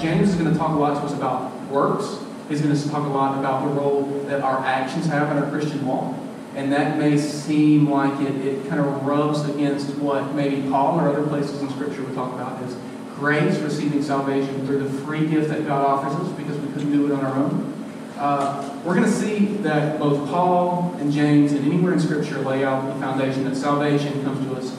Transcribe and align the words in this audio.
James 0.00 0.30
is 0.30 0.34
going 0.34 0.52
to 0.52 0.58
talk 0.58 0.70
a 0.70 0.78
lot 0.80 0.94
to 0.94 1.00
us 1.06 1.12
about 1.12 1.52
works. 1.68 2.18
He's 2.48 2.60
going 2.60 2.74
to 2.74 2.88
talk 2.88 3.06
a 3.06 3.10
lot 3.10 3.38
about 3.38 3.62
the 3.62 3.68
role 3.80 4.06
that 4.26 4.40
our 4.40 4.58
actions 4.64 5.06
have 5.06 5.30
in 5.30 5.38
our 5.40 5.48
Christian 5.48 5.86
walk. 5.86 6.16
And 6.56 6.72
that 6.72 6.98
may 6.98 7.16
seem 7.16 7.88
like 7.88 8.20
it, 8.20 8.34
it 8.44 8.68
kind 8.68 8.80
of 8.80 9.06
rubs 9.06 9.48
against 9.48 9.94
what 9.98 10.34
maybe 10.34 10.68
Paul 10.68 10.98
or 10.98 11.08
other 11.08 11.24
places 11.28 11.62
in 11.62 11.70
Scripture 11.70 12.02
would 12.02 12.16
talk 12.16 12.34
about 12.34 12.60
is 12.64 12.76
grace, 13.18 13.58
receiving 13.58 14.02
salvation 14.02 14.66
through 14.66 14.82
the 14.82 14.90
free 15.00 15.26
gift 15.26 15.48
that 15.48 15.66
God 15.66 15.84
offers 15.84 16.14
us 16.20 16.32
because 16.36 16.56
we 16.58 16.72
couldn't 16.72 16.92
do 16.92 17.06
it 17.06 17.12
on 17.12 17.24
our 17.24 17.34
own. 17.36 17.74
Uh, 18.16 18.80
we're 18.84 18.94
going 18.94 19.06
to 19.06 19.12
see 19.12 19.46
that 19.58 19.98
both 19.98 20.28
Paul 20.28 20.96
and 20.98 21.12
James 21.12 21.52
and 21.52 21.64
anywhere 21.64 21.92
in 21.92 22.00
Scripture 22.00 22.38
lay 22.40 22.64
out 22.64 22.92
the 22.92 23.00
foundation 23.00 23.44
that 23.44 23.56
salvation 23.56 24.24
comes 24.24 24.44
to 24.46 24.56
us 24.56 24.76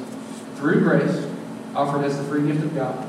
through 0.55 0.81
grace, 0.81 1.25
offered 1.75 2.03
as 2.03 2.17
the 2.17 2.23
free 2.25 2.45
gift 2.45 2.63
of 2.63 2.75
God. 2.75 3.07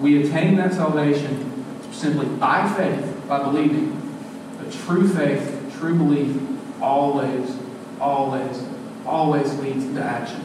We 0.00 0.22
attain 0.22 0.56
that 0.56 0.74
salvation 0.74 1.64
simply 1.92 2.26
by 2.26 2.68
faith, 2.74 3.22
by 3.28 3.42
believing. 3.42 3.96
But 4.58 4.72
true 4.72 5.08
faith, 5.08 5.74
true 5.78 5.94
belief, 5.94 6.36
always, 6.80 7.56
always, 7.98 8.64
always 9.06 9.54
leads 9.60 9.86
to 9.94 10.02
action. 10.02 10.42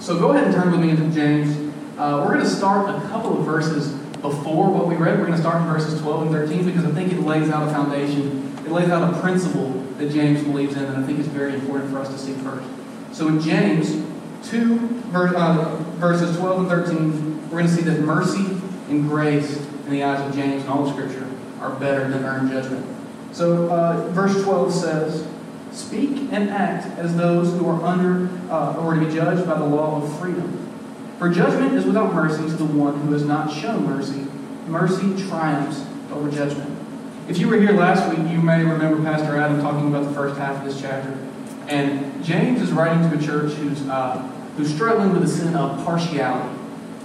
So 0.00 0.18
go 0.18 0.32
ahead 0.32 0.44
and 0.44 0.54
turn 0.54 0.70
with 0.70 0.80
me 0.80 0.90
into 0.90 1.08
James. 1.14 1.63
Uh, 1.96 2.24
we're 2.26 2.34
going 2.34 2.44
to 2.44 2.50
start 2.50 2.88
a 2.88 3.00
couple 3.08 3.38
of 3.38 3.44
verses 3.44 3.92
before 4.20 4.68
what 4.68 4.88
we 4.88 4.96
read. 4.96 5.16
We're 5.16 5.26
going 5.26 5.36
to 5.36 5.40
start 5.40 5.62
in 5.62 5.68
verses 5.68 6.00
12 6.00 6.22
and 6.22 6.30
13 6.32 6.64
because 6.64 6.84
I 6.84 6.90
think 6.90 7.12
it 7.12 7.20
lays 7.20 7.50
out 7.50 7.68
a 7.68 7.70
foundation. 7.70 8.52
It 8.66 8.72
lays 8.72 8.88
out 8.88 9.14
a 9.14 9.20
principle 9.20 9.70
that 9.98 10.10
James 10.10 10.42
believes 10.42 10.74
in 10.74 10.82
that 10.82 10.96
I 10.96 11.04
think 11.04 11.20
is 11.20 11.28
very 11.28 11.54
important 11.54 11.92
for 11.92 12.00
us 12.00 12.08
to 12.08 12.18
see 12.18 12.32
first. 12.32 12.66
So 13.12 13.28
in 13.28 13.40
James 13.40 13.90
2, 14.50 14.76
verse, 15.12 15.34
uh, 15.36 15.76
verses 15.98 16.36
12 16.36 16.60
and 16.60 16.68
13, 16.68 17.42
we're 17.50 17.58
going 17.58 17.66
to 17.66 17.72
see 17.72 17.82
that 17.82 18.00
mercy 18.00 18.44
and 18.88 19.08
grace 19.08 19.56
in 19.56 19.90
the 19.90 20.02
eyes 20.02 20.20
of 20.28 20.34
James 20.34 20.62
and 20.62 20.72
all 20.72 20.90
Scripture 20.90 21.30
are 21.60 21.76
better 21.76 22.08
than 22.08 22.24
earned 22.24 22.50
judgment. 22.50 22.84
So, 23.30 23.70
uh, 23.70 24.08
verse 24.08 24.42
12 24.42 24.72
says, 24.72 25.28
Speak 25.70 26.32
and 26.32 26.50
act 26.50 26.86
as 26.98 27.16
those 27.16 27.52
who 27.52 27.68
are 27.68 27.80
under 27.84 28.28
uh, 28.50 28.74
or 28.78 28.94
to 28.94 29.06
be 29.06 29.14
judged 29.14 29.46
by 29.46 29.58
the 29.58 29.64
law 29.64 30.02
of 30.02 30.18
freedom. 30.18 30.73
For 31.18 31.28
judgment 31.28 31.74
is 31.74 31.84
without 31.84 32.12
mercy 32.12 32.42
to 32.42 32.56
the 32.56 32.64
one 32.64 33.00
who 33.00 33.12
has 33.12 33.24
not 33.24 33.52
shown 33.52 33.86
mercy. 33.86 34.26
Mercy 34.66 35.14
triumphs 35.28 35.84
over 36.12 36.30
judgment. 36.30 36.70
If 37.28 37.38
you 37.38 37.48
were 37.48 37.56
here 37.56 37.72
last 37.72 38.08
week, 38.10 38.28
you 38.30 38.40
may 38.40 38.64
remember 38.64 39.02
Pastor 39.02 39.38
Adam 39.38 39.60
talking 39.60 39.88
about 39.88 40.04
the 40.04 40.12
first 40.12 40.38
half 40.38 40.56
of 40.56 40.64
this 40.64 40.80
chapter. 40.80 41.16
And 41.68 42.22
James 42.24 42.60
is 42.60 42.72
writing 42.72 43.08
to 43.10 43.16
a 43.16 43.22
church 43.22 43.52
who's, 43.52 43.86
uh, 43.88 44.18
who's 44.56 44.74
struggling 44.74 45.12
with 45.12 45.22
the 45.22 45.28
sin 45.28 45.54
of 45.54 45.82
partiality. 45.84 46.48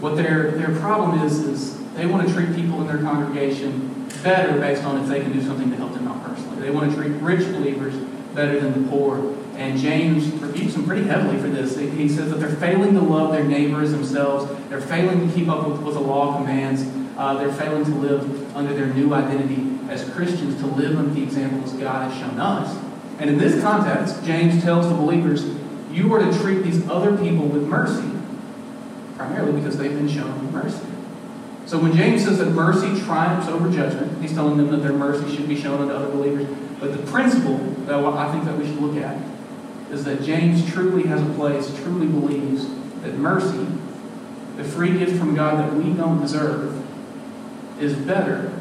What 0.01 0.15
their, 0.15 0.51
their 0.51 0.75
problem 0.79 1.21
is, 1.21 1.39
is 1.39 1.93
they 1.93 2.05
want 2.05 2.27
to 2.27 2.33
treat 2.33 2.55
people 2.55 2.81
in 2.81 2.87
their 2.87 2.97
congregation 2.97 4.07
better 4.23 4.59
based 4.59 4.83
on 4.83 4.97
if 5.01 5.07
they 5.07 5.21
can 5.21 5.31
do 5.31 5.41
something 5.41 5.69
to 5.69 5.77
help 5.77 5.93
them 5.93 6.07
out 6.07 6.23
personally. 6.25 6.59
They 6.59 6.71
want 6.71 6.91
to 6.91 6.97
treat 6.97 7.11
rich 7.21 7.47
believers 7.51 7.95
better 8.33 8.59
than 8.59 8.83
the 8.83 8.89
poor. 8.89 9.35
And 9.59 9.77
James 9.77 10.25
rebukes 10.35 10.73
them 10.73 10.85
pretty 10.85 11.05
heavily 11.05 11.37
for 11.37 11.49
this. 11.49 11.77
He 11.77 12.07
says 12.07 12.29
that 12.29 12.37
they're 12.37 12.55
failing 12.55 12.93
to 12.93 13.01
love 13.01 13.33
their 13.33 13.43
neighbors 13.43 13.91
themselves. 13.91 14.49
They're 14.69 14.79
failing 14.79 15.27
to 15.27 15.35
keep 15.35 15.49
up 15.49 15.67
with 15.67 15.95
the 15.95 15.99
law 15.99 16.37
commands. 16.37 16.85
Uh, 17.17 17.33
they're 17.33 17.51
failing 17.51 17.83
to 17.83 17.91
live 17.91 18.55
under 18.55 18.73
their 18.73 18.87
new 18.87 19.13
identity 19.13 19.77
as 19.89 20.09
Christians, 20.11 20.57
to 20.61 20.65
live 20.65 20.97
under 20.97 21.13
the 21.13 21.21
examples 21.21 21.73
God 21.73 22.09
has 22.09 22.17
shown 22.17 22.39
us. 22.39 22.73
And 23.19 23.29
in 23.29 23.37
this 23.37 23.61
context, 23.61 24.23
James 24.23 24.63
tells 24.63 24.87
the 24.87 24.95
believers, 24.95 25.43
you 25.91 26.13
are 26.13 26.19
to 26.19 26.39
treat 26.39 26.63
these 26.63 26.87
other 26.87 27.17
people 27.17 27.45
with 27.45 27.63
mercy, 27.63 28.09
primarily 29.17 29.51
because 29.59 29.77
they've 29.77 29.91
been 29.91 30.07
shown 30.07 30.53
mercy. 30.53 30.87
So 31.65 31.77
when 31.79 31.93
James 31.93 32.23
says 32.23 32.37
that 32.37 32.51
mercy 32.51 32.97
triumphs 33.01 33.49
over 33.49 33.69
judgment, 33.69 34.21
he's 34.21 34.33
telling 34.33 34.55
them 34.55 34.71
that 34.71 34.77
their 34.77 34.93
mercy 34.93 35.35
should 35.35 35.49
be 35.49 35.59
shown 35.59 35.81
unto 35.81 35.93
other 35.93 36.09
believers. 36.09 36.47
But 36.79 36.93
the 36.93 37.11
principle 37.11 37.57
that 37.87 37.95
I 37.95 38.31
think 38.31 38.45
that 38.45 38.57
we 38.57 38.65
should 38.65 38.79
look 38.79 38.95
at 38.95 39.17
is 39.91 40.05
that 40.05 40.23
James 40.23 40.69
truly 40.71 41.03
has 41.03 41.21
a 41.21 41.33
place, 41.33 41.73
truly 41.81 42.07
believes 42.07 42.67
that 43.01 43.15
mercy, 43.15 43.67
the 44.57 44.63
free 44.63 44.97
gift 44.97 45.17
from 45.17 45.35
God 45.35 45.59
that 45.59 45.73
we 45.73 45.93
don't 45.93 46.21
deserve, 46.21 46.85
is 47.79 47.93
better 47.93 48.51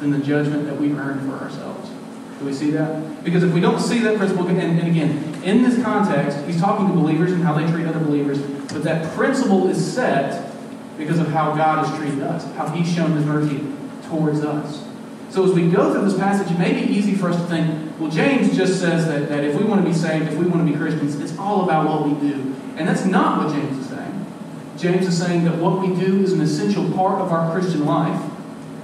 than 0.00 0.10
the 0.10 0.18
judgment 0.18 0.66
that 0.66 0.80
we've 0.80 0.98
earned 0.98 1.20
for 1.30 1.36
ourselves. 1.44 1.90
Do 2.38 2.46
we 2.46 2.52
see 2.52 2.70
that? 2.70 3.22
Because 3.22 3.42
if 3.42 3.52
we 3.52 3.60
don't 3.60 3.78
see 3.78 4.00
that 4.00 4.16
principle, 4.16 4.48
and, 4.48 4.58
and 4.58 4.88
again, 4.88 5.42
in 5.44 5.62
this 5.62 5.80
context, 5.82 6.38
he's 6.46 6.60
talking 6.60 6.88
to 6.88 6.92
believers 6.92 7.32
and 7.32 7.42
how 7.42 7.54
they 7.54 7.70
treat 7.70 7.86
other 7.86 8.00
believers, 8.00 8.40
but 8.72 8.82
that 8.82 9.14
principle 9.14 9.68
is 9.68 9.92
set 9.92 10.52
because 10.98 11.18
of 11.18 11.28
how 11.28 11.54
God 11.54 11.86
has 11.86 11.98
treated 11.98 12.22
us, 12.22 12.44
how 12.56 12.68
He's 12.68 12.92
shown 12.92 13.12
His 13.12 13.24
mercy 13.24 13.60
towards 14.08 14.44
us. 14.44 14.86
So 15.32 15.44
as 15.46 15.52
we 15.52 15.66
go 15.70 15.90
through 15.90 16.04
this 16.04 16.18
passage, 16.18 16.52
it 16.52 16.58
may 16.58 16.74
be 16.74 16.92
easy 16.92 17.14
for 17.14 17.30
us 17.30 17.36
to 17.36 17.46
think, 17.46 17.98
well, 17.98 18.10
James 18.10 18.54
just 18.54 18.78
says 18.78 19.06
that, 19.06 19.30
that 19.30 19.42
if 19.42 19.58
we 19.58 19.64
want 19.64 19.82
to 19.82 19.88
be 19.88 19.94
saved, 19.94 20.28
if 20.28 20.36
we 20.36 20.44
want 20.44 20.66
to 20.66 20.70
be 20.70 20.78
Christians, 20.78 21.18
it's 21.18 21.38
all 21.38 21.64
about 21.64 21.88
what 21.88 22.06
we 22.06 22.28
do. 22.28 22.54
And 22.76 22.86
that's 22.86 23.06
not 23.06 23.42
what 23.42 23.54
James 23.54 23.78
is 23.78 23.86
saying. 23.88 24.26
James 24.76 25.06
is 25.06 25.16
saying 25.16 25.44
that 25.44 25.56
what 25.56 25.80
we 25.80 25.94
do 25.98 26.22
is 26.22 26.34
an 26.34 26.42
essential 26.42 26.92
part 26.92 27.22
of 27.22 27.32
our 27.32 27.50
Christian 27.50 27.86
life. 27.86 28.22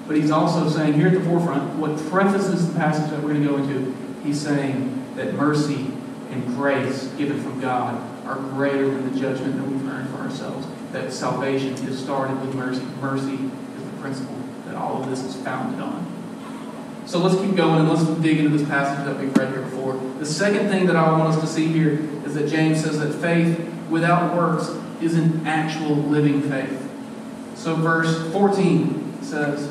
But 0.07 0.17
he's 0.17 0.31
also 0.31 0.71
saying 0.71 0.95
here 0.95 1.09
at 1.09 1.13
the 1.13 1.21
forefront, 1.21 1.75
what 1.75 1.99
prefaces 2.09 2.67
the 2.67 2.79
passage 2.79 3.11
that 3.11 3.23
we're 3.23 3.35
going 3.35 3.43
to 3.43 3.49
go 3.49 3.57
into, 3.59 3.95
he's 4.25 4.41
saying 4.41 5.05
that 5.17 5.35
mercy 5.35 5.93
and 6.31 6.47
grace 6.57 7.09
given 7.19 7.43
from 7.43 7.61
God 7.61 8.03
are 8.27 8.37
greater 8.37 8.87
than 8.87 9.13
the 9.13 9.21
judgment 9.21 9.57
that 9.57 9.67
we've 9.67 9.87
earned 9.87 10.09
for 10.09 10.17
ourselves 10.17 10.67
that 10.93 11.13
salvation 11.13 11.75
is 11.87 12.03
started 12.03 12.41
with 12.41 12.55
mercy. 12.55 12.87
Mercy 13.03 13.35
is 13.35 13.85
the 13.85 14.01
principle 14.01 14.39
that 14.65 14.77
all 14.77 15.03
of 15.03 15.11
this 15.11 15.23
is 15.23 15.37
founded 15.37 15.81
on. 15.81 16.18
So 17.09 17.19
let's 17.21 17.41
keep 17.41 17.57
going 17.57 17.81
and 17.81 17.89
let's 17.89 18.05
dig 18.21 18.37
into 18.37 18.55
this 18.55 18.69
passage 18.69 19.03
that 19.07 19.19
we've 19.19 19.35
read 19.35 19.51
here 19.51 19.63
before. 19.63 19.95
The 20.19 20.27
second 20.27 20.69
thing 20.69 20.85
that 20.89 20.95
I 20.95 21.11
want 21.11 21.35
us 21.35 21.41
to 21.41 21.47
see 21.47 21.67
here 21.67 22.01
is 22.27 22.35
that 22.35 22.51
James 22.51 22.83
says 22.85 22.99
that 22.99 23.15
faith 23.15 23.59
without 23.89 24.37
works 24.37 24.69
is 25.01 25.15
an 25.15 25.47
actual 25.47 25.97
living 25.97 26.43
faith. 26.43 26.87
So 27.55 27.77
verse 27.77 28.31
14 28.31 29.23
says, 29.23 29.71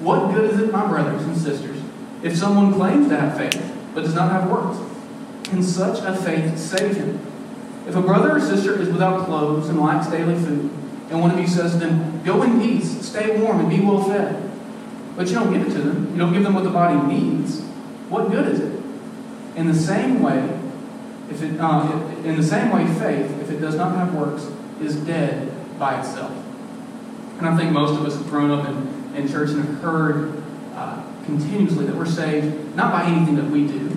What 0.00 0.34
good 0.34 0.52
is 0.52 0.58
it, 0.58 0.72
my 0.72 0.84
brothers 0.88 1.22
and 1.22 1.36
sisters, 1.36 1.80
if 2.24 2.36
someone 2.36 2.74
claims 2.74 3.06
to 3.10 3.16
have 3.16 3.36
faith 3.36 3.62
but 3.94 4.00
does 4.00 4.16
not 4.16 4.32
have 4.32 4.50
works? 4.50 4.76
Can 5.44 5.62
such 5.62 6.00
a 6.04 6.16
faith 6.16 6.58
save 6.58 6.96
him? 6.96 7.24
If 7.86 7.94
a 7.94 8.02
brother 8.02 8.34
or 8.34 8.40
sister 8.40 8.76
is 8.82 8.88
without 8.88 9.26
clothes 9.26 9.68
and 9.68 9.78
lacks 9.78 10.08
daily 10.08 10.34
food, 10.34 10.68
and 11.10 11.20
one 11.20 11.30
of 11.30 11.38
you 11.38 11.46
says 11.46 11.74
to 11.74 11.78
them, 11.78 12.24
Go 12.24 12.42
in 12.42 12.60
peace, 12.60 13.06
stay 13.06 13.40
warm, 13.40 13.60
and 13.60 13.70
be 13.70 13.78
well 13.78 14.02
fed, 14.02 14.51
but 15.16 15.28
you 15.28 15.34
don't 15.34 15.52
give 15.52 15.66
it 15.66 15.70
to 15.72 15.78
them, 15.78 16.12
you 16.12 16.18
don't 16.18 16.32
give 16.32 16.42
them 16.42 16.54
what 16.54 16.64
the 16.64 16.70
body 16.70 16.96
needs, 17.06 17.60
what 18.08 18.30
good 18.30 18.48
is 18.48 18.60
it? 18.60 18.82
In 19.56 19.66
the 19.66 19.74
same 19.74 20.22
way, 20.22 20.58
if 21.30 21.42
it, 21.42 21.58
uh, 21.60 21.90
in 22.24 22.36
the 22.36 22.42
same 22.42 22.70
way, 22.70 22.86
faith, 22.98 23.30
if 23.40 23.50
it 23.50 23.60
does 23.60 23.74
not 23.74 23.94
have 23.96 24.14
works, 24.14 24.46
is 24.80 24.96
dead 24.96 25.50
by 25.78 25.98
itself. 25.98 26.32
And 27.38 27.46
I 27.46 27.56
think 27.56 27.72
most 27.72 27.98
of 27.98 28.06
us 28.06 28.16
have 28.16 28.28
grown 28.28 28.50
up 28.50 28.68
in, 28.68 29.14
in 29.16 29.28
church 29.28 29.50
and 29.50 29.64
have 29.64 29.80
heard 29.80 30.42
uh, 30.74 31.02
continuously 31.24 31.86
that 31.86 31.96
we're 31.96 32.06
saved 32.06 32.76
not 32.76 32.92
by 32.92 33.04
anything 33.04 33.36
that 33.36 33.50
we 33.50 33.66
do, 33.66 33.90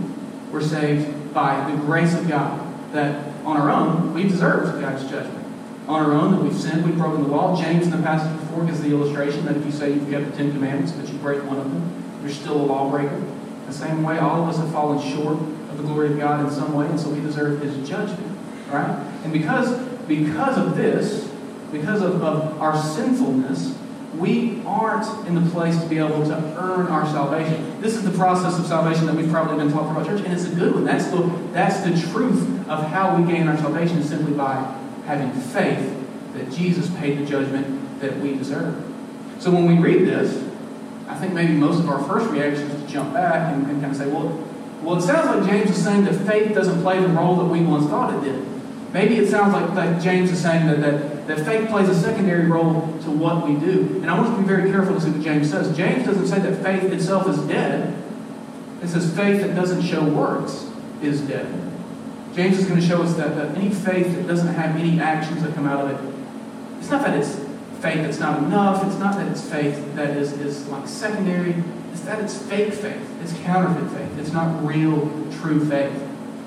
we're 0.52 0.62
saved 0.62 1.34
by 1.34 1.70
the 1.70 1.78
grace 1.78 2.14
of 2.14 2.28
God. 2.28 2.62
That 2.94 3.28
on 3.46 3.58
our 3.58 3.70
own, 3.70 4.14
we 4.14 4.24
deserve 4.24 4.80
God's 4.80 5.04
judgment. 5.04 5.46
On 5.88 6.02
our 6.02 6.14
own, 6.14 6.32
that 6.32 6.42
we've 6.42 6.56
sinned, 6.56 6.86
we've 6.86 6.98
broken 6.98 7.24
the 7.24 7.30
law. 7.30 7.62
James 7.62 7.86
in 7.86 7.92
the 7.92 7.98
passage 7.98 8.40
before 8.56 8.68
gives 8.68 8.82
the 8.82 8.92
illustration 8.92 9.46
that 9.46 9.58
if 9.58 9.66
you 9.66 9.72
say 9.72 9.92
you've 9.92 10.10
kept 10.10 10.32
the 10.32 10.38
Ten 10.38 10.52
Commandments, 10.52 10.94
but 10.94 11.10
you 11.10 11.18
break 11.20 11.44
one 11.44 11.58
of 11.58 11.66
them, 11.66 12.22
you're 12.22 12.32
still 12.32 12.56
a 12.56 12.66
lawbreaker. 12.66 13.22
The 13.68 13.74
same 13.74 14.02
way, 14.02 14.18
all 14.18 14.44
of 14.44 14.50
us 14.50 14.58
have 14.58 14.72
fallen 14.72 15.02
short 15.12 15.38
of 15.38 15.78
the 15.78 15.84
glory 15.84 16.12
of 16.12 16.18
God 16.18 16.46
in 16.46 16.52
some 16.52 16.74
way, 16.74 16.88
and 16.88 16.98
so 16.98 17.10
we 17.10 17.20
deserve 17.20 17.62
His 17.62 17.88
judgment. 17.88 18.38
Right? 18.70 18.98
And 19.24 19.34
because, 19.34 19.78
because 20.08 20.58
of 20.58 20.78
this, 20.78 21.30
because 21.72 22.02
of, 22.02 22.24
of 22.24 22.62
our 22.62 22.82
sinfulness, 22.82 23.78
we 24.16 24.62
aren't 24.66 25.06
in 25.28 25.36
the 25.36 25.50
place 25.52 25.78
to 25.82 25.90
be 25.90 25.98
able 25.98 26.24
to 26.24 26.36
earn 26.58 26.88
our 26.88 27.06
salvation. 27.08 27.82
This 27.82 27.96
is 27.96 28.04
the 28.04 28.18
process 28.18 28.58
of 28.58 28.66
salvation 28.66 29.06
that 29.08 29.16
we've 29.16 29.30
probably 29.30 29.58
been 29.58 29.74
taught 29.74 29.92
throughout 29.92 30.08
church, 30.08 30.24
and 30.24 30.32
it's 30.32 30.46
a 30.46 30.56
good 30.56 30.74
one. 30.74 30.86
That's 30.86 31.08
the, 31.08 31.18
that's 31.52 31.82
the 31.82 32.10
truth 32.12 32.42
of 32.70 32.88
how 32.88 33.18
we 33.18 33.30
gain 33.30 33.50
our 33.50 33.58
salvation 33.58 33.98
is 33.98 34.08
simply 34.08 34.34
by 34.34 34.56
having 35.06 35.30
faith 35.34 35.92
that 36.34 36.50
Jesus 36.52 36.90
paid 36.96 37.18
the 37.18 37.26
judgment 37.26 37.85
that 38.00 38.18
we 38.20 38.36
deserve. 38.36 38.84
So 39.40 39.52
when 39.52 39.66
we 39.68 39.78
read 39.78 40.08
this, 40.08 40.44
I 41.08 41.16
think 41.16 41.34
maybe 41.34 41.54
most 41.54 41.80
of 41.80 41.90
our 41.90 42.04
first 42.04 42.30
reaction 42.32 42.64
is 42.64 42.82
to 42.82 42.88
jump 42.88 43.14
back 43.14 43.54
and, 43.54 43.66
and 43.68 43.82
kind 43.82 43.92
of 43.92 43.98
say, 43.98 44.08
well, 44.08 44.30
well, 44.82 44.98
it 44.98 45.02
sounds 45.02 45.28
like 45.28 45.50
James 45.50 45.72
is 45.72 45.84
saying 45.84 46.06
that 46.06 46.14
faith 46.28 46.54
doesn't 46.54 46.82
play 46.82 47.00
the 47.00 47.08
role 47.08 47.36
that 47.38 47.46
we 47.46 47.62
once 47.62 47.88
thought 47.88 48.14
it 48.14 48.28
did. 48.28 48.46
Maybe 48.94 49.18
it 49.18 49.30
sounds 49.30 49.54
like, 49.54 49.74
like 49.74 50.02
James 50.02 50.32
is 50.32 50.42
saying 50.42 50.68
that, 50.68 50.80
that, 50.82 51.28
that 51.28 51.46
faith 51.46 51.70
plays 51.70 51.90
a 51.90 51.96
secondary 51.96 52.46
role 52.46 52.82
to 53.04 53.12
what 53.12 53.48
we 53.48 53.56
do. 53.56 54.00
And 54.02 54.10
I 54.10 54.18
want 54.18 54.30
us 54.30 54.36
to 54.36 54.42
be 54.42 54.48
very 54.48 54.72
careful 54.72 54.96
to 54.96 55.02
see 55.02 55.12
what 55.12 55.22
James 55.22 55.50
says. 55.50 55.76
James 55.76 56.06
doesn't 56.06 56.28
say 56.28 56.40
that 56.40 56.64
faith 56.64 56.84
itself 56.92 57.28
is 57.28 57.38
dead. 57.40 57.94
It 58.82 58.88
says 58.88 59.14
faith 59.16 59.42
that 59.42 59.56
doesn't 59.56 59.82
show 59.82 60.04
works 60.08 60.70
is 61.02 61.22
dead. 61.22 61.48
James 62.36 62.60
is 62.60 62.68
going 62.68 62.80
to 62.80 62.86
show 62.86 63.02
us 63.02 63.16
that, 63.16 63.36
that 63.36 63.58
any 63.58 63.70
faith 63.70 64.16
that 64.16 64.28
doesn't 64.28 64.54
have 64.54 64.76
any 64.76 65.00
actions 65.00 65.42
that 65.42 65.56
come 65.56 65.66
out 65.66 65.86
of 65.86 65.92
it, 65.92 66.80
it's 66.80 66.90
not 66.90 67.02
that 67.02 67.18
it's 67.18 67.45
faith 67.86 68.02
that's 68.02 68.20
not 68.20 68.42
enough. 68.42 68.84
It's 68.84 68.98
not 68.98 69.16
that 69.16 69.28
it's 69.32 69.48
faith 69.48 69.96
that 69.96 70.18
is, 70.18 70.34
is 70.34 70.68
like 70.70 70.88
secondary. 70.88 71.56
It's 71.92 72.02
that 72.02 72.20
it's 72.20 72.36
fake 72.36 72.74
faith. 72.74 73.22
It's 73.22 73.34
counterfeit 73.44 73.92
faith. 73.96 74.18
It's 74.18 74.32
not 74.32 74.66
real, 74.66 75.08
true 75.40 75.64
faith. 75.70 75.94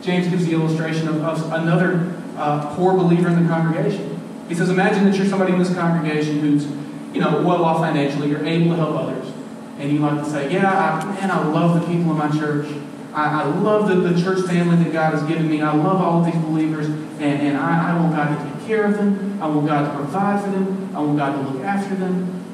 James 0.03 0.27
gives 0.27 0.47
the 0.47 0.53
illustration 0.53 1.07
of, 1.07 1.23
of 1.23 1.53
another 1.53 2.13
uh, 2.37 2.75
poor 2.75 2.95
believer 2.95 3.29
in 3.29 3.41
the 3.41 3.49
congregation. 3.49 4.21
He 4.49 4.55
says, 4.55 4.69
imagine 4.69 5.05
that 5.05 5.17
you're 5.17 5.27
somebody 5.27 5.53
in 5.53 5.59
this 5.61 5.73
congregation 5.75 6.41
who's, 6.41 6.67
you 7.15 7.21
know, 7.21 7.43
well 7.43 7.65
off 7.65 7.79
financially. 7.79 8.31
You're 8.31 8.45
able 8.45 8.71
to 8.71 8.77
help 8.77 8.97
others. 8.97 9.33
And 9.79 9.93
you 9.93 10.01
like 10.01 10.25
to 10.25 10.29
say, 10.29 10.53
yeah, 10.53 10.69
I, 10.69 11.05
man, 11.05 11.31
I 11.31 11.47
love 11.47 11.81
the 11.81 11.87
people 11.87 12.11
in 12.11 12.19
my 12.19 12.31
church. 12.31 12.67
I, 13.15 13.43
I 13.43 13.45
love 13.45 13.89
the, 13.89 13.95
the 13.95 14.21
church 14.21 14.45
family 14.45 14.83
that 14.83 14.93
God 14.93 15.15
has 15.15 15.23
given 15.25 15.49
me. 15.49 15.63
I 15.63 15.73
love 15.73 16.01
all 16.01 16.21
of 16.21 16.27
these 16.27 16.43
believers. 16.43 16.87
And, 16.87 17.23
and 17.23 17.57
I, 17.57 17.93
I 17.93 18.01
want 18.01 18.15
God 18.15 18.29
to 18.29 18.58
care 18.69 18.85
of 18.85 18.97
them. 18.97 19.43
I 19.43 19.49
want 19.49 19.67
God 19.67 19.91
to 19.91 19.97
provide 19.97 20.45
for 20.45 20.51
them. 20.51 20.95
I 20.95 21.01
want 21.01 21.19
God 21.19 21.33
to 21.33 21.51
look 21.51 21.65
after 21.65 21.97
them. 21.97 22.45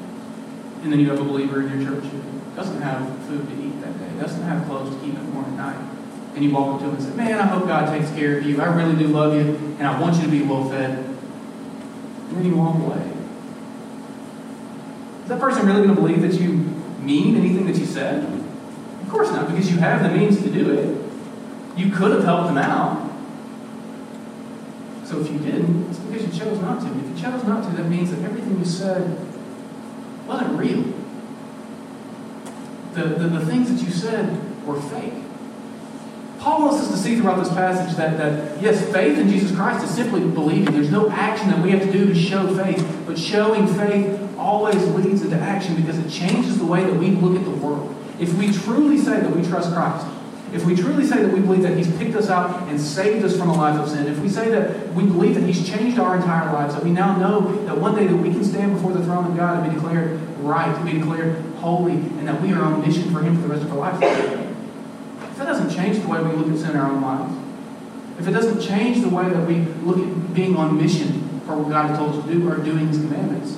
And 0.81 0.91
then 0.91 0.99
you 0.99 1.09
have 1.09 1.19
a 1.19 1.23
believer 1.23 1.61
in 1.61 1.81
your 1.81 1.91
church 1.91 2.05
who 2.05 2.21
doesn't 2.55 2.81
have 2.81 3.07
food 3.25 3.47
to 3.47 3.53
eat 3.53 3.81
that 3.81 3.99
day, 3.99 4.19
doesn't 4.19 4.43
have 4.43 4.65
clothes 4.65 4.95
to 4.95 5.01
keep 5.01 5.13
them 5.13 5.33
warm 5.35 5.45
at 5.45 5.75
night. 5.75 5.91
And 6.35 6.43
you 6.43 6.51
walk 6.51 6.75
up 6.75 6.79
to 6.79 6.85
him 6.85 6.95
and 6.95 7.03
say, 7.03 7.13
Man, 7.15 7.39
I 7.39 7.45
hope 7.45 7.67
God 7.67 7.89
takes 7.97 8.09
care 8.11 8.37
of 8.37 8.45
you. 8.45 8.61
I 8.61 8.65
really 8.73 8.95
do 8.95 9.07
love 9.07 9.35
you, 9.35 9.55
and 9.77 9.83
I 9.87 9.99
want 9.99 10.15
you 10.15 10.23
to 10.23 10.29
be 10.29 10.41
well 10.41 10.69
fed. 10.69 10.97
And 10.99 12.37
then 12.37 12.45
you 12.45 12.55
walk 12.55 12.75
away. 12.75 13.11
Is 15.23 15.29
that 15.29 15.39
person 15.39 15.65
really 15.65 15.83
going 15.83 15.95
to 15.95 16.01
believe 16.01 16.21
that 16.21 16.39
you 16.39 16.51
mean 17.01 17.35
anything 17.35 17.65
that 17.67 17.77
you 17.77 17.85
said? 17.85 18.23
Of 19.01 19.09
course 19.09 19.31
not, 19.31 19.49
because 19.49 19.71
you 19.71 19.77
have 19.77 20.03
the 20.03 20.09
means 20.09 20.41
to 20.41 20.49
do 20.49 20.71
it. 20.71 21.77
You 21.77 21.91
could 21.91 22.11
have 22.11 22.23
helped 22.23 22.47
them 22.47 22.57
out. 22.57 23.11
So 25.05 25.21
if 25.21 25.31
you 25.31 25.39
didn't, 25.39 25.84
because 26.15 26.37
you 26.37 26.45
chose 26.45 26.59
not 26.59 26.81
to. 26.81 26.87
If 26.87 27.09
you 27.09 27.23
chose 27.23 27.43
not 27.43 27.63
to, 27.63 27.75
that 27.75 27.89
means 27.89 28.11
that 28.11 28.21
everything 28.23 28.57
you 28.57 28.65
said 28.65 29.17
wasn't 30.25 30.57
real. 30.57 30.83
The, 32.93 33.03
the, 33.03 33.27
the 33.27 33.45
things 33.45 33.69
that 33.69 33.85
you 33.85 33.91
said 33.91 34.65
were 34.65 34.81
fake. 34.81 35.13
Paul 36.39 36.61
wants 36.61 36.83
us 36.83 36.91
to 36.91 36.97
see 36.97 37.17
throughout 37.17 37.43
this 37.43 37.49
passage 37.49 37.95
that, 37.97 38.17
that, 38.17 38.61
yes, 38.61 38.89
faith 38.91 39.17
in 39.17 39.29
Jesus 39.29 39.53
Christ 39.55 39.83
is 39.83 39.89
simply 39.89 40.21
believing. 40.21 40.73
There's 40.73 40.91
no 40.91 41.09
action 41.09 41.49
that 41.49 41.61
we 41.61 41.71
have 41.71 41.81
to 41.81 41.91
do 41.91 42.05
to 42.05 42.15
show 42.15 42.55
faith, 42.55 42.85
but 43.05 43.17
showing 43.17 43.67
faith 43.67 44.21
always 44.37 44.81
leads 44.89 45.23
into 45.23 45.37
action 45.37 45.75
because 45.75 45.97
it 45.97 46.09
changes 46.09 46.57
the 46.57 46.65
way 46.65 46.83
that 46.83 46.93
we 46.93 47.09
look 47.09 47.37
at 47.37 47.43
the 47.43 47.51
world. 47.51 47.93
If 48.19 48.33
we 48.35 48.53
truly 48.53 48.97
say 48.97 49.19
that 49.19 49.35
we 49.35 49.41
trust 49.43 49.73
Christ, 49.73 50.05
if 50.55 50.63
we 50.63 50.73
truly 50.73 51.05
say 51.05 51.21
that 51.21 51.33
we 51.33 51.41
believe 51.41 51.63
that 51.63 51.77
He's 51.77 51.91
picked 51.97 52.15
us 52.15 52.29
out 52.29 52.69
and 52.69 52.79
saved 52.79 53.25
us 53.25 53.37
from 53.37 53.49
a 53.49 53.53
life 53.53 53.77
of 53.77 53.89
sin, 53.89 54.07
if 54.07 54.17
we 54.19 54.29
say 54.29 54.49
that 54.49 54.93
we 54.93 55.03
believe 55.03 55.35
that 55.35 55.43
He's 55.43 55.67
changed 55.67 55.99
our 55.99 56.15
entire 56.15 56.51
lives, 56.53 56.73
that 56.75 56.83
we 56.83 56.91
now 56.91 57.17
know 57.17 57.65
that 57.65 57.77
one 57.77 57.93
day 57.93 58.07
that 58.07 58.15
we 58.15 58.31
can 58.31 58.43
stand 58.43 58.73
before 58.73 58.93
the 58.93 59.03
throne 59.03 59.25
of 59.25 59.35
God 59.35 59.63
and 59.63 59.69
be 59.69 59.75
declared 59.75 60.19
right, 60.39 60.85
be 60.85 60.93
declared 60.93 61.43
holy, 61.57 61.93
and 61.93 62.25
that 62.27 62.41
we 62.41 62.53
are 62.53 62.61
on 62.61 62.79
mission 62.79 63.11
for 63.11 63.21
Him 63.21 63.35
for 63.35 63.49
the 63.49 63.53
rest 63.53 63.63
of 63.63 63.71
our 63.73 63.79
lives, 63.79 64.01
if 64.01 65.37
that 65.37 65.45
doesn't 65.45 65.75
change 65.75 66.01
the 66.01 66.07
way 66.07 66.23
we 66.23 66.31
look 66.31 66.47
at 66.47 66.57
sin 66.57 66.71
in 66.71 66.77
our 66.77 66.89
own 66.89 67.01
lives, 67.01 67.35
if 68.17 68.25
it 68.25 68.31
doesn't 68.31 68.61
change 68.61 69.01
the 69.01 69.09
way 69.09 69.27
that 69.27 69.45
we 69.45 69.59
look 69.83 69.97
at 69.97 70.33
being 70.33 70.55
on 70.55 70.77
mission 70.77 71.41
for 71.45 71.57
what 71.57 71.69
God 71.69 71.89
has 71.89 71.97
told 71.97 72.15
us 72.15 72.25
to 72.25 72.31
do 72.31 72.49
or 72.49 72.55
doing 72.57 72.87
His 72.87 72.97
commandments, 72.97 73.57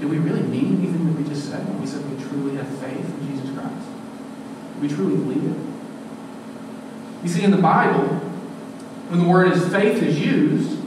do 0.00 0.08
we 0.08 0.16
really 0.16 0.42
mean 0.42 0.78
anything 0.78 1.04
that 1.06 1.22
we 1.22 1.28
just 1.28 1.50
said 1.50 1.66
when 1.68 1.78
we 1.78 1.86
said 1.86 2.02
we 2.10 2.22
truly 2.24 2.56
have 2.56 2.68
faith 2.78 3.04
in 3.04 3.28
Jesus? 3.28 3.35
We 4.80 4.88
truly 4.88 5.16
believe 5.16 5.44
it? 5.44 5.58
You 7.22 7.28
see, 7.28 7.42
in 7.42 7.50
the 7.50 7.56
Bible, 7.56 8.06
when 9.08 9.20
the 9.20 9.28
word 9.28 9.52
is 9.52 9.68
faith 9.68 10.02
is 10.02 10.20
used, 10.20 10.78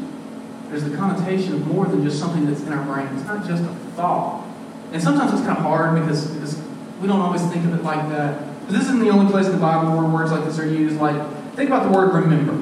there's 0.70 0.84
the 0.84 0.96
connotation 0.96 1.54
of 1.54 1.68
more 1.68 1.86
than 1.86 2.04
just 2.04 2.20
something 2.20 2.46
that's 2.46 2.62
in 2.62 2.72
our 2.72 2.84
brain. 2.86 3.08
It's 3.18 3.26
not 3.26 3.46
just 3.48 3.64
a 3.64 3.74
thought. 3.96 4.46
And 4.92 5.02
sometimes 5.02 5.34
it's 5.34 5.42
kind 5.42 5.58
of 5.58 5.64
hard 5.64 6.00
because, 6.00 6.28
because 6.28 6.62
we 7.02 7.08
don't 7.08 7.20
always 7.20 7.42
think 7.48 7.66
of 7.66 7.74
it 7.74 7.84
like 7.84 8.08
that. 8.10 8.40
But 8.66 8.74
this 8.74 8.84
isn't 8.84 9.00
the 9.00 9.10
only 9.10 9.32
place 9.32 9.48
in 9.48 9.54
the 9.54 9.60
Bible 9.60 9.98
where 9.98 10.08
words 10.08 10.32
like 10.32 10.46
this 10.46 10.60
are 10.60 10.68
used. 10.68 10.98
Like, 10.98 11.16
think 11.56 11.70
about 11.70 11.92
the 11.92 11.98
word 11.98 12.14
remember. 12.14 12.54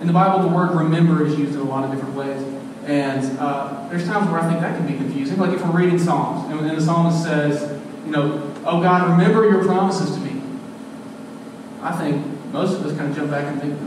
In 0.00 0.06
the 0.06 0.12
Bible, 0.12 0.48
the 0.48 0.54
word 0.54 0.74
remember 0.74 1.26
is 1.26 1.38
used 1.38 1.54
in 1.54 1.60
a 1.60 1.64
lot 1.64 1.84
of 1.84 1.90
different 1.90 2.14
ways. 2.14 2.42
And 2.84 3.38
uh, 3.38 3.88
there's 3.90 4.06
times 4.06 4.30
where 4.30 4.40
I 4.40 4.48
think 4.48 4.60
that 4.60 4.76
can 4.76 4.86
be 4.86 4.94
confusing. 4.94 5.38
Like 5.38 5.52
if 5.52 5.64
we're 5.64 5.78
reading 5.78 5.98
Psalms, 5.98 6.50
and, 6.50 6.60
and 6.68 6.76
the 6.76 6.82
psalmist 6.82 7.22
says, 7.22 7.80
you 8.04 8.10
know, 8.10 8.52
oh 8.64 8.82
God, 8.82 9.10
remember 9.10 9.48
your 9.48 9.64
promises 9.64 10.14
to 10.14 10.20
me. 10.20 10.29
I 11.82 11.92
think 11.96 12.26
most 12.52 12.78
of 12.78 12.86
us 12.86 12.96
kind 12.96 13.10
of 13.10 13.16
jump 13.16 13.30
back 13.30 13.44
and 13.44 13.60
think, 13.60 13.78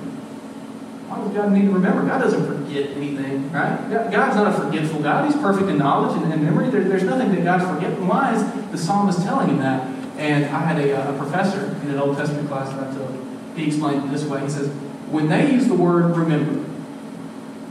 why 1.08 1.24
does 1.24 1.34
God 1.34 1.52
need 1.52 1.66
to 1.66 1.72
remember? 1.72 2.06
God 2.06 2.20
doesn't 2.20 2.46
forget 2.46 2.92
anything, 2.92 3.52
right? 3.52 3.78
God's 4.12 4.36
not 4.36 4.48
a 4.48 4.66
forgetful 4.66 5.02
God. 5.02 5.32
He's 5.32 5.40
perfect 5.40 5.70
in 5.70 5.78
knowledge 5.78 6.20
and, 6.22 6.44
memory. 6.44 6.70
There, 6.70 6.84
there's 6.84 7.04
nothing 7.04 7.32
that 7.36 7.44
God 7.44 7.62
forgets. 7.62 8.00
Why 8.00 8.34
is 8.34 8.72
the 8.72 8.78
psalmist 8.78 9.22
telling 9.22 9.50
him 9.50 9.58
that? 9.60 9.88
And 10.18 10.46
I 10.46 10.60
had 10.60 10.80
a, 10.80 10.96
uh, 10.96 11.14
a 11.14 11.18
professor 11.18 11.76
in 11.84 11.92
an 11.92 12.00
Old 12.00 12.18
Testament 12.18 12.48
class 12.48 12.70
that 12.70 12.90
I 12.90 12.94
took. 12.94 13.12
He 13.56 13.68
explained 13.68 14.06
it 14.06 14.12
this 14.12 14.24
way. 14.26 14.42
He 14.42 14.50
says, 14.50 14.70
when 15.10 15.30
they 15.30 15.52
use 15.52 15.68
the 15.68 15.76
word 15.76 16.16
remember, 16.18 16.68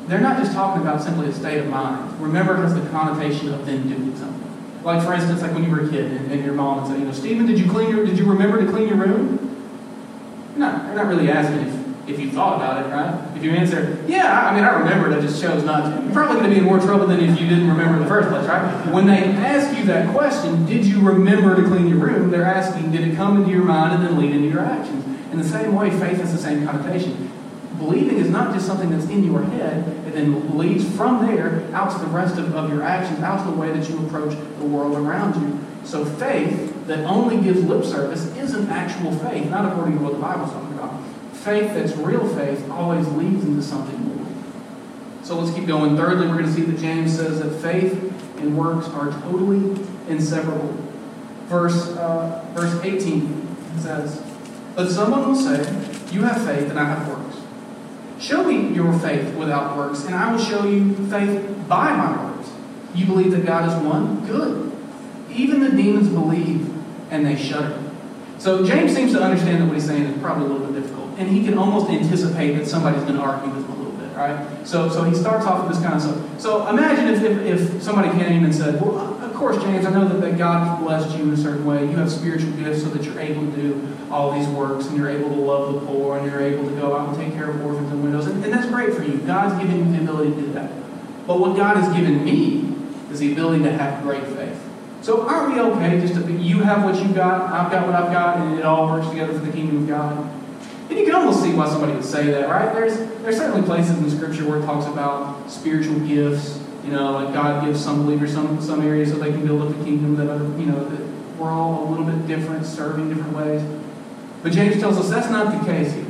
they're 0.07 0.21
not 0.21 0.39
just 0.39 0.53
talking 0.53 0.83
about 0.83 1.03
simply 1.03 1.29
a 1.29 1.33
state 1.33 1.59
of 1.59 1.69
mind. 1.69 2.21
Remember 2.21 2.57
has 2.57 2.75
the 2.75 2.89
connotation 2.91 3.53
of 3.53 3.67
them 3.67 3.89
doing 3.89 4.17
something. 4.17 4.43
Like 4.85 5.05
for 5.05 5.15
instance, 5.15 5.43
like 5.43 5.53
when 5.53 5.65
you 5.65 5.71
were 5.71 5.87
a 5.87 5.89
kid 5.89 6.11
and, 6.11 6.31
and 6.31 6.45
your 6.45 6.55
mom 6.55 6.83
would 6.83 6.93
say, 6.93 6.99
you 6.99 7.05
know, 7.05 7.13
Stephen, 7.13 7.47
did 7.47 7.59
you 7.59 7.71
clean 7.71 7.91
your 7.91 8.05
did 8.05 8.19
you 8.19 8.25
remember 8.25 8.65
to 8.65 8.71
clean 8.71 8.89
your 8.89 8.99
room? 8.99 9.42
You're 10.53 10.61
not, 10.61 10.95
not 10.95 11.07
really 11.07 11.31
asking 11.31 11.67
if, 11.67 12.09
if 12.11 12.21
you 12.21 12.31
thought 12.31 12.57
about 12.57 12.85
it, 12.85 12.91
right? 12.91 13.37
If 13.37 13.43
you 13.43 13.53
answer, 13.53 13.99
yeah, 14.07 14.49
I 14.49 14.55
mean, 14.55 14.65
I 14.65 14.79
remembered, 14.79 15.13
I 15.13 15.21
just 15.21 15.41
chose 15.41 15.65
not 15.65 15.85
to. 15.85 16.03
You're 16.03 16.13
probably 16.13 16.37
going 16.37 16.51
to 16.51 16.55
be 16.55 16.59
in 16.59 16.65
more 16.65 16.79
trouble 16.79 17.07
than 17.07 17.21
if 17.21 17.41
you 17.41 17.49
didn't 17.49 17.69
remember 17.69 17.97
in 17.97 18.03
the 18.03 18.09
first 18.09 18.29
place, 18.29 18.47
right? 18.47 18.93
When 18.93 19.06
they 19.06 19.25
ask 19.25 19.77
you 19.79 19.85
that 19.87 20.15
question, 20.15 20.67
did 20.67 20.85
you 20.85 21.01
remember 21.01 21.56
to 21.56 21.67
clean 21.67 21.87
your 21.89 21.99
room? 21.99 22.31
They're 22.31 22.44
asking, 22.44 22.93
did 22.93 23.09
it 23.09 23.17
come 23.17 23.39
into 23.39 23.51
your 23.51 23.65
mind 23.65 23.94
and 23.94 24.05
then 24.05 24.19
lead 24.19 24.32
into 24.32 24.49
your 24.49 24.61
actions? 24.61 25.05
In 25.32 25.39
the 25.39 25.44
same 25.44 25.75
way, 25.75 25.91
faith 25.91 26.19
has 26.19 26.32
the 26.32 26.39
same 26.39 26.67
connotation. 26.67 27.31
Believing 27.79 28.19
is 28.19 28.29
not 28.29 28.53
just 28.53 28.67
something 28.67 28.91
that's 28.91 29.06
in 29.06 29.25
your 29.25 29.43
head, 29.43 29.89
it 30.06 30.13
then 30.13 30.59
leads 30.59 30.89
from 30.94 31.27
there 31.27 31.65
out 31.75 31.91
to 31.93 31.99
the 31.99 32.06
rest 32.06 32.37
of, 32.39 32.55
of 32.55 32.71
your 32.71 32.82
actions, 32.82 33.21
out 33.21 33.44
to 33.44 33.51
the 33.51 33.56
way 33.56 33.73
that 33.73 33.89
you 33.89 34.05
approach 34.06 34.37
the 34.59 34.65
world 34.65 34.94
around 34.97 35.41
you. 35.41 35.59
So 35.85 36.05
faith 36.05 36.71
that 36.86 37.01
only 37.06 37.41
gives 37.41 37.62
lip 37.62 37.84
service 37.84 38.27
isn't 38.36 38.69
actual 38.69 39.12
faith, 39.19 39.48
not 39.51 39.70
according 39.70 39.98
to 39.98 40.05
what 40.05 40.12
the 40.15 40.19
Bible's 40.19 40.51
talking 40.51 40.77
about. 40.79 41.03
Faith 41.32 41.74
that's 41.74 41.96
real 41.96 42.27
faith 42.36 42.69
always 42.70 43.06
leads 43.08 43.44
into 43.44 43.62
something 43.62 43.98
more. 44.06 44.27
So 45.22 45.39
let's 45.39 45.56
keep 45.56 45.67
going. 45.67 45.96
Thirdly, 45.96 46.27
we're 46.27 46.39
going 46.39 46.46
to 46.46 46.53
see 46.53 46.62
that 46.62 46.79
James 46.79 47.17
says 47.17 47.41
that 47.41 47.51
faith 47.60 47.93
and 48.39 48.56
works 48.56 48.89
are 48.89 49.10
totally 49.22 49.81
inseparable. 50.08 50.77
Verse, 51.46 51.89
uh, 51.96 52.44
verse 52.55 52.82
18 52.82 53.79
says, 53.79 54.22
But 54.74 54.91
someone 54.91 55.29
will 55.29 55.36
say, 55.36 55.60
You 56.10 56.22
have 56.22 56.44
faith 56.44 56.70
and 56.70 56.79
I 56.79 56.84
have 56.84 57.08
works. 57.08 57.36
Show 58.20 58.44
me 58.44 58.74
your 58.74 58.96
faith 59.01 59.34
without 59.34 59.77
works, 59.77 60.05
and 60.05 60.15
I 60.15 60.31
will 60.31 60.39
show 60.39 60.65
you 60.65 60.94
faith 61.08 61.44
by 61.69 61.96
my 61.96 62.24
works. 62.24 62.51
You 62.94 63.06
believe 63.06 63.32
that 63.32 63.44
God 63.44 63.69
is 63.69 63.74
one? 63.84 64.24
Good. 64.27 64.72
Even 65.31 65.60
the 65.60 65.70
demons 65.70 66.08
believe 66.08 66.62
and 67.13 67.25
they 67.25 67.37
shudder. 67.37 67.79
So 68.39 68.67
James 68.67 68.93
seems 68.93 69.13
to 69.13 69.23
understand 69.23 69.63
that 69.63 69.67
what 69.67 69.75
he's 69.75 69.87
saying 69.87 70.03
is 70.03 70.21
probably 70.21 70.47
a 70.47 70.49
little 70.49 70.67
bit 70.67 70.83
difficult. 70.83 71.11
And 71.19 71.29
he 71.29 71.45
can 71.45 71.59
almost 71.59 71.91
anticipate 71.91 72.57
that 72.57 72.67
somebody's 72.67 73.03
going 73.03 73.15
to 73.15 73.21
argue 73.21 73.53
with 73.53 73.65
him 73.65 73.71
a 73.71 73.77
little 73.77 73.93
bit, 73.93 74.17
right? 74.17 74.67
So, 74.67 74.89
so 74.89 75.05
he 75.05 75.15
starts 75.15 75.47
off 75.47 75.63
with 75.65 75.77
this 75.77 75.85
kind 75.85 75.95
of 75.95 76.03
stuff. 76.03 76.41
So 76.41 76.67
imagine 76.67 77.15
if, 77.15 77.23
if, 77.23 77.77
if 77.77 77.83
somebody 77.83 78.11
came 78.19 78.45
and 78.45 78.53
said, 78.53 78.81
well, 78.81 78.99
of 79.23 79.33
course, 79.35 79.63
James, 79.63 79.87
I 79.87 79.91
know 79.91 80.09
that, 80.09 80.21
that 80.23 80.39
God 80.39 80.81
blessed 80.81 81.17
you 81.17 81.25
in 81.25 81.31
a 81.31 81.37
certain 81.37 81.65
way. 81.65 81.83
You 81.83 81.97
have 81.97 82.11
spiritual 82.11 82.51
gifts 82.53 82.83
so 82.83 82.89
that 82.89 83.05
you're 83.05 83.21
able 83.21 83.43
to 83.43 83.57
do 83.57 83.97
all 84.11 84.33
these 84.33 84.49
works 84.49 84.87
and 84.87 84.97
you're 84.97 85.11
able 85.11 85.29
to 85.29 85.37
love 85.37 85.75
the 85.75 85.87
poor 85.87 86.19
and 86.19 86.29
you're 86.29 86.41
able 86.43 86.69
to 86.69 86.75
go 86.75 86.97
out 86.97 87.11
and 87.11 87.17
take 87.19 87.35
care 87.35 87.51
of 87.51 87.65
orphans 87.65 87.93
and 87.93 88.03
widows. 88.03 88.27
And, 88.27 88.43
and 88.43 88.53
that's 88.53 88.69
great 88.69 88.95
for 88.95 89.05
you. 89.05 89.19
God's 89.19 89.63
given 89.63 89.79
you 89.87 89.99
the 89.99 90.03
ability 90.03 90.31
to 90.31 90.41
do 90.41 90.53
that. 90.55 90.73
But 91.27 91.39
what 91.39 91.57
God 91.57 91.77
has 91.77 91.95
given 91.95 92.25
me 92.25 92.75
is 93.13 93.21
the 93.21 93.33
ability 93.33 93.63
to 93.65 93.73
have 93.73 94.03
great 94.03 94.25
faith. 94.25 94.42
So 95.03 95.27
aren't 95.27 95.53
we 95.53 95.61
okay 95.61 96.01
just 96.01 96.15
to 96.15 96.32
you 96.32 96.61
have 96.61 96.85
what 96.85 96.94
you've 96.94 97.15
got, 97.15 97.53
I've 97.53 97.73
got 97.73 97.87
what 97.87 97.94
I've 97.97 98.13
got, 98.13 98.39
and 98.39 98.59
it 98.59 98.65
all 98.65 98.87
works 98.87 99.09
together 99.09 99.32
for 99.32 99.44
the 99.44 99.51
kingdom 99.51 99.82
of 99.82 99.89
God? 99.89 100.31
And 100.89 100.99
you 100.99 101.05
can 101.05 101.15
almost 101.15 101.43
see 101.43 101.53
why 101.53 101.69
somebody 101.69 101.93
would 101.93 102.05
say 102.05 102.27
that, 102.27 102.49
right? 102.49 102.73
There's 102.73 102.97
there's 103.23 103.37
certainly 103.37 103.67
places 103.67 103.99
in 103.99 104.05
the 104.05 104.11
scripture 104.11 104.49
where 104.49 104.61
it 104.61 104.65
talks 104.65 104.87
about 104.87 105.51
spiritual 105.51 105.99
gifts. 106.01 106.61
You 106.85 106.93
know, 106.93 107.13
like 107.13 107.35
God 107.35 107.65
gives 107.65 107.82
some 107.82 108.05
believers 108.05 108.32
some 108.32 108.61
some 108.61 108.82
areas 108.82 109.11
so 109.11 109.19
they 109.19 109.31
can 109.31 109.44
build 109.44 109.63
up 109.63 109.77
the 109.77 109.85
kingdom 109.85 110.15
that 110.17 110.29
other, 110.29 110.44
you 110.59 110.67
know, 110.67 110.89
that 110.89 111.01
we're 111.37 111.51
all 111.51 111.89
a 111.89 111.91
little 111.91 112.05
bit 112.05 112.27
different, 112.29 112.65
serving 112.65 113.09
different 113.09 113.37
ways. 113.37 113.63
But 114.43 114.53
James 114.53 114.79
tells 114.79 114.99
us 114.99 115.11
that's 115.11 115.31
not 115.31 115.59
the 115.59 115.73
case 115.73 115.93
here. 115.94 116.06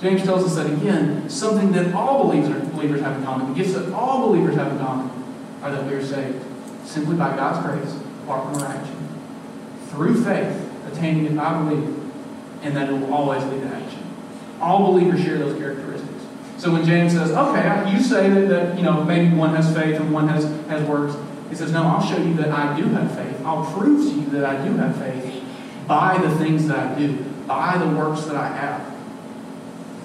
James 0.00 0.22
tells 0.22 0.44
us 0.44 0.56
that 0.56 0.66
again, 0.72 1.30
something 1.30 1.70
that 1.72 1.94
all 1.94 2.24
believers, 2.24 2.68
believers 2.70 3.00
have 3.00 3.16
in 3.16 3.24
common, 3.24 3.52
the 3.52 3.54
gifts 3.54 3.74
that 3.74 3.92
all 3.92 4.28
believers 4.28 4.56
have 4.56 4.72
in 4.72 4.78
common, 4.78 5.10
are 5.62 5.70
that 5.70 5.86
we 5.86 5.94
are 5.94 6.04
saved 6.04 6.44
simply 6.84 7.16
by 7.16 7.34
God's 7.36 7.64
grace, 7.66 8.03
apart 8.24 8.52
from 8.52 8.62
action. 8.64 9.08
Through 9.88 10.24
faith, 10.24 10.70
attaining 10.90 11.26
it 11.26 11.36
by 11.36 11.62
belief, 11.62 11.88
and 12.62 12.76
that 12.76 12.88
it 12.88 12.92
will 12.92 13.12
always 13.12 13.44
lead 13.44 13.62
to 13.62 13.68
action. 13.68 14.02
All 14.60 14.92
believers 14.92 15.22
share 15.22 15.38
those 15.38 15.58
characteristics. 15.58 16.10
So 16.56 16.72
when 16.72 16.84
James 16.84 17.12
says, 17.12 17.30
okay, 17.30 17.92
you 17.92 18.00
say 18.00 18.30
that, 18.30 18.48
that 18.48 18.78
you 18.78 18.84
know 18.84 19.04
maybe 19.04 19.34
one 19.34 19.54
has 19.54 19.72
faith 19.74 20.00
and 20.00 20.12
one 20.12 20.28
has, 20.28 20.44
has 20.68 20.88
works, 20.88 21.16
he 21.50 21.54
says, 21.54 21.72
no, 21.72 21.82
I'll 21.82 22.04
show 22.04 22.16
you 22.16 22.34
that 22.34 22.50
I 22.50 22.76
do 22.76 22.84
have 22.88 23.14
faith. 23.14 23.44
I'll 23.44 23.70
prove 23.72 24.10
to 24.10 24.20
you 24.20 24.26
that 24.30 24.44
I 24.44 24.64
do 24.66 24.74
have 24.76 24.96
faith 24.96 25.44
by 25.86 26.18
the 26.18 26.34
things 26.38 26.66
that 26.68 26.78
I 26.78 26.98
do, 26.98 27.16
by 27.46 27.76
the 27.76 27.88
works 27.88 28.22
that 28.22 28.36
I 28.36 28.48
have. 28.48 28.94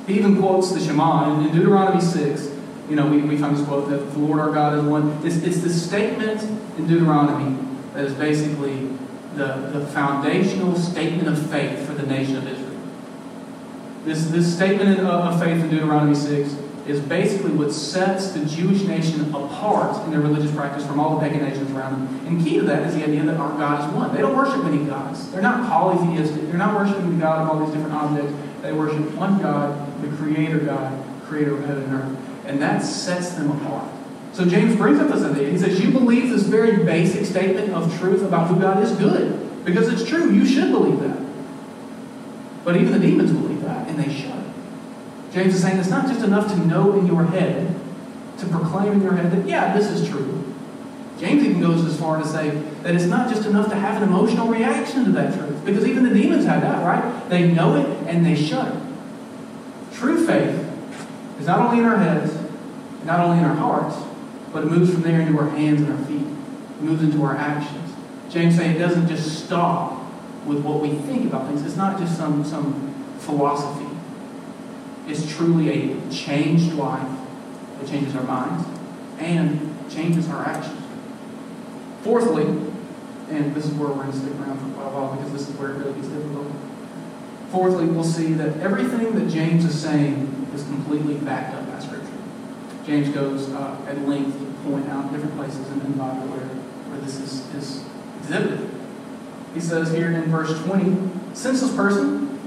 He 0.05 0.15
even 0.15 0.39
quotes 0.39 0.71
the 0.71 0.79
Shema 0.79 1.39
in 1.39 1.53
Deuteronomy 1.53 2.01
6. 2.01 2.49
You 2.89 2.95
know, 2.95 3.07
we, 3.07 3.21
we 3.21 3.37
find 3.37 3.55
this 3.55 3.65
quote 3.65 3.89
that 3.89 3.97
the 4.11 4.19
Lord 4.19 4.39
our 4.39 4.51
God 4.51 4.77
is 4.77 4.83
one. 4.83 5.19
It's, 5.23 5.37
it's 5.37 5.59
the 5.59 5.69
statement 5.69 6.41
in 6.77 6.87
Deuteronomy 6.87 7.68
that 7.99 8.05
is 8.05 8.13
basically 8.13 8.87
the, 9.35 9.57
the 9.73 9.85
foundational 9.87 10.73
statement 10.77 11.27
of 11.27 11.51
faith 11.51 11.85
for 11.85 11.93
the 11.93 12.07
nation 12.07 12.37
of 12.37 12.47
Israel. 12.47 12.79
This, 14.05 14.27
this 14.27 14.55
statement 14.55 15.01
of 15.01 15.37
faith 15.37 15.61
in 15.61 15.69
Deuteronomy 15.69 16.15
6 16.15 16.55
is 16.87 17.01
basically 17.01 17.51
what 17.51 17.73
sets 17.73 18.31
the 18.31 18.45
Jewish 18.45 18.83
nation 18.83 19.35
apart 19.35 20.01
in 20.05 20.11
their 20.11 20.21
religious 20.21 20.49
practice 20.55 20.85
from 20.85 20.97
all 20.97 21.19
the 21.19 21.27
pagan 21.27 21.43
nations 21.43 21.69
around 21.71 22.07
them. 22.07 22.27
And 22.27 22.41
key 22.41 22.59
to 22.59 22.61
that 22.67 22.87
is 22.87 22.95
the 22.95 23.03
idea 23.03 23.23
that 23.23 23.35
our 23.35 23.51
God 23.57 23.89
is 23.89 23.93
one. 23.93 24.15
They 24.15 24.21
don't 24.21 24.37
worship 24.37 24.63
many 24.63 24.85
gods. 24.85 25.29
They're 25.31 25.41
not 25.41 25.67
polytheistic. 25.67 26.43
They're 26.43 26.57
not 26.57 26.75
worshiping 26.75 27.17
the 27.17 27.21
God 27.21 27.41
of 27.41 27.49
all 27.49 27.65
these 27.65 27.75
different 27.75 27.95
objects. 27.95 28.33
They 28.61 28.71
worship 28.71 29.13
one 29.15 29.41
God, 29.41 30.01
the 30.01 30.15
Creator 30.15 30.59
God, 30.59 31.03
Creator 31.25 31.57
of 31.57 31.65
heaven 31.65 31.83
and 31.83 31.93
earth. 31.95 32.45
And 32.45 32.61
that 32.61 32.81
sets 32.81 33.31
them 33.31 33.51
apart. 33.51 33.91
So 34.33 34.45
James 34.45 34.75
brings 34.75 34.99
up 34.99 35.09
this 35.09 35.23
idea. 35.23 35.49
He 35.49 35.57
says, 35.57 35.79
You 35.79 35.91
believe 35.91 36.29
this 36.29 36.43
very 36.43 36.83
basic 36.83 37.25
statement 37.25 37.73
of 37.73 37.97
truth 37.99 38.21
about 38.21 38.47
who 38.47 38.59
God 38.59 38.81
is 38.83 38.91
good. 38.93 39.65
Because 39.65 39.87
it's 39.87 40.07
true. 40.07 40.31
You 40.31 40.45
should 40.45 40.71
believe 40.71 40.99
that. 41.01 41.19
But 42.63 42.77
even 42.77 42.93
the 42.93 42.99
demons 42.99 43.31
believe 43.31 43.61
that, 43.61 43.87
and 43.87 43.97
they 43.97 44.13
shudder. 44.13 44.39
James 45.31 45.55
is 45.55 45.61
saying 45.61 45.79
it's 45.79 45.89
not 45.89 46.07
just 46.07 46.23
enough 46.23 46.47
to 46.53 46.57
know 46.65 46.97
in 46.97 47.07
your 47.07 47.25
head, 47.25 47.75
to 48.37 48.45
proclaim 48.47 48.93
in 48.93 49.01
your 49.01 49.13
head 49.13 49.31
that, 49.31 49.47
yeah, 49.47 49.75
this 49.77 49.87
is 49.87 50.07
true. 50.07 50.35
James 51.19 51.43
even 51.43 51.59
goes 51.59 51.85
as 51.85 51.99
far 51.99 52.17
to 52.17 52.25
say 52.25 52.49
that 52.83 52.95
it's 52.95 53.05
not 53.05 53.29
just 53.29 53.45
enough 53.45 53.69
to 53.69 53.75
have 53.75 54.01
an 54.01 54.07
emotional 54.07 54.47
reaction 54.47 55.05
to 55.05 55.11
that 55.11 55.33
truth, 55.37 55.65
because 55.65 55.85
even 55.85 56.03
the 56.03 56.13
demons 56.13 56.45
have 56.45 56.61
that, 56.61 56.85
right? 56.85 57.29
They 57.29 57.51
know 57.51 57.75
it 57.75 58.07
and 58.07 58.25
they 58.25 58.35
shudder. 58.35 58.79
True 59.93 60.25
faith 60.25 60.65
is 61.39 61.47
not 61.47 61.59
only 61.59 61.79
in 61.79 61.85
our 61.85 61.97
heads, 61.97 62.37
not 63.03 63.19
only 63.19 63.39
in 63.39 63.43
our 63.43 63.55
hearts, 63.55 63.97
but 64.51 64.63
it 64.63 64.71
moves 64.71 64.91
from 64.91 65.01
there 65.01 65.21
into 65.21 65.37
our 65.39 65.49
hands 65.49 65.81
and 65.81 65.91
our 65.91 66.05
feet. 66.05 66.21
It 66.21 66.81
moves 66.81 67.03
into 67.03 67.23
our 67.23 67.35
actions. 67.35 67.93
James 68.29 68.55
saying 68.55 68.75
it 68.75 68.79
doesn't 68.79 69.07
just 69.07 69.45
stop 69.45 70.03
with 70.45 70.63
what 70.63 70.81
we 70.81 70.89
think 70.89 71.25
about 71.25 71.47
things. 71.47 71.65
It's 71.65 71.75
not 71.75 71.99
just 71.99 72.17
some, 72.17 72.43
some 72.43 72.93
philosophy. 73.19 73.85
It's 75.07 75.29
truly 75.35 75.69
a 75.93 76.11
changed 76.11 76.73
life 76.73 77.07
that 77.79 77.87
changes 77.89 78.15
our 78.15 78.23
minds 78.23 78.67
and 79.17 79.75
changes 79.89 80.29
our 80.29 80.45
actions. 80.45 80.81
Fourthly, 82.01 82.43
and 83.29 83.53
this 83.53 83.65
is 83.65 83.73
where 83.73 83.89
we're 83.89 83.95
going 83.95 84.11
to 84.11 84.17
stick 84.17 84.33
around 84.39 84.59
for 84.59 84.73
quite 84.75 84.87
a 84.87 84.89
while 84.89 85.15
because 85.15 85.31
this 85.33 85.49
is 85.49 85.55
where 85.57 85.71
it 85.71 85.77
really 85.77 85.93
gets 85.93 86.07
difficult. 86.07 86.47
Fourthly, 87.51 87.85
we'll 87.85 88.03
see 88.03 88.33
that 88.33 88.57
everything 88.59 89.15
that 89.15 89.29
James 89.29 89.65
is 89.65 89.79
saying 89.79 90.47
is 90.53 90.63
completely 90.63 91.15
backed 91.15 91.55
up. 91.55 91.68
James 92.89 93.09
goes 93.09 93.49
uh, 93.49 93.77
at 93.87 94.01
length 94.07 94.39
to 94.39 94.45
point 94.67 94.89
out 94.89 95.11
different 95.11 95.35
places 95.35 95.59
in 95.69 95.77
the 95.77 95.89
Bible 95.89 96.25
where, 96.25 96.47
where 96.89 96.99
this 97.01 97.19
is, 97.19 97.45
is 97.53 97.85
exhibited. 98.17 98.67
He 99.53 99.59
says 99.59 99.91
here 99.91 100.11
in 100.11 100.23
verse 100.31 100.59
20, 100.63 101.35
senseless 101.35 101.75
person, 101.75 102.39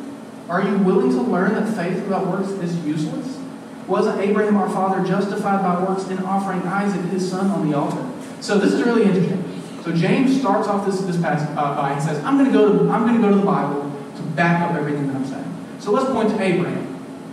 are 0.49 0.61
you 0.61 0.79
willing 0.79 1.11
to 1.11 1.23
learn 1.23 1.55
that 1.55 1.73
faith 1.77 2.03
without 2.03 2.27
works 2.27 2.49
is 2.49 2.77
useless? 2.85 3.39
Wasn't 3.87 4.19
Abraham 4.19 4.57
our 4.57 4.69
father 4.69 5.07
justified 5.07 5.63
by 5.63 5.85
works 5.85 6.09
in 6.09 6.19
offering 6.25 6.63
Isaac 6.63 7.03
his 7.13 7.31
son 7.31 7.49
on 7.53 7.71
the 7.71 7.79
altar? 7.79 8.05
So 8.41 8.59
this 8.59 8.73
is 8.73 8.83
really 8.83 9.05
interesting. 9.05 9.63
So 9.85 9.93
James 9.93 10.41
starts 10.41 10.67
off 10.67 10.85
this 10.85 11.01
this 11.03 11.21
passage 11.21 11.51
uh, 11.57 11.77
by 11.77 11.93
and 11.93 12.03
says, 12.03 12.23
"I'm 12.25 12.39
going 12.39 12.51
to 12.51 12.57
go 12.57 12.85
to 12.85 12.91
I'm 12.91 13.03
going 13.03 13.17
to 13.17 13.23
go 13.23 13.31
to 13.31 13.37
the 13.37 13.47
Bible 13.47 13.83
to 14.17 14.23
back 14.35 14.63
up 14.63 14.77
everything 14.77 15.09
that 15.09 15.17
I'm 15.17 15.27
saying." 15.27 15.67
So 15.81 15.91
let's 15.91 16.11
point 16.11 16.31
to 16.31 16.41
Abraham. 16.41 16.82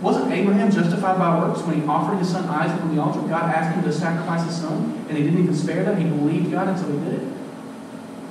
Wasn't 0.02 0.32
Abraham 0.32 0.70
justified 0.70 1.18
by 1.18 1.38
works 1.38 1.60
when 1.62 1.80
he 1.80 1.86
offered 1.86 2.16
his 2.16 2.30
son 2.30 2.48
Isaac 2.48 2.80
on 2.82 2.94
the 2.94 3.02
altar? 3.02 3.20
God 3.20 3.54
asked 3.54 3.74
him 3.74 3.84
to 3.84 3.92
sacrifice 3.92 4.46
his 4.46 4.56
son, 4.56 5.04
and 5.08 5.18
he 5.18 5.24
didn't 5.24 5.40
even 5.40 5.54
spare 5.54 5.84
that. 5.84 5.98
He 5.98 6.04
believed 6.04 6.50
God, 6.50 6.78
so 6.78 6.90
he 6.90 6.98
did 7.04 7.20
it. 7.20 7.32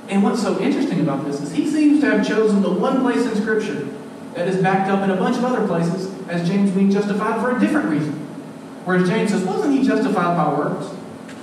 And 0.08 0.24
what's 0.24 0.42
so 0.42 0.60
interesting 0.60 1.00
about 1.00 1.24
this 1.24 1.40
is 1.40 1.52
he 1.52 1.70
seems 1.70 2.00
to 2.00 2.10
have 2.10 2.26
chosen 2.26 2.62
the 2.62 2.72
one 2.72 3.02
place 3.02 3.24
in 3.24 3.40
Scripture 3.40 3.88
that 4.34 4.48
is 4.48 4.60
backed 4.60 4.90
up 4.90 5.04
in 5.04 5.10
a 5.10 5.16
bunch 5.16 5.36
of 5.36 5.44
other 5.44 5.64
places 5.68 6.12
as 6.28 6.48
James 6.48 6.72
being 6.72 6.90
justified 6.90 7.40
for 7.40 7.56
a 7.56 7.60
different 7.60 7.88
reason. 7.88 8.14
Whereas 8.84 9.08
James 9.08 9.30
says, 9.30 9.44
wasn't 9.44 9.78
he 9.78 9.86
justified 9.86 10.36
by 10.36 10.58
works? 10.58 10.92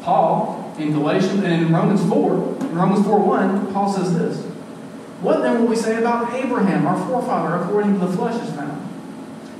Paul, 0.01 0.74
in 0.77 0.91
Galatians 0.91 1.43
and 1.43 1.65
in 1.65 1.74
Romans 1.74 2.03
4, 2.10 2.34
in 2.62 2.75
Romans 2.75 3.05
4 3.05 3.19
1, 3.19 3.74
Paul 3.74 3.93
says 3.93 4.13
this. 4.13 4.43
What 5.22 5.41
then 5.41 5.62
will 5.62 5.67
we 5.67 5.75
say 5.75 5.98
about 5.98 6.34
Abraham, 6.34 6.86
our 6.86 6.98
forefather, 7.07 7.63
according 7.63 7.93
to 7.93 8.05
the 8.05 8.12
flesh 8.12 8.41
is 8.43 8.53
found? 8.53 8.66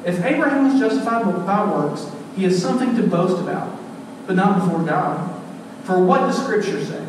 If 0.08 0.24
Abraham 0.24 0.72
was 0.72 0.80
justified 0.80 1.26
by 1.46 1.70
works, 1.70 2.10
he 2.38 2.46
has 2.46 2.62
something 2.62 2.96
to 2.96 3.04
boast 3.04 3.42
about, 3.42 3.78
but 4.26 4.38
not 4.38 4.62
before 4.64 4.82
God. 4.84 5.38
For 5.84 6.02
what 6.02 6.20
does 6.22 6.42
Scripture 6.42 6.82
say? 6.84 7.06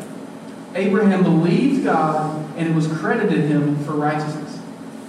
Abraham 0.75 1.23
believed 1.23 1.85
God, 1.85 2.45
and 2.57 2.67
it 2.67 2.75
was 2.75 2.87
credited 2.87 3.45
him 3.45 3.81
for 3.85 3.93
righteousness. 3.93 4.59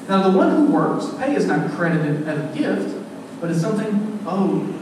Now, 0.08 0.30
the 0.30 0.38
one 0.38 0.54
who 0.54 0.72
works, 0.72 1.12
pay 1.18 1.34
is 1.34 1.46
not 1.46 1.68
credited 1.72 2.28
as 2.28 2.38
a 2.38 2.56
gift, 2.56 2.96
but 3.40 3.50
as 3.50 3.60
something 3.60 4.20
owed. 4.24 4.72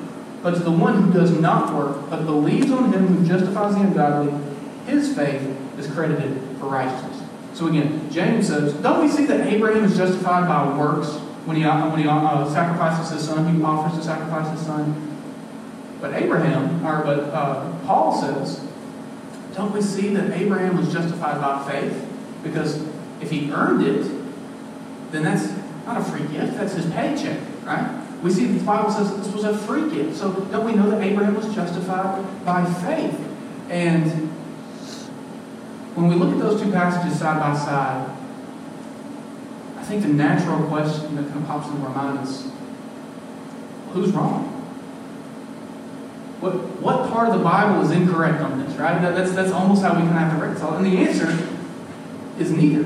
But 0.42 0.56
to 0.56 0.60
the 0.60 0.70
one 0.70 1.02
who 1.02 1.12
does 1.12 1.30
not 1.30 1.74
work, 1.74 2.10
but 2.10 2.26
believes 2.26 2.70
on 2.70 2.92
him 2.92 3.06
who 3.06 3.26
justifies 3.26 3.74
the 3.74 3.80
ungodly, 3.80 4.38
his 4.86 5.14
faith 5.16 5.42
is 5.78 5.90
credited 5.90 6.40
for 6.60 6.66
righteousness. 6.66 7.22
So 7.54 7.68
again, 7.68 8.10
James 8.10 8.48
says, 8.48 8.74
don't 8.74 9.00
we 9.02 9.08
see 9.08 9.24
that 9.26 9.46
Abraham 9.46 9.84
is 9.84 9.96
justified 9.96 10.46
by 10.46 10.76
works 10.78 11.18
when 11.48 11.56
he, 11.56 11.64
when 11.64 11.98
he 11.98 12.06
uh, 12.06 12.46
sacrifices 12.50 13.10
his 13.10 13.26
son, 13.26 13.56
he 13.56 13.62
offers 13.62 13.98
to 13.98 14.04
sacrifice 14.04 14.50
his 14.50 14.66
son? 14.66 15.16
But 15.98 16.12
Abraham, 16.12 16.86
or 16.86 17.02
but 17.02 17.20
uh, 17.32 17.74
Paul 17.86 18.20
says, 18.20 18.68
don't 19.54 19.72
we 19.72 19.80
see 19.80 20.14
that 20.14 20.30
Abraham 20.38 20.76
was 20.76 20.92
justified 20.92 21.40
by 21.40 21.66
faith? 21.72 22.06
Because 22.42 22.86
if 23.22 23.30
he 23.30 23.50
earned 23.50 23.82
it, 23.82 24.04
then 25.10 25.22
that's 25.22 25.48
not 25.86 25.98
a 25.98 26.04
free 26.04 26.26
gift, 26.28 26.58
that's 26.58 26.74
his 26.74 26.84
paycheck, 26.92 27.40
right? 27.64 28.04
We 28.22 28.30
see 28.30 28.44
the 28.44 28.62
Bible 28.62 28.90
says 28.90 29.16
this 29.16 29.32
was 29.32 29.44
a 29.44 29.56
free 29.56 29.88
gift. 29.88 30.18
So 30.18 30.30
don't 30.52 30.66
we 30.66 30.74
know 30.74 30.90
that 30.90 31.02
Abraham 31.02 31.34
was 31.34 31.54
justified 31.54 32.44
by 32.44 32.62
faith? 32.82 33.18
And 33.70 34.28
when 35.94 36.08
we 36.08 36.14
look 36.14 36.34
at 36.34 36.40
those 36.40 36.60
two 36.60 36.70
passages 36.70 37.18
side 37.18 37.40
by 37.40 37.56
side, 37.58 38.07
think 39.88 40.02
the 40.02 40.08
natural 40.08 40.68
question 40.68 41.16
that 41.16 41.26
kind 41.28 41.40
of 41.40 41.46
pops 41.46 41.68
into 41.68 41.82
our 41.86 41.94
mind 41.94 42.28
is 42.28 42.46
who's 43.92 44.12
wrong? 44.12 44.44
What, 46.40 46.52
what 46.80 47.10
part 47.10 47.30
of 47.30 47.38
the 47.38 47.42
Bible 47.42 47.80
is 47.80 47.90
incorrect 47.90 48.40
on 48.40 48.62
this, 48.62 48.76
right? 48.76 49.00
That, 49.00 49.16
that's, 49.16 49.32
that's 49.32 49.50
almost 49.50 49.82
how 49.82 49.94
we 49.94 50.02
kind 50.02 50.10
of 50.10 50.16
have 50.16 50.38
to 50.38 50.42
reconcile 50.44 50.74
And 50.74 50.86
the 50.86 50.98
answer 50.98 51.26
is 52.38 52.52
neither. 52.52 52.82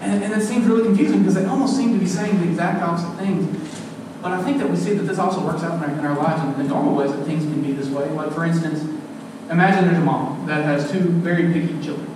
And, 0.00 0.22
and 0.22 0.32
it 0.32 0.42
seems 0.42 0.66
really 0.66 0.84
confusing 0.84 1.20
because 1.20 1.34
they 1.34 1.46
almost 1.46 1.76
seem 1.76 1.94
to 1.94 1.98
be 1.98 2.06
saying 2.06 2.38
the 2.40 2.48
exact 2.48 2.82
opposite 2.82 3.16
things. 3.16 3.56
But 4.22 4.32
I 4.32 4.42
think 4.42 4.58
that 4.58 4.68
we 4.68 4.76
see 4.76 4.92
that 4.94 5.04
this 5.04 5.18
also 5.18 5.44
works 5.44 5.62
out 5.62 5.82
in 5.82 5.90
our, 5.90 5.98
in 5.98 6.04
our 6.04 6.16
lives 6.16 6.42
in, 6.42 6.60
in 6.60 6.68
normal 6.68 6.94
ways 6.94 7.10
that 7.12 7.24
things 7.24 7.44
can 7.44 7.62
be 7.62 7.72
this 7.72 7.88
way. 7.88 8.08
Like, 8.10 8.32
for 8.32 8.44
instance, 8.44 8.84
imagine 9.50 9.86
there's 9.86 9.98
a 9.98 10.04
mom 10.04 10.46
that 10.46 10.64
has 10.64 10.90
two 10.92 11.00
very 11.00 11.52
picky 11.52 11.82
children. 11.82 12.06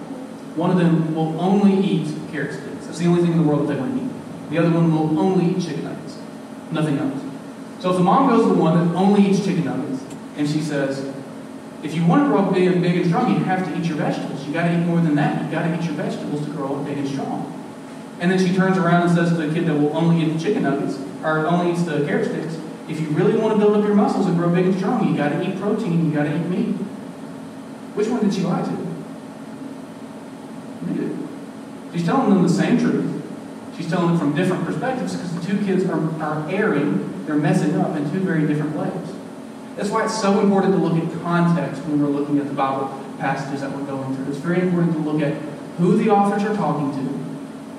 One 0.57 0.71
of 0.71 0.77
them 0.77 1.15
will 1.15 1.41
only 1.41 1.75
eat 1.85 2.15
carrot 2.31 2.53
That's 2.95 3.03
the 3.03 3.11
only 3.11 3.23
thing 3.23 3.33
in 3.33 3.39
the 3.39 3.43
world 3.43 3.67
that 3.67 3.75
they 3.75 3.81
want 3.81 3.99
to 3.99 4.05
eat. 4.05 4.51
The 4.51 4.59
other 4.59 4.71
one 4.71 4.95
will 4.95 5.19
only 5.19 5.47
eat 5.47 5.61
chicken 5.61 5.83
nuggets. 5.83 6.17
Nothing 6.71 6.97
else. 6.99 7.21
So 7.81 7.91
if 7.91 7.97
the 7.97 8.05
mom 8.05 8.29
goes 8.29 8.45
to 8.45 8.55
the 8.55 8.55
one 8.55 8.87
that 8.87 8.95
only 8.95 9.29
eats 9.29 9.45
chicken 9.45 9.65
nuggets, 9.65 10.05
and 10.37 10.49
she 10.49 10.61
says, 10.61 11.13
if 11.83 11.93
you 11.93 12.07
want 12.07 12.23
to 12.23 12.29
grow 12.29 12.45
up 12.45 12.55
big 12.55 12.69
and 12.69 12.81
big 12.81 12.95
and 12.99 13.07
strong, 13.07 13.35
you 13.35 13.41
have 13.47 13.67
to 13.67 13.77
eat 13.77 13.87
your 13.87 13.97
vegetables. 13.97 14.47
You 14.47 14.53
got 14.53 14.69
to 14.69 14.79
eat 14.79 14.87
more 14.87 15.01
than 15.01 15.17
that. 15.17 15.45
You 15.45 15.51
got 15.51 15.67
to 15.67 15.75
eat 15.77 15.85
your 15.85 15.95
vegetables 15.95 16.47
to 16.47 16.53
grow 16.53 16.77
up 16.77 16.87
big 16.87 16.99
and 16.99 17.09
strong. 17.09 17.51
And 18.21 18.31
then 18.31 18.39
she 18.39 18.55
turns 18.55 18.79
around 18.79 19.09
and 19.09 19.11
says 19.11 19.31
to 19.31 19.39
the 19.39 19.53
kid 19.53 19.67
that 19.67 19.75
will 19.75 19.97
only 19.97 20.25
eat 20.25 20.33
the 20.33 20.39
chicken 20.39 20.63
nuggets, 20.63 20.97
or 21.25 21.49
only 21.49 21.73
eats 21.73 21.83
the 21.83 22.07
carrot 22.07 22.27
sticks, 22.27 22.61
if 22.89 23.01
you 23.01 23.09
really 23.09 23.37
want 23.37 23.55
to 23.55 23.59
build 23.59 23.77
up 23.77 23.85
your 23.85 23.97
muscles 23.97 24.27
and 24.27 24.37
grow 24.39 24.55
big 24.55 24.67
and 24.67 24.77
strong, 24.77 25.11
you 25.11 25.17
got 25.17 25.31
to 25.31 25.43
eat 25.43 25.59
protein, 25.59 26.07
you 26.07 26.13
got 26.17 26.23
to 26.23 26.37
eat 26.37 26.47
meat. 26.47 26.77
Which 27.97 28.07
one 28.07 28.23
did 28.23 28.33
she 28.33 28.43
lie 28.43 28.63
to? 28.63 28.71
Neither. 30.87 31.24
She's 31.95 32.05
telling 32.05 32.29
them 32.35 32.43
the 32.43 32.49
same 32.49 32.79
truth, 32.79 33.15
She's 33.77 33.89
telling 33.89 34.15
it 34.15 34.19
from 34.19 34.35
different 34.35 34.65
perspectives 34.65 35.17
because 35.17 35.35
the 35.35 35.47
two 35.47 35.65
kids 35.65 35.85
are, 35.85 36.23
are 36.23 36.49
erring, 36.49 37.27
they're 37.27 37.37
messing 37.37 37.75
up 37.77 37.97
in 37.97 38.09
two 38.13 38.21
very 38.21 38.47
different 38.47 38.77
ways. 38.77 39.17
That's 39.77 39.91
why 39.91 40.05
it's 40.05 40.21
so 40.21 40.41
important 40.41 40.75
to 40.75 40.79
look 40.79 40.97
at 40.97 41.23
context 41.23 41.83
when 41.83 42.01
we're 42.01 42.09
looking 42.09 42.39
at 42.39 42.47
the 42.47 42.53
Bible 42.53 42.89
passages 43.19 43.63
that 43.63 43.73
we're 43.73 43.85
going 43.85 44.15
through. 44.15 44.27
It's 44.27 44.39
very 44.39 44.61
important 44.61 44.93
to 44.93 44.99
look 45.01 45.21
at 45.21 45.35
who 45.79 45.97
the 45.97 46.11
authors 46.11 46.45
are 46.45 46.55
talking 46.55 46.93
to, 46.93 47.13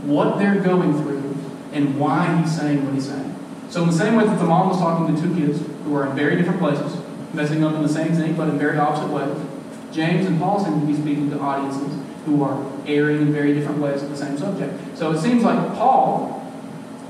what 0.06 0.38
they're 0.38 0.60
going 0.60 0.94
through, 1.02 1.36
and 1.72 1.98
why 1.98 2.42
he's 2.42 2.54
saying 2.54 2.84
what 2.84 2.94
he's 2.94 3.08
saying. 3.08 3.34
So, 3.70 3.82
in 3.84 3.88
the 3.88 3.96
same 3.96 4.16
way 4.16 4.26
that 4.26 4.38
the 4.38 4.46
mom 4.46 4.70
was 4.70 4.78
talking 4.78 5.16
to 5.16 5.22
two 5.22 5.34
kids 5.36 5.62
who 5.86 5.96
are 5.96 6.08
in 6.08 6.16
very 6.16 6.36
different 6.36 6.60
places, 6.60 6.98
messing 7.34 7.64
up 7.64 7.74
in 7.74 7.84
the 7.84 7.90
same 7.90 8.14
thing 8.14 8.36
but 8.36 8.50
in 8.50 8.60
very 8.60 8.78
opposite 8.78 9.08
ways, 9.08 9.38
James 9.94 10.26
and 10.26 10.38
Paul 10.40 10.64
seem 10.64 10.82
to 10.82 10.86
be 10.86 10.94
speaking 10.94 11.30
to 11.32 11.40
audiences 11.40 12.05
who 12.26 12.44
are 12.44 12.66
erring 12.88 13.22
in 13.22 13.34
very 13.34 13.54
different 13.54 13.80
ways 13.80 14.02
of 14.02 14.10
the 14.10 14.18
same 14.18 14.38
subject. 14.38 14.98
So, 14.98 15.12
it 15.12 15.20
seems 15.20 15.44
like 15.44 15.60
Paul 15.76 16.42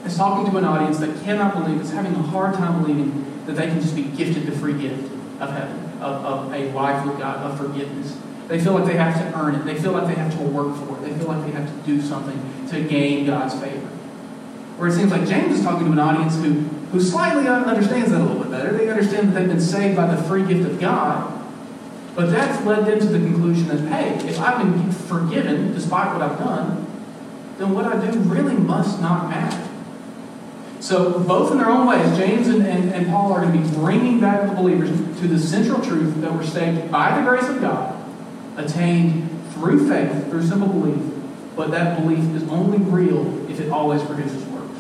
is 0.05 0.15
talking 0.15 0.50
to 0.51 0.57
an 0.57 0.65
audience 0.65 1.00
that 1.00 1.24
cannot 1.24 1.53
believe, 1.53 1.81
is 1.81 1.91
having 1.91 2.13
a 2.13 2.22
hard 2.22 2.53
time 2.55 2.81
believing 2.81 3.25
that 3.45 3.55
they 3.55 3.67
can 3.67 3.81
just 3.81 3.95
be 3.95 4.03
gifted 4.03 4.45
the 4.45 4.51
free 4.51 4.79
gift 4.79 5.12
of 5.39 5.51
heaven, 5.51 5.77
of, 6.01 6.25
of 6.25 6.53
a 6.53 6.72
life 6.72 7.05
with 7.05 7.17
God, 7.17 7.38
of 7.38 7.57
forgiveness. 7.57 8.17
They 8.48 8.60
feel 8.60 8.74
like 8.74 8.86
they 8.86 8.98
have 8.98 9.15
to 9.15 9.39
earn 9.39 9.55
it. 9.55 9.65
They 9.65 9.75
feel 9.75 9.91
like 9.91 10.07
they 10.07 10.22
have 10.22 10.36
to 10.38 10.43
work 10.43 10.75
for 10.75 10.98
it. 10.98 11.01
They 11.01 11.17
feel 11.17 11.27
like 11.27 11.43
they 11.45 11.51
have 11.51 11.67
to 11.67 11.86
do 11.86 12.01
something 12.01 12.67
to 12.69 12.81
gain 12.84 13.25
God's 13.25 13.55
favor. 13.55 13.88
Where 14.77 14.89
it 14.89 14.93
seems 14.93 15.12
like 15.12 15.27
James 15.27 15.57
is 15.57 15.63
talking 15.63 15.86
to 15.86 15.91
an 15.91 16.00
audience 16.00 16.36
who, 16.36 16.51
who 16.91 17.00
slightly 17.00 17.48
understands 17.48 18.12
that 18.12 18.22
a 18.22 18.24
little 18.24 18.43
bit 18.43 18.51
better. 18.51 18.77
They 18.77 18.89
understand 18.89 19.29
that 19.29 19.39
they've 19.39 19.48
been 19.48 19.62
saved 19.62 19.95
by 19.95 20.13
the 20.13 20.22
free 20.24 20.45
gift 20.45 20.69
of 20.69 20.79
God. 20.79 21.44
But 22.15 22.31
that's 22.31 22.65
led 22.65 22.86
them 22.86 23.00
to 23.00 23.05
the 23.07 23.19
conclusion 23.19 23.67
that, 23.67 23.79
hey, 23.89 24.27
if 24.27 24.39
I've 24.39 24.57
been 24.57 24.91
forgiven 24.91 25.74
despite 25.74 26.13
what 26.13 26.22
I've 26.22 26.39
done, 26.39 26.88
then 27.57 27.74
what 27.74 27.86
I 27.86 28.10
do 28.10 28.17
really 28.19 28.55
must 28.55 29.01
not 29.01 29.29
matter. 29.29 29.69
So, 30.79 31.19
both 31.19 31.51
in 31.51 31.57
their 31.57 31.69
own 31.69 31.88
ways, 31.88 32.17
James 32.17 32.48
and, 32.48 32.65
and, 32.65 32.93
and 32.93 33.07
Paul 33.07 33.34
are 33.34 33.41
going 33.41 33.62
to 33.62 33.69
be 33.69 33.75
bringing 33.75 34.19
back 34.19 34.48
the 34.48 34.55
believers 34.55 34.89
to 35.19 35.27
the 35.27 35.39
central 35.39 35.81
truth 35.81 36.22
that 36.22 36.31
we're 36.31 36.45
saved 36.45 36.91
by 36.91 37.19
the 37.19 37.27
grace 37.27 37.48
of 37.50 37.60
God, 37.60 38.01
attained 38.55 39.29
through 39.53 39.89
faith, 39.89 40.29
through 40.29 40.45
simple 40.45 40.67
belief, 40.67 41.01
but 41.55 41.72
that 41.72 42.00
belief 42.00 42.24
is 42.36 42.48
only 42.50 42.77
real 42.77 43.50
if 43.50 43.60
it 43.60 43.72
always 43.72 44.03
produces 44.03 44.43
works. 44.45 44.79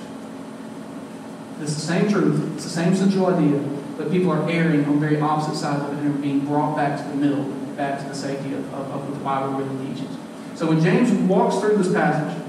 It's 1.61 1.73
the 1.73 1.81
same 1.81 2.09
truth, 2.09 2.53
it's 2.55 2.65
the 2.65 2.69
same 2.69 2.95
central 2.95 3.25
idea, 3.27 3.57
but 3.97 4.11
people 4.11 4.31
are 4.31 4.49
erring 4.49 4.85
on 4.85 4.99
very 4.99 5.19
opposite 5.19 5.55
sides 5.55 5.83
of 5.83 5.89
it 5.89 6.01
and 6.01 6.15
are 6.15 6.17
being 6.19 6.41
brought 6.41 6.75
back 6.75 7.01
to 7.01 7.07
the 7.09 7.15
middle, 7.15 7.43
back 7.75 7.99
to 7.99 8.05
the 8.05 8.15
safety 8.15 8.53
of, 8.53 8.73
of, 8.73 8.91
of 8.91 9.09
what 9.09 9.17
the 9.17 9.23
Bible 9.23 9.53
really 9.53 9.93
teaches. 9.93 10.15
So 10.55 10.67
when 10.67 10.81
James 10.81 11.11
walks 11.29 11.59
through 11.59 11.77
this 11.77 11.91
passage, 11.91 12.41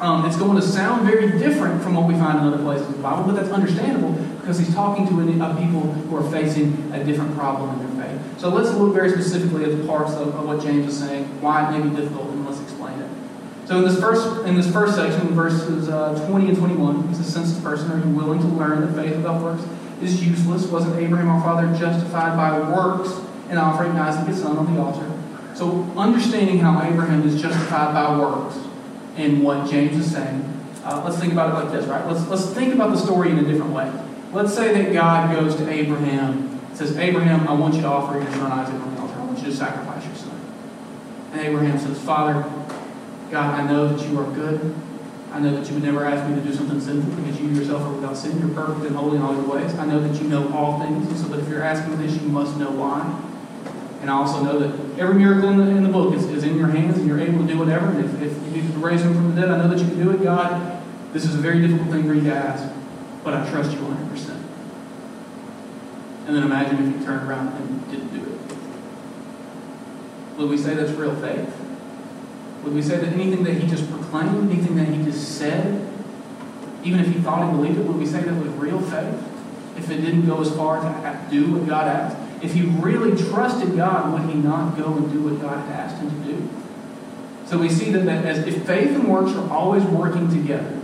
um, 0.00 0.24
it's 0.24 0.36
going 0.36 0.56
to 0.56 0.62
sound 0.62 1.06
very 1.06 1.38
different 1.38 1.82
from 1.82 1.94
what 1.94 2.08
we 2.08 2.14
find 2.14 2.38
in 2.38 2.44
other 2.44 2.62
places 2.62 2.86
in 2.86 2.94
the 2.94 3.02
Bible, 3.02 3.24
but 3.24 3.36
that's 3.36 3.52
understandable 3.52 4.12
because 4.40 4.58
he's 4.58 4.74
talking 4.74 5.06
to 5.08 5.20
a, 5.20 5.54
people 5.56 5.80
who 5.80 6.16
are 6.16 6.30
facing 6.30 6.90
a 6.94 7.04
different 7.04 7.34
problem 7.36 7.78
in 7.78 7.96
their 7.96 8.06
faith. 8.06 8.40
So 8.40 8.48
let's 8.48 8.72
look 8.72 8.94
very 8.94 9.10
specifically 9.10 9.64
at 9.64 9.76
the 9.76 9.86
parts 9.86 10.12
of, 10.14 10.34
of 10.34 10.46
what 10.46 10.62
James 10.62 10.86
is 10.86 10.98
saying, 10.98 11.24
why 11.42 11.68
it 11.68 11.78
may 11.78 11.88
be 11.88 11.94
difficult, 11.94 12.30
and 12.30 12.46
let's 12.46 12.60
explain 12.60 12.98
it. 12.98 13.10
So 13.66 13.78
in 13.78 13.84
this 13.84 14.00
first 14.00 14.46
in 14.46 14.56
this 14.56 14.72
first 14.72 14.96
section, 14.96 15.28
verses 15.28 15.88
uh, 15.88 16.26
20 16.28 16.48
and 16.48 16.56
21, 16.56 17.08
he's 17.08 17.20
a 17.20 17.24
sensitive 17.24 17.62
person, 17.62 17.92
are 17.92 17.98
you 17.98 18.10
willing 18.16 18.40
to 18.40 18.46
learn 18.46 18.80
that 18.80 19.00
faith 19.00 19.16
without 19.16 19.42
works 19.42 19.62
is 20.02 20.24
useless? 20.24 20.66
Wasn't 20.66 20.96
Abraham 20.96 21.28
our 21.28 21.42
father 21.42 21.66
justified 21.78 22.36
by 22.36 22.58
works 22.70 23.20
in 23.50 23.58
offering 23.58 23.92
Isaac 23.92 24.28
his 24.28 24.40
son 24.40 24.56
on 24.56 24.74
the 24.74 24.80
altar? 24.80 25.10
So 25.54 25.82
understanding 25.96 26.58
how 26.58 26.82
Abraham 26.82 27.26
is 27.26 27.40
justified 27.40 27.92
by 27.92 28.18
works 28.18 28.58
in 29.16 29.42
what 29.42 29.68
James 29.70 29.96
is 29.98 30.10
saying. 30.12 30.46
Uh, 30.84 31.02
let's 31.04 31.18
think 31.18 31.32
about 31.32 31.50
it 31.50 31.64
like 31.64 31.72
this, 31.72 31.86
right? 31.86 32.06
Let's, 32.06 32.26
let's 32.28 32.46
think 32.54 32.74
about 32.74 32.90
the 32.90 32.96
story 32.96 33.30
in 33.30 33.38
a 33.38 33.44
different 33.44 33.72
way. 33.72 33.92
Let's 34.32 34.54
say 34.54 34.72
that 34.72 34.92
God 34.92 35.34
goes 35.34 35.56
to 35.56 35.68
Abraham, 35.68 36.60
says, 36.72 36.96
Abraham, 36.96 37.46
I 37.48 37.52
want 37.52 37.74
you 37.74 37.82
to 37.82 37.88
offer 37.88 38.18
your 38.18 38.30
son 38.32 38.50
Isaac 38.52 38.74
on 38.74 38.94
the 38.94 39.00
altar. 39.02 39.14
I 39.18 39.24
want 39.24 39.38
you 39.38 39.46
to 39.46 39.54
sacrifice 39.54 40.06
your 40.06 40.14
son. 40.14 40.40
And 41.32 41.40
Abraham 41.42 41.78
says, 41.78 42.00
Father, 42.00 42.42
God, 43.30 43.60
I 43.60 43.70
know 43.70 43.94
that 43.94 44.08
you 44.08 44.18
are 44.18 44.30
good. 44.32 44.74
I 45.32 45.38
know 45.38 45.54
that 45.54 45.68
you 45.68 45.74
would 45.74 45.84
never 45.84 46.04
ask 46.04 46.28
me 46.28 46.34
to 46.34 46.40
do 46.40 46.52
something 46.52 46.80
sinful 46.80 47.22
because 47.22 47.40
you 47.40 47.48
yourself 47.48 47.82
are 47.82 47.92
without 47.92 48.16
sin. 48.16 48.38
You're 48.40 48.48
perfect 48.48 48.86
and 48.86 48.96
holy 48.96 49.16
in 49.16 49.22
all 49.22 49.32
your 49.32 49.44
ways. 49.44 49.74
I 49.76 49.86
know 49.86 50.00
that 50.00 50.20
you 50.20 50.28
know 50.28 50.52
all 50.52 50.80
things, 50.80 51.06
and 51.06 51.16
so 51.16 51.28
that 51.28 51.40
if 51.40 51.48
you're 51.48 51.62
asking 51.62 51.98
this, 51.98 52.20
you 52.20 52.28
must 52.28 52.56
know 52.56 52.70
why. 52.70 53.02
And 54.00 54.10
I 54.10 54.14
also 54.14 54.42
know 54.42 54.58
that 54.58 54.98
every 54.98 55.14
miracle 55.14 55.50
in 55.50 55.58
the, 55.58 55.68
in 55.68 55.82
the 55.82 55.88
book 55.88 56.14
is, 56.14 56.24
is 56.26 56.42
in 56.42 56.56
your 56.56 56.68
hands 56.68 56.96
and 56.98 57.06
you're 57.06 57.20
able 57.20 57.46
to 57.46 57.46
do 57.46 57.58
whatever. 57.58 57.86
And 57.86 58.04
if, 58.04 58.22
if 58.22 58.44
you 58.46 58.62
need 58.62 58.72
to 58.72 58.78
raise 58.78 59.02
him 59.02 59.14
from 59.14 59.34
the 59.34 59.40
dead, 59.40 59.50
I 59.50 59.58
know 59.58 59.68
that 59.68 59.78
you 59.78 59.86
can 59.86 60.02
do 60.02 60.10
it. 60.10 60.22
God, 60.22 60.82
this 61.12 61.24
is 61.24 61.34
a 61.34 61.38
very 61.38 61.60
difficult 61.60 61.90
thing 61.90 62.04
for 62.04 62.14
you 62.14 62.22
to 62.22 62.34
ask, 62.34 62.66
but 63.22 63.34
I 63.34 63.48
trust 63.50 63.72
you 63.72 63.78
100%. 63.78 64.42
And 66.26 66.36
then 66.36 66.44
imagine 66.44 66.78
if 66.78 66.98
you 66.98 67.04
turned 67.04 67.28
around 67.28 67.48
and 67.48 67.90
didn't 67.90 68.14
do 68.14 68.22
it. 68.32 68.38
Would 70.38 70.48
we 70.48 70.56
say 70.56 70.74
that's 70.74 70.92
real 70.92 71.14
faith? 71.16 71.59
Would 72.64 72.74
we 72.74 72.82
say 72.82 72.98
that 72.98 73.12
anything 73.12 73.42
that 73.44 73.54
he 73.54 73.66
just 73.66 73.90
proclaimed, 73.90 74.50
anything 74.50 74.76
that 74.76 74.88
he 74.88 75.02
just 75.04 75.38
said, 75.38 75.88
even 76.84 77.00
if 77.00 77.06
he 77.06 77.14
thought 77.20 77.46
he 77.46 77.56
believed 77.56 77.78
it, 77.78 77.86
would 77.86 77.96
we 77.96 78.06
say 78.06 78.20
that 78.22 78.34
was 78.34 78.52
real 78.54 78.80
faith? 78.80 79.26
If 79.76 79.90
it 79.90 79.98
didn't 79.98 80.26
go 80.26 80.40
as 80.40 80.54
far 80.54 80.80
to 80.80 81.20
do 81.30 81.52
what 81.52 81.66
God 81.66 81.88
asked? 81.88 82.16
If 82.42 82.54
he 82.54 82.62
really 82.62 83.16
trusted 83.16 83.76
God, 83.76 84.12
would 84.12 84.30
he 84.30 84.38
not 84.38 84.76
go 84.76 84.94
and 84.94 85.10
do 85.12 85.22
what 85.22 85.40
God 85.40 85.58
had 85.66 85.72
asked 85.72 86.02
him 86.02 86.10
to 86.10 86.32
do? 86.32 86.48
So 87.46 87.58
we 87.58 87.68
see 87.68 87.90
that, 87.92 88.04
that 88.04 88.24
as 88.24 88.38
if 88.46 88.66
faith 88.66 88.90
and 88.90 89.08
works 89.08 89.32
are 89.32 89.50
always 89.50 89.82
working 89.84 90.28
together, 90.28 90.80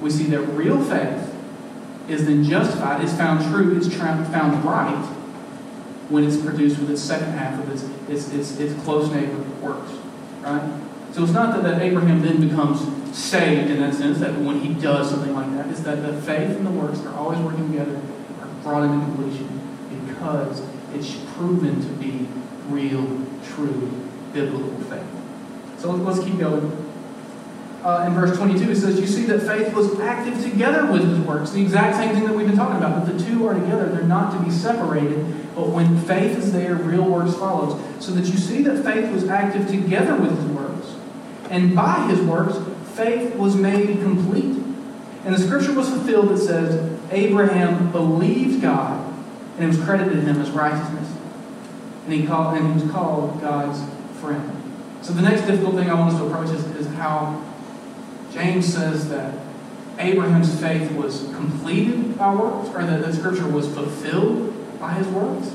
we 0.00 0.10
see 0.10 0.24
that 0.24 0.40
real 0.40 0.82
faith 0.84 1.34
is 2.08 2.26
then 2.26 2.44
justified, 2.44 3.02
is 3.02 3.16
found 3.16 3.44
true, 3.50 3.76
is 3.76 3.92
found 3.96 4.64
right 4.64 5.04
when 6.08 6.24
it's 6.24 6.36
produced 6.36 6.78
with 6.78 6.90
its 6.90 7.02
second 7.02 7.32
half 7.32 7.58
of 7.58 7.70
its, 7.72 7.82
its, 8.08 8.32
its, 8.32 8.60
its 8.60 8.82
close 8.84 9.10
neighbor 9.10 9.38
works. 9.60 9.90
Right? 10.42 10.80
So 11.16 11.22
it's 11.22 11.32
not 11.32 11.54
that, 11.54 11.62
that 11.62 11.80
Abraham 11.80 12.20
then 12.20 12.46
becomes 12.46 12.78
saved 13.16 13.70
in 13.70 13.80
that 13.80 13.94
sense, 13.94 14.18
that 14.18 14.38
when 14.38 14.60
he 14.60 14.74
does 14.74 15.08
something 15.08 15.32
like 15.32 15.50
that, 15.52 15.66
it's 15.70 15.80
that 15.80 16.02
the 16.02 16.12
faith 16.20 16.50
and 16.50 16.66
the 16.66 16.70
works 16.70 17.00
are 17.06 17.14
always 17.14 17.38
working 17.38 17.72
together, 17.72 17.98
are 18.38 18.48
brought 18.62 18.82
into 18.82 19.02
completion 19.06 19.48
because 20.06 20.60
it's 20.92 21.16
proven 21.32 21.80
to 21.80 21.88
be 21.94 22.28
real, 22.68 23.06
true, 23.46 23.90
biblical 24.34 24.78
faith. 24.90 25.06
So 25.78 25.92
let's 25.92 26.22
keep 26.22 26.38
going. 26.38 26.82
Uh, 27.82 28.04
in 28.08 28.12
verse 28.12 28.36
22, 28.36 28.72
it 28.72 28.76
says, 28.76 29.00
You 29.00 29.06
see 29.06 29.24
that 29.24 29.40
faith 29.40 29.72
was 29.72 29.98
active 30.00 30.42
together 30.42 30.92
with 30.92 31.02
his 31.02 31.18
works. 31.20 31.48
The 31.52 31.62
exact 31.62 31.96
same 31.96 32.14
thing 32.14 32.24
that 32.24 32.34
we've 32.34 32.46
been 32.46 32.58
talking 32.58 32.76
about, 32.76 33.06
that 33.06 33.16
the 33.16 33.24
two 33.24 33.46
are 33.48 33.54
together. 33.54 33.88
They're 33.88 34.02
not 34.02 34.36
to 34.36 34.44
be 34.44 34.50
separated. 34.50 35.54
But 35.54 35.70
when 35.70 35.98
faith 35.98 36.36
is 36.36 36.52
there, 36.52 36.74
real 36.74 37.04
works 37.04 37.34
follows. 37.36 37.80
So 38.04 38.12
that 38.12 38.26
you 38.26 38.36
see 38.36 38.60
that 38.64 38.84
faith 38.84 39.10
was 39.10 39.26
active 39.28 39.66
together 39.66 40.14
with 40.14 40.36
his. 40.36 40.45
And 41.50 41.74
by 41.74 42.06
his 42.08 42.20
works, 42.20 42.56
faith 42.94 43.34
was 43.36 43.54
made 43.54 43.86
complete. 44.00 44.56
And 45.24 45.34
the 45.34 45.38
scripture 45.38 45.74
was 45.74 45.88
fulfilled 45.88 46.28
that 46.28 46.38
says, 46.38 46.98
Abraham 47.10 47.90
believed 47.92 48.62
God 48.62 49.06
and 49.56 49.64
it 49.64 49.68
was 49.68 49.82
credited 49.84 50.12
to 50.12 50.20
him 50.20 50.40
as 50.40 50.50
righteousness. 50.50 51.10
And 52.04 52.12
he, 52.12 52.26
called, 52.26 52.56
and 52.56 52.66
he 52.66 52.82
was 52.82 52.92
called 52.92 53.40
God's 53.40 53.80
friend. 54.20 54.52
So 55.02 55.12
the 55.12 55.22
next 55.22 55.46
difficult 55.46 55.76
thing 55.76 55.90
I 55.90 55.94
want 55.94 56.12
us 56.12 56.20
to 56.20 56.26
approach 56.26 56.50
is, 56.50 56.64
is 56.76 56.86
how 56.94 57.42
James 58.32 58.66
says 58.72 59.08
that 59.08 59.38
Abraham's 59.98 60.60
faith 60.60 60.92
was 60.92 61.22
completed 61.34 62.18
by 62.18 62.34
works, 62.34 62.68
or 62.68 62.84
that 62.84 63.02
the 63.02 63.12
scripture 63.14 63.48
was 63.48 63.66
fulfilled 63.72 64.78
by 64.78 64.92
his 64.92 65.06
works. 65.08 65.54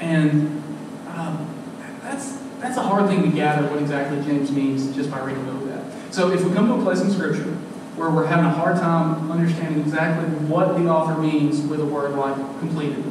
And 0.00 0.62
um, 1.08 1.54
that's, 2.02 2.38
that's 2.60 2.76
a 2.76 2.82
hard 2.82 3.08
thing 3.08 3.22
to 3.22 3.28
gather 3.28 3.68
what 3.68 3.80
exactly 3.80 4.20
James 4.24 4.50
means 4.50 4.94
just 4.94 5.10
by 5.10 5.20
reading 5.20 5.46
over 5.48 5.66
that. 5.66 6.14
So 6.14 6.32
if 6.32 6.44
we 6.44 6.52
come 6.54 6.68
to 6.68 6.74
a 6.74 6.82
place 6.82 7.00
in 7.00 7.10
scripture 7.10 7.56
where 7.96 8.10
we're 8.10 8.26
having 8.26 8.44
a 8.44 8.50
hard 8.50 8.76
time 8.76 9.30
understanding 9.30 9.80
exactly 9.80 10.28
what 10.46 10.76
the 10.76 10.86
author 10.86 11.18
means 11.20 11.62
with 11.62 11.80
a 11.80 11.84
word 11.84 12.12
like 12.12 12.36
completed. 12.58 13.02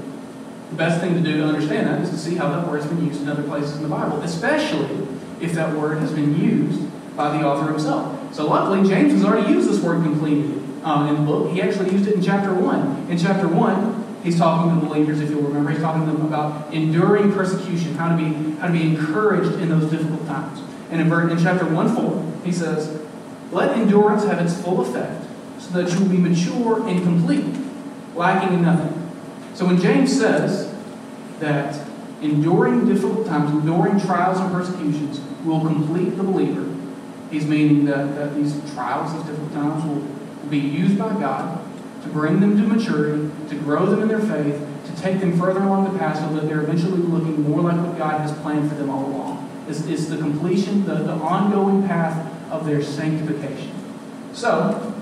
The 0.70 0.76
best 0.76 1.02
thing 1.02 1.16
to 1.16 1.22
do 1.22 1.38
to 1.38 1.44
understand 1.44 1.88
that 1.88 2.02
is 2.02 2.12
to 2.12 2.18
see 2.18 2.36
how 2.36 2.50
that 2.50 2.68
word's 2.68 2.86
been 2.86 3.06
used 3.06 3.22
in 3.22 3.28
other 3.28 3.44
places 3.44 3.78
in 3.78 3.84
the 3.84 3.90
Bible, 3.90 4.22
especially 4.22 5.08
if 5.42 5.54
that 5.54 5.76
word 5.76 5.98
has 5.98 6.12
been 6.12 6.40
used 6.40 6.82
by 7.16 7.36
the 7.36 7.44
author 7.44 7.72
himself. 7.72 8.34
So 8.34 8.48
luckily, 8.48 8.88
James 8.88 9.14
has 9.14 9.24
already 9.24 9.52
used 9.52 9.70
this 9.70 9.82
word 9.82 10.04
completed 10.04 10.62
uh, 10.84 11.08
in 11.10 11.16
the 11.16 11.22
book. 11.22 11.52
He 11.52 11.62
actually 11.62 11.92
used 11.92 12.08
it 12.08 12.16
in 12.16 12.22
chapter 12.22 12.54
1. 12.54 13.08
In 13.10 13.18
chapter 13.18 13.48
1, 13.48 13.95
he's 14.26 14.38
talking 14.38 14.74
to 14.74 14.82
the 14.82 14.88
believers, 14.88 15.22
if 15.22 15.30
you'll 15.30 15.44
remember, 15.44 15.70
he's 15.70 15.80
talking 15.80 16.06
to 16.06 16.12
them 16.12 16.26
about 16.26 16.74
enduring 16.74 17.32
persecution, 17.32 17.94
how 17.94 18.10
to 18.10 18.18
be, 18.18 18.56
how 18.58 18.68
to 18.68 18.74
be 18.74 18.82
encouraged 18.82 19.62
in 19.62 19.70
those 19.70 19.90
difficult 19.90 20.26
times. 20.28 20.60
And 20.90 21.00
in, 21.00 21.30
in 21.30 21.42
chapter 21.42 21.66
1 21.66 21.96
4, 21.96 22.42
he 22.44 22.52
says, 22.52 23.02
let 23.52 23.78
endurance 23.78 24.26
have 24.26 24.40
its 24.40 24.60
full 24.60 24.82
effect, 24.82 25.26
so 25.60 25.82
that 25.82 25.94
you 25.94 26.00
will 26.00 26.10
be 26.10 26.18
mature 26.18 26.88
and 26.88 27.02
complete, 27.04 27.46
lacking 28.16 28.58
in 28.58 28.64
nothing. 28.64 29.12
So 29.54 29.66
when 29.66 29.80
James 29.80 30.18
says 30.18 30.74
that 31.40 31.80
enduring 32.22 32.88
difficult 32.88 33.28
times, 33.28 33.52
enduring 33.52 34.00
trials 34.00 34.40
and 34.40 34.52
persecutions 34.52 35.22
will 35.46 35.62
complete 35.62 36.18
the 36.18 36.24
believer, 36.24 36.76
He's 37.32 37.46
meaning 37.46 37.86
that, 37.86 38.16
that 38.16 38.36
these 38.36 38.54
trials, 38.74 39.14
these 39.14 39.24
difficult 39.24 39.54
times, 39.54 39.84
will, 39.84 39.96
will 39.96 40.50
be 40.50 40.60
used 40.60 40.98
by 40.98 41.10
God 41.20 41.65
to 42.06 42.12
bring 42.12 42.40
them 42.40 42.56
to 42.56 42.68
maturity, 42.68 43.32
to 43.50 43.56
grow 43.56 43.88
them 43.88 44.04
in 44.04 44.08
their 44.08 44.20
faith, 44.20 44.62
to 44.86 45.02
take 45.02 45.20
them 45.20 45.38
further 45.40 45.62
along 45.62 45.92
the 45.92 46.00
path 46.00 46.20
so 46.20 46.36
that 46.36 46.48
they're 46.48 46.62
eventually 46.62 47.00
looking 47.00 47.50
more 47.50 47.62
like 47.62 47.78
what 47.84 47.98
God 47.98 48.22
has 48.22 48.32
planned 48.40 48.70
for 48.70 48.76
them 48.76 48.92
all 48.92 49.06
along. 49.08 49.66
It's, 49.68 49.86
it's 49.88 50.06
the 50.06 50.18
completion, 50.18 50.86
the, 50.86 50.96
the 50.96 51.14
ongoing 51.14 51.88
path 51.88 52.32
of 52.52 52.66
their 52.66 52.84
sanctification. 52.84 53.72
So, 54.34 54.94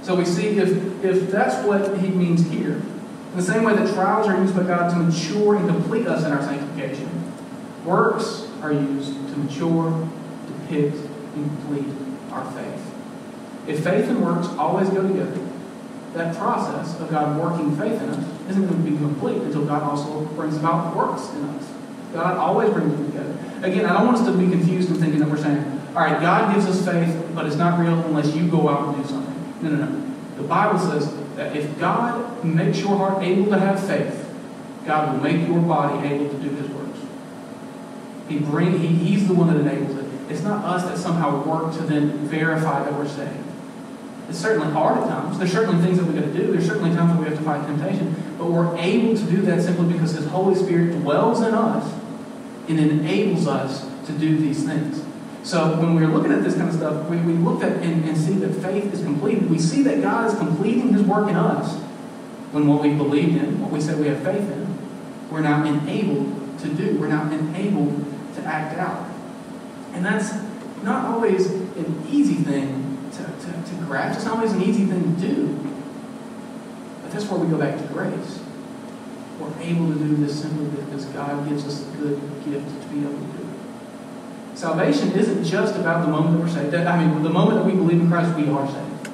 so 0.00 0.14
we 0.14 0.24
see 0.24 0.58
if, 0.58 1.04
if 1.04 1.30
that's 1.30 1.64
what 1.66 1.98
he 1.98 2.08
means 2.08 2.48
here, 2.50 2.76
in 2.76 3.36
the 3.36 3.42
same 3.42 3.62
way 3.62 3.74
that 3.74 3.92
trials 3.94 4.26
are 4.26 4.36
used 4.40 4.56
by 4.56 4.62
God 4.62 4.88
to 4.90 4.96
mature 4.96 5.56
and 5.56 5.68
complete 5.68 6.06
us 6.06 6.24
in 6.24 6.32
our 6.32 6.42
sanctification, 6.42 7.08
works 7.84 8.48
are 8.62 8.72
used 8.72 9.12
to 9.12 9.36
mature, 9.36 10.08
depict, 10.46 10.96
and 11.34 11.44
complete 11.60 11.86
our 12.30 12.50
faith. 12.52 12.94
If 13.66 13.84
faith 13.84 14.08
and 14.08 14.24
works 14.24 14.48
always 14.58 14.88
go 14.88 15.06
together, 15.06 15.51
that 16.14 16.36
process 16.36 16.98
of 17.00 17.10
God 17.10 17.40
working 17.40 17.76
faith 17.76 18.00
in 18.02 18.10
us 18.10 18.50
isn't 18.50 18.66
going 18.66 18.84
to 18.84 18.90
be 18.90 18.96
complete 18.96 19.38
until 19.42 19.64
God 19.64 19.82
also 19.82 20.24
brings 20.34 20.56
about 20.56 20.94
works 20.94 21.30
in 21.34 21.44
us. 21.44 21.72
God 22.12 22.36
always 22.36 22.70
brings 22.70 22.92
them 22.92 23.06
together. 23.06 23.38
Again, 23.62 23.86
I 23.86 23.94
don't 23.94 24.06
want 24.06 24.18
us 24.18 24.26
to 24.26 24.32
be 24.36 24.50
confused 24.50 24.90
in 24.90 24.96
thinking 24.96 25.20
that 25.20 25.28
we're 25.28 25.38
saying, 25.38 25.80
all 25.94 26.02
right, 26.02 26.20
God 26.20 26.54
gives 26.54 26.66
us 26.66 26.84
faith, 26.84 27.30
but 27.34 27.46
it's 27.46 27.56
not 27.56 27.78
real 27.78 27.98
unless 28.04 28.34
you 28.34 28.48
go 28.48 28.68
out 28.68 28.88
and 28.94 29.02
do 29.02 29.08
something. 29.08 29.54
No, 29.62 29.70
no, 29.70 29.86
no. 29.86 30.14
The 30.36 30.42
Bible 30.42 30.78
says 30.78 31.14
that 31.36 31.56
if 31.56 31.78
God 31.78 32.44
makes 32.44 32.80
your 32.80 32.96
heart 32.96 33.22
able 33.22 33.46
to 33.50 33.58
have 33.58 33.84
faith, 33.86 34.18
God 34.84 35.14
will 35.14 35.22
make 35.22 35.46
your 35.46 35.60
body 35.60 36.08
able 36.08 36.28
to 36.28 36.38
do 36.38 36.48
his 36.50 36.68
works. 36.70 36.98
He 38.28 38.38
bring, 38.38 38.78
he, 38.78 38.88
he's 38.88 39.28
the 39.28 39.34
one 39.34 39.48
that 39.48 39.56
enables 39.56 39.96
it. 39.96 40.06
It's 40.30 40.42
not 40.42 40.64
us 40.64 40.84
that 40.84 40.98
somehow 40.98 41.44
work 41.44 41.74
to 41.74 41.82
then 41.82 42.10
verify 42.26 42.82
that 42.82 42.92
we're 42.94 43.08
saved. 43.08 43.51
It's 44.32 44.40
certainly 44.40 44.72
hard 44.72 44.96
at 44.96 45.08
times. 45.08 45.36
There's 45.38 45.52
certainly 45.52 45.84
things 45.84 45.98
that 45.98 46.06
we've 46.06 46.14
got 46.14 46.24
to 46.24 46.32
do. 46.32 46.52
There's 46.52 46.66
certainly 46.66 46.88
times 46.96 47.10
when 47.10 47.18
we 47.18 47.28
have 47.28 47.36
to 47.36 47.44
fight 47.44 47.66
temptation. 47.66 48.16
But 48.38 48.46
we're 48.46 48.74
able 48.78 49.14
to 49.14 49.24
do 49.24 49.42
that 49.42 49.60
simply 49.60 49.92
because 49.92 50.12
His 50.12 50.24
Holy 50.24 50.54
Spirit 50.54 50.92
dwells 51.02 51.42
in 51.42 51.52
us 51.52 51.92
and 52.66 52.80
enables 52.80 53.46
us 53.46 53.86
to 54.06 54.12
do 54.12 54.38
these 54.38 54.64
things. 54.64 55.04
So 55.42 55.78
when 55.78 55.94
we're 55.94 56.06
looking 56.06 56.32
at 56.32 56.42
this 56.42 56.56
kind 56.56 56.70
of 56.70 56.74
stuff, 56.74 57.10
we, 57.10 57.18
we 57.18 57.34
look 57.34 57.62
at 57.62 57.72
and, 57.82 58.08
and 58.08 58.16
see 58.16 58.32
that 58.36 58.54
faith 58.62 58.94
is 58.94 59.02
completed. 59.02 59.50
We 59.50 59.58
see 59.58 59.82
that 59.82 60.00
God 60.00 60.32
is 60.32 60.38
completing 60.38 60.94
His 60.94 61.02
work 61.02 61.28
in 61.28 61.36
us 61.36 61.76
when 62.52 62.66
what 62.66 62.80
we 62.80 62.94
believed 62.94 63.36
in, 63.36 63.60
what 63.60 63.70
we 63.70 63.82
said 63.82 64.00
we 64.00 64.06
have 64.06 64.22
faith 64.22 64.50
in, 64.50 64.78
we're 65.30 65.42
now 65.42 65.62
enabled 65.62 66.58
to 66.60 66.68
do. 66.68 66.98
We're 66.98 67.08
now 67.08 67.30
enabled 67.30 68.02
to 68.36 68.42
act 68.44 68.78
out. 68.78 69.10
And 69.92 70.02
that's 70.02 70.32
not 70.82 71.04
always 71.10 71.50
an 71.50 72.06
easy 72.10 72.36
thing 72.36 72.81
to, 73.44 73.70
to, 73.70 73.84
grasp. 73.84 74.24
Not 74.24 74.36
always 74.36 74.52
an 74.52 74.62
easy 74.62 74.86
thing 74.86 75.16
to 75.16 75.20
do. 75.20 75.58
But 77.02 77.12
that's 77.12 77.26
where 77.26 77.40
we 77.40 77.48
go 77.48 77.58
back 77.58 77.78
to 77.78 77.84
grace. 77.92 78.40
We're 79.38 79.60
able 79.60 79.92
to 79.92 79.98
do 79.98 80.16
this 80.16 80.42
simply 80.42 80.66
because 80.82 81.04
God 81.06 81.48
gives 81.48 81.66
us 81.66 81.82
a 81.82 81.96
good 81.96 82.20
gift 82.44 82.82
to 82.82 82.88
be 82.88 83.00
able 83.00 83.12
to 83.12 83.38
do 83.38 83.42
it. 83.42 84.56
Salvation 84.58 85.12
isn't 85.12 85.44
just 85.44 85.76
about 85.76 86.04
the 86.04 86.10
moment 86.10 86.36
that 86.36 86.44
we're 86.44 86.62
saved. 86.62 86.74
I 86.74 87.04
mean, 87.04 87.22
the 87.22 87.30
moment 87.30 87.58
that 87.58 87.66
we 87.66 87.72
believe 87.72 88.00
in 88.00 88.08
Christ, 88.08 88.36
we 88.36 88.48
are 88.48 88.66
saved. 88.68 89.10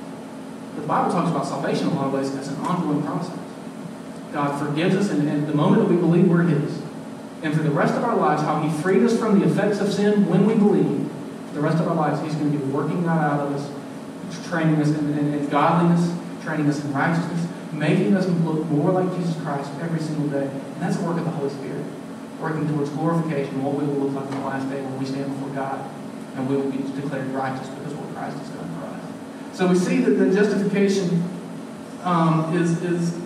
The 0.77 0.87
Bible 0.87 1.11
talks 1.11 1.31
about 1.31 1.47
salvation 1.47 1.89
in 1.89 1.93
a 1.93 1.97
lot 1.97 2.07
of 2.07 2.13
ways 2.13 2.35
as 2.35 2.49
an 2.49 2.57
ongoing 2.57 3.03
process. 3.03 3.39
God 4.33 4.59
forgives 4.59 4.95
us, 4.95 5.11
and, 5.11 5.27
and 5.29 5.47
the 5.47 5.55
moment 5.55 5.83
that 5.83 5.95
we 5.95 5.97
believe 5.97 6.29
we're 6.29 6.43
His, 6.43 6.83
and 7.43 7.55
for 7.55 7.63
the 7.63 7.71
rest 7.71 7.95
of 7.95 8.05
our 8.05 8.17
lives, 8.17 8.43
how 8.43 8.61
He 8.61 8.83
freed 8.83 9.03
us 9.03 9.19
from 9.19 9.41
the 9.41 9.47
effects 9.47 9.81
of 9.81 9.93
sin 9.93 10.29
when 10.29 10.47
we 10.47 10.55
believe, 10.55 11.09
the 11.55 11.61
rest 11.61 11.79
of 11.79 11.89
our 11.89 11.95
lives, 11.95 12.21
He's 12.21 12.35
going 12.35 12.53
to 12.53 12.59
be 12.59 12.65
working 12.73 13.05
that 13.05 13.19
out 13.19 13.41
of 13.41 13.55
us 13.55 13.78
training 14.49 14.81
us 14.81 14.89
in, 14.89 15.19
in, 15.19 15.35
in, 15.35 15.49
godliness, 15.49 16.13
training 16.43 16.69
us 16.69 16.85
in 16.85 16.93
righteousness, 16.93 17.47
making 17.73 18.15
us 18.17 18.27
look 18.27 18.65
more 18.67 18.93
like 18.93 19.15
Jesus 19.17 19.41
Christ 19.43 19.71
every 19.81 20.01
single 20.01 20.29
day. 20.29 20.47
And 20.49 20.83
that's 20.83 20.97
the 20.97 21.05
work 21.05 21.19
of 21.19 21.25
the 21.25 21.31
Holy 21.31 21.51
Spirit, 21.51 21.85
working 22.41 22.69
towards 22.69 22.91
glorification, 22.91 23.63
what 23.63 23.75
we 23.75 23.87
will 23.87 24.09
look 24.09 24.15
like 24.15 24.33
on 24.33 24.41
the 24.41 24.47
last 24.47 24.71
day 24.71 24.83
when 24.83 24.99
we 24.99 25.05
stand 25.05 25.33
before 25.33 25.55
God 25.55 25.91
and 26.39 26.49
we 26.49 26.57
will 26.57 26.71
be 26.71 26.79
declared 27.01 27.27
righteous 27.29 27.69
because 27.69 27.95
what 27.95 28.15
Christ 28.15 28.37
has 28.39 28.49
done 28.51 28.69
for 28.79 28.87
us. 28.87 29.57
So 29.57 29.67
we 29.67 29.75
see 29.75 29.99
that 29.99 30.13
the 30.13 30.33
justification 30.33 31.25
um, 32.05 32.57
is, 32.57 32.81
is, 32.83 33.19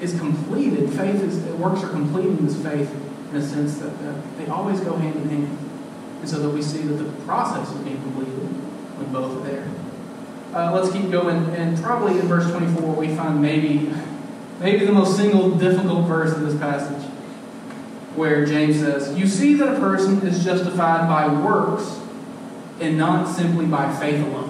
is 0.00 0.18
completed. 0.18 0.90
Faith 0.90 1.22
is, 1.22 1.38
works 1.54 1.82
are 1.82 1.88
completing 1.88 2.44
this 2.44 2.60
faith 2.62 2.94
in 3.30 3.36
a 3.36 3.42
sense 3.42 3.78
that, 3.78 3.98
that 4.02 4.38
they 4.38 4.46
always 4.46 4.80
go 4.80 4.96
hand 4.96 5.16
in 5.16 5.28
hand. 5.28 5.58
And 6.20 6.28
so 6.28 6.40
that 6.40 6.50
we 6.50 6.62
see 6.62 6.82
that 6.82 6.94
the 6.94 7.10
process 7.24 7.70
is 7.70 7.78
being 7.80 8.00
completed 8.02 8.34
when 8.98 9.12
both 9.12 9.40
are 9.40 9.50
there. 9.50 9.68
Uh, 10.54 10.70
let's 10.72 10.92
keep 10.92 11.10
going, 11.10 11.36
and 11.56 11.76
probably 11.82 12.16
in 12.16 12.28
verse 12.28 12.48
24 12.48 12.94
we 12.94 13.08
find 13.16 13.42
maybe, 13.42 13.92
maybe 14.60 14.86
the 14.86 14.92
most 14.92 15.16
single 15.16 15.50
difficult 15.50 16.06
verse 16.06 16.32
in 16.36 16.44
this 16.44 16.56
passage, 16.60 17.02
where 18.14 18.46
James 18.46 18.78
says, 18.78 19.18
"You 19.18 19.26
see 19.26 19.54
that 19.54 19.74
a 19.74 19.80
person 19.80 20.24
is 20.24 20.44
justified 20.44 21.08
by 21.08 21.26
works, 21.26 21.98
and 22.80 22.96
not 22.96 23.28
simply 23.28 23.66
by 23.66 23.90
faith 23.94 24.24
alone." 24.24 24.43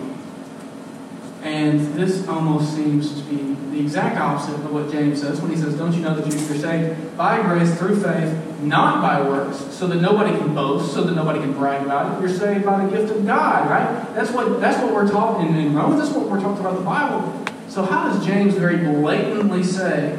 And 1.45 1.95
this 1.95 2.27
almost 2.27 2.75
seems 2.75 3.21
to 3.21 3.23
be 3.29 3.55
the 3.71 3.79
exact 3.79 4.17
opposite 4.19 4.55
of 4.55 4.73
what 4.73 4.91
James 4.91 5.21
says 5.21 5.43
when 5.43 5.51
he 5.51 5.59
says, 5.59 5.75
Don't 5.75 5.93
you 5.93 6.01
know 6.01 6.15
that 6.15 6.25
you're 6.27 6.57
saved 6.57 7.17
by 7.19 7.43
grace 7.43 7.77
through 7.79 8.01
faith, 8.01 8.61
not 8.63 9.03
by 9.03 9.21
works, 9.21 9.59
so 9.59 9.87
that 9.89 10.01
nobody 10.01 10.35
can 10.39 10.55
boast, 10.55 10.95
so 10.95 11.03
that 11.03 11.15
nobody 11.15 11.41
can 11.41 11.53
brag 11.53 11.85
about 11.85 12.17
it. 12.17 12.21
You're 12.21 12.35
saved 12.35 12.65
by 12.65 12.87
the 12.87 12.91
gift 12.91 13.13
of 13.13 13.27
God, 13.27 13.69
right? 13.69 14.15
That's 14.15 14.31
what 14.31 14.59
that's 14.59 14.83
what 14.83 14.95
we're 14.95 15.07
taught 15.07 15.43
in, 15.43 15.55
in 15.55 15.75
Romans, 15.75 16.01
that's 16.01 16.17
what 16.17 16.31
we're 16.31 16.41
taught 16.41 16.59
about 16.59 16.79
the 16.79 16.85
Bible. 16.85 17.45
So 17.69 17.85
how 17.85 18.09
does 18.09 18.25
James 18.25 18.55
very 18.55 18.79
blatantly 18.79 19.65
say, 19.65 20.17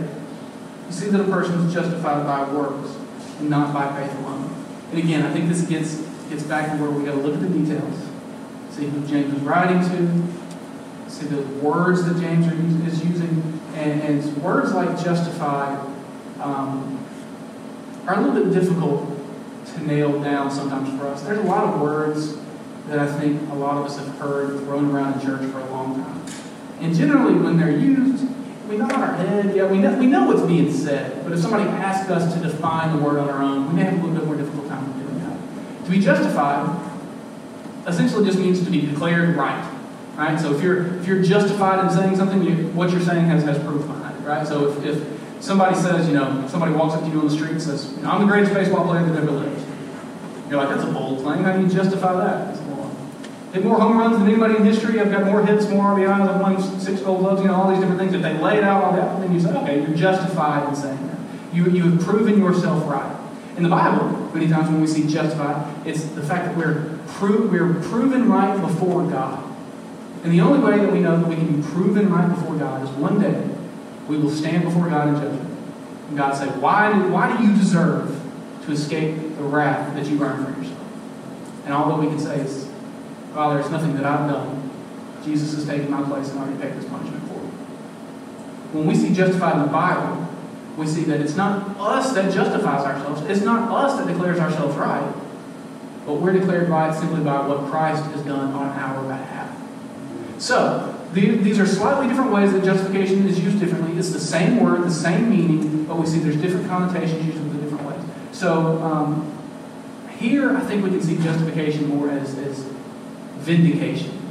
you 0.86 0.92
see 0.92 1.08
that 1.08 1.22
a 1.22 1.24
person 1.24 1.60
is 1.62 1.74
justified 1.74 2.24
by 2.24 2.54
works 2.54 2.96
and 3.40 3.50
not 3.50 3.74
by 3.74 3.88
faith 4.00 4.16
alone? 4.20 4.54
And 4.92 5.00
again, 5.00 5.24
I 5.24 5.34
think 5.34 5.50
this 5.50 5.64
gets 5.64 6.02
gets 6.30 6.44
back 6.44 6.72
to 6.72 6.78
where 6.78 6.92
we 6.92 7.04
gotta 7.04 7.18
look 7.18 7.34
at 7.34 7.42
the 7.42 7.50
details, 7.50 7.96
see 8.70 8.86
who 8.86 9.08
James 9.08 9.34
is 9.34 9.42
writing 9.42 9.80
to, 9.90 10.35
see 11.16 11.28
the 11.28 11.42
words 11.60 12.04
that 12.06 12.20
James 12.20 12.46
is 12.88 13.04
using, 13.04 13.62
and, 13.76 14.02
and 14.02 14.38
words 14.44 14.74
like 14.74 15.02
justified 15.02 15.80
um, 16.42 17.04
are 18.08 18.20
a 18.20 18.22
little 18.22 18.44
bit 18.44 18.54
difficult 18.54 19.10
to 19.66 19.88
nail 19.88 20.22
down 20.22 20.52
sometimes 20.52 20.90
for 21.00 21.08
us. 21.08 21.24
There's 21.24 21.40
a 21.40 21.44
lot 21.44 21.64
of 21.64 21.82
words 21.82 22.36
that 22.88 23.00
I 23.00 23.20
think 23.20 23.50
a 23.52 23.56
lot 23.56 23.78
of 23.78 23.86
us 23.86 23.98
have 23.98 24.18
heard 24.20 24.60
thrown 24.66 24.92
around 24.92 25.20
in 25.20 25.26
church 25.26 25.50
for 25.52 25.60
a 25.60 25.72
long 25.72 26.04
time. 26.04 26.26
And 26.82 26.94
generally, 26.94 27.34
when 27.34 27.58
they're 27.58 27.72
used, 27.72 28.26
we 28.68 28.76
in 28.76 28.82
our 28.82 29.16
head, 29.16 29.56
yeah, 29.56 29.66
we 29.66 29.78
know, 29.78 29.98
we 29.98 30.08
know 30.08 30.26
what's 30.26 30.42
being 30.42 30.72
said. 30.72 31.24
But 31.24 31.34
if 31.34 31.40
somebody 31.40 31.64
asks 31.64 32.10
us 32.10 32.34
to 32.34 32.40
define 32.40 32.96
the 32.96 33.04
word 33.04 33.20
on 33.20 33.30
our 33.30 33.42
own, 33.42 33.70
we 33.70 33.76
may 33.76 33.84
have 33.84 33.94
a 33.94 33.98
little 33.98 34.14
bit 34.14 34.26
more 34.26 34.36
difficult 34.36 34.68
time 34.68 34.92
doing 35.00 35.20
that. 35.20 35.86
To 35.86 35.92
be 35.92 36.00
justified 36.00 36.92
essentially 37.88 38.26
just 38.26 38.40
means 38.40 38.64
to 38.64 38.70
be 38.70 38.82
declared 38.82 39.36
right. 39.36 39.75
Right? 40.16 40.40
So 40.40 40.56
if 40.56 40.62
you're 40.62 40.96
if 40.98 41.08
you're 41.08 41.22
justified 41.22 41.84
in 41.84 41.92
saying 41.92 42.16
something, 42.16 42.42
you, 42.44 42.68
what 42.70 42.92
you're 42.92 43.02
saying 43.02 43.26
has, 43.26 43.44
has 43.44 43.60
proof 43.60 43.86
behind 43.86 44.18
it, 44.18 44.28
right? 44.28 44.48
So 44.48 44.70
if, 44.70 44.86
if 44.86 45.44
somebody 45.44 45.76
says, 45.76 46.08
you 46.08 46.14
know, 46.14 46.48
somebody 46.48 46.74
walks 46.74 46.94
up 46.94 47.02
to 47.02 47.10
you 47.10 47.20
on 47.20 47.28
the 47.28 47.34
street 47.34 47.52
and 47.52 47.62
says, 47.62 47.94
I'm 48.04 48.22
the 48.22 48.28
greatest 48.28 48.54
baseball 48.54 48.86
player 48.86 49.06
that 49.06 49.16
ever 49.16 49.32
lived. 49.32 49.66
You're 50.50 50.64
like, 50.64 50.70
that's 50.70 50.88
a 50.88 50.92
bold 50.92 51.24
claim. 51.24 51.44
How 51.44 51.58
do 51.58 51.64
you 51.64 51.70
justify 51.70 52.14
that? 52.14 52.56
Hit 53.56 53.64
more 53.64 53.80
home 53.80 53.98
runs 53.98 54.18
than 54.18 54.28
anybody 54.28 54.58
in 54.58 54.66
history. 54.66 55.00
I've 55.00 55.10
got 55.10 55.24
more 55.24 55.46
hits, 55.46 55.70
more 55.70 55.96
RBIs. 55.96 56.28
I've 56.28 56.42
won 56.42 56.62
six 56.82 57.00
gold 57.00 57.22
gloves. 57.22 57.42
You 57.42 57.48
know, 57.48 57.56
all 57.56 57.70
these 57.70 57.80
different 57.80 58.00
things. 58.02 58.14
If 58.14 58.22
they 58.22 58.38
lay 58.38 58.58
it 58.58 58.66
out 58.66 58.84
all 58.84 58.92
that, 58.92 59.22
then 59.22 59.34
you 59.34 59.40
say, 59.40 59.50
okay, 59.52 59.82
you're 59.82 59.96
justified 59.96 60.68
in 60.68 60.76
saying 60.76 61.08
that. 61.08 61.18
You 61.56 61.70
you 61.70 61.90
have 61.90 62.02
proven 62.02 62.38
yourself 62.38 62.86
right. 62.86 63.18
In 63.56 63.64
the 63.64 63.70
Bible, 63.70 64.10
many 64.34 64.50
times 64.50 64.68
when 64.68 64.82
we 64.82 64.88
see 64.88 65.08
justified, 65.08 65.88
it's 65.88 66.04
the 66.04 66.22
fact 66.22 66.48
that 66.48 66.58
we're 66.58 67.00
pro- 67.08 67.48
we're 67.48 67.76
proven 67.76 68.30
right 68.30 68.60
before 68.60 69.10
God. 69.10 69.45
And 70.26 70.34
the 70.34 70.42
only 70.42 70.58
way 70.58 70.80
that 70.80 70.92
we 70.92 71.02
know 71.02 71.20
that 71.20 71.28
we 71.28 71.36
can 71.36 71.62
be 71.62 71.68
proven 71.68 72.12
right 72.12 72.28
before 72.28 72.56
God 72.56 72.82
is 72.84 72.90
one 72.90 73.22
day 73.22 73.48
we 74.08 74.18
will 74.18 74.32
stand 74.32 74.64
before 74.64 74.90
God 74.90 75.10
in 75.10 75.14
judgment. 75.22 75.60
And 76.08 76.18
God 76.18 76.36
say, 76.36 76.48
why 76.48 76.92
do, 76.92 77.10
why 77.10 77.38
do 77.38 77.44
you 77.44 77.56
deserve 77.56 78.10
to 78.66 78.72
escape 78.72 79.38
the 79.38 79.44
wrath 79.44 79.96
that 79.96 80.08
you 80.08 80.20
earn 80.24 80.44
for 80.44 80.60
yourself? 80.60 80.82
And 81.66 81.76
all 81.76 81.90
that 81.90 82.04
we 82.04 82.08
can 82.08 82.18
say 82.18 82.40
is, 82.40 82.68
Father, 83.36 83.60
it's 83.60 83.70
nothing 83.70 83.96
that 83.98 84.04
I've 84.04 84.28
done. 84.28 84.72
Jesus 85.24 85.54
has 85.54 85.68
taken 85.68 85.92
my 85.92 86.02
place 86.02 86.32
and 86.32 86.40
already 86.40 86.60
paid 86.60 86.74
this 86.74 86.90
punishment 86.90 87.22
for 87.28 87.36
it. 87.36 88.74
When 88.74 88.88
we 88.88 88.96
see 88.96 89.14
justified 89.14 89.58
in 89.58 89.62
the 89.62 89.72
Bible, 89.72 90.28
we 90.76 90.88
see 90.88 91.04
that 91.04 91.22
it's 91.22 91.36
not 91.36 91.78
us 91.80 92.14
that 92.14 92.34
justifies 92.34 92.84
ourselves. 92.84 93.22
It's 93.30 93.42
not 93.42 93.70
us 93.72 94.00
that 94.00 94.08
declares 94.08 94.40
ourselves 94.40 94.76
right. 94.76 95.14
But 96.08 96.16
we're 96.16 96.34
declared 96.34 96.68
right 96.68 96.96
simply 96.96 97.24
by 97.24 97.48
what 97.48 97.70
Christ 97.70 98.06
has 98.06 98.24
done 98.24 98.54
on 98.54 98.70
our 98.70 99.04
behalf. 99.04 99.45
So, 100.46 100.96
these 101.12 101.58
are 101.58 101.66
slightly 101.66 102.08
different 102.08 102.32
ways 102.32 102.54
that 102.54 102.64
justification 102.64 103.28
is 103.28 103.40
used 103.40 103.60
differently. 103.60 103.98
It's 103.98 104.12
the 104.12 104.20
same 104.20 104.60
word, 104.60 104.84
the 104.84 104.92
same 104.92 105.28
meaning, 105.28 105.86
but 105.86 105.98
we 105.98 106.06
see 106.06 106.20
there's 106.20 106.36
different 106.36 106.68
connotations 106.68 107.26
used 107.26 107.40
in 107.40 107.52
the 107.52 107.64
different 107.64 107.84
ways. 107.84 108.06
So, 108.32 108.80
um, 108.84 109.36
here 110.20 110.56
I 110.56 110.60
think 110.60 110.84
we 110.84 110.92
can 110.92 111.02
see 111.02 111.18
justification 111.18 111.88
more 111.88 112.12
as, 112.12 112.38
as 112.38 112.60
vindication. 113.38 114.22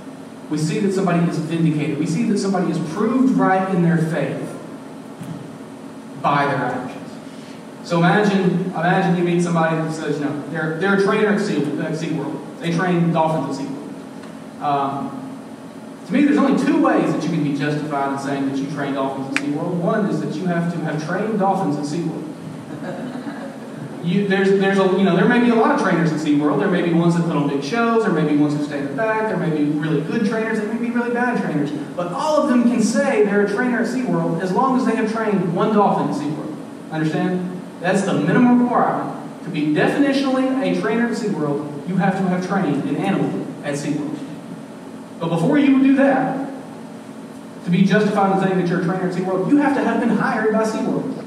We 0.50 0.58
see 0.58 0.78
that 0.78 0.92
somebody 0.92 1.28
is 1.28 1.36
vindicated. 1.36 1.98
We 1.98 2.06
see 2.06 2.28
that 2.28 2.38
somebody 2.38 2.70
is 2.70 2.78
proved 2.92 3.36
right 3.36 3.74
in 3.74 3.82
their 3.82 3.98
faith 3.98 4.56
by 6.22 6.46
their 6.46 6.58
actions. 6.58 7.10
So 7.82 7.98
imagine, 7.98 8.66
imagine 8.66 9.16
you 9.16 9.24
meet 9.24 9.42
somebody 9.42 9.74
that 9.78 9.92
says, 9.92 10.20
you 10.20 10.26
know, 10.26 10.48
they're, 10.50 10.78
they're 10.78 10.94
a 10.96 11.02
trainer 11.02 11.30
at, 11.30 11.40
sea, 11.40 11.56
at 11.56 11.94
SeaWorld. 11.94 12.60
They 12.60 12.70
train 12.70 13.12
dolphins 13.12 13.58
at 13.58 13.66
SeaWorld. 13.66 14.62
Um, 14.62 15.20
to 16.06 16.12
me, 16.12 16.24
there's 16.24 16.38
only 16.38 16.62
two 16.62 16.82
ways 16.82 17.12
that 17.12 17.22
you 17.22 17.30
can 17.30 17.42
be 17.42 17.56
justified 17.56 18.12
in 18.12 18.18
saying 18.18 18.48
that 18.48 18.58
you 18.58 18.70
trained 18.70 18.94
dolphins 18.94 19.36
at 19.36 19.44
SeaWorld. 19.44 19.74
One 19.74 20.06
is 20.06 20.20
that 20.20 20.34
you 20.34 20.46
have 20.46 20.72
to 20.72 20.78
have 20.80 21.06
trained 21.06 21.38
dolphins 21.38 21.76
at 21.76 21.98
SeaWorld. 21.98 22.30
You, 24.04 24.28
there's, 24.28 24.50
there's 24.60 24.78
a, 24.78 24.84
you 24.98 25.02
know, 25.02 25.16
there 25.16 25.26
may 25.26 25.40
be 25.40 25.48
a 25.48 25.54
lot 25.54 25.74
of 25.74 25.80
trainers 25.80 26.12
at 26.12 26.20
SeaWorld. 26.20 26.58
There 26.58 26.68
may 26.68 26.82
be 26.82 26.92
ones 26.92 27.16
that 27.16 27.24
put 27.24 27.34
on 27.34 27.48
big 27.48 27.64
shows. 27.64 28.04
There 28.04 28.12
may 28.12 28.28
be 28.28 28.36
ones 28.36 28.54
who 28.54 28.62
stay 28.62 28.80
in 28.80 28.88
the 28.88 28.92
back. 28.92 29.28
There 29.28 29.38
may 29.38 29.56
be 29.56 29.64
really 29.64 30.02
good 30.02 30.26
trainers. 30.28 30.60
There 30.60 30.70
may 30.70 30.78
be 30.78 30.90
really 30.90 31.14
bad 31.14 31.40
trainers. 31.40 31.70
But 31.96 32.12
all 32.12 32.42
of 32.42 32.50
them 32.50 32.64
can 32.64 32.82
say 32.82 33.24
they're 33.24 33.46
a 33.46 33.48
trainer 33.48 33.78
at 33.78 33.86
SeaWorld 33.86 34.42
as 34.42 34.52
long 34.52 34.78
as 34.78 34.84
they 34.84 34.94
have 34.96 35.10
trained 35.10 35.54
one 35.54 35.74
dolphin 35.74 36.10
at 36.10 36.16
SeaWorld. 36.20 36.54
Understand? 36.90 37.62
That's 37.80 38.02
the 38.02 38.12
minimum 38.12 38.64
requirement. 38.64 39.44
To 39.44 39.50
be 39.50 39.68
definitionally 39.68 40.62
a 40.62 40.78
trainer 40.82 41.06
at 41.06 41.12
SeaWorld, 41.12 41.88
you 41.88 41.96
have 41.96 42.18
to 42.18 42.22
have 42.24 42.46
trained 42.46 42.84
an 42.84 42.96
animal 42.96 43.46
at 43.64 43.74
SeaWorld. 43.74 44.13
But 45.24 45.36
before 45.40 45.58
you 45.58 45.82
do 45.82 45.96
that, 45.96 46.52
to 47.64 47.70
be 47.70 47.82
justified 47.82 48.36
in 48.36 48.44
saying 48.44 48.58
that 48.60 48.68
you're 48.68 48.82
a 48.82 48.84
trainer 48.84 49.08
at 49.08 49.14
SeaWorld, 49.14 49.48
you 49.48 49.56
have 49.56 49.74
to 49.74 49.82
have 49.82 49.98
been 49.98 50.10
hired 50.10 50.52
by 50.52 50.64
SeaWorld. 50.64 51.24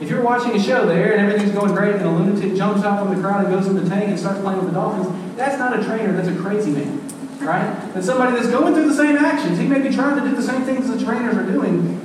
If 0.00 0.08
you're 0.08 0.22
watching 0.22 0.56
a 0.56 0.62
show 0.62 0.86
there 0.86 1.12
and 1.12 1.26
everything's 1.26 1.52
going 1.52 1.74
great 1.74 1.96
and 1.96 2.06
a 2.06 2.10
lunatic 2.10 2.56
jumps 2.56 2.84
out 2.84 3.04
from 3.04 3.14
the 3.14 3.20
crowd 3.20 3.44
and 3.44 3.54
goes 3.54 3.66
in 3.66 3.74
the 3.74 3.86
tank 3.86 4.08
and 4.08 4.18
starts 4.18 4.40
playing 4.40 4.60
with 4.60 4.68
the 4.68 4.72
dolphins, 4.72 5.36
that's 5.36 5.58
not 5.58 5.78
a 5.78 5.84
trainer, 5.84 6.14
that's 6.14 6.28
a 6.28 6.36
crazy 6.36 6.70
man. 6.70 7.06
Right? 7.40 7.68
That's 7.92 8.06
somebody 8.06 8.34
that's 8.34 8.48
going 8.48 8.72
through 8.72 8.88
the 8.88 8.96
same 8.96 9.18
actions. 9.18 9.58
He 9.58 9.66
may 9.66 9.86
be 9.86 9.94
trying 9.94 10.16
to 10.16 10.26
do 10.26 10.34
the 10.34 10.42
same 10.42 10.62
things 10.62 10.88
the 10.88 11.04
trainers 11.04 11.36
are 11.36 11.44
doing, 11.44 12.00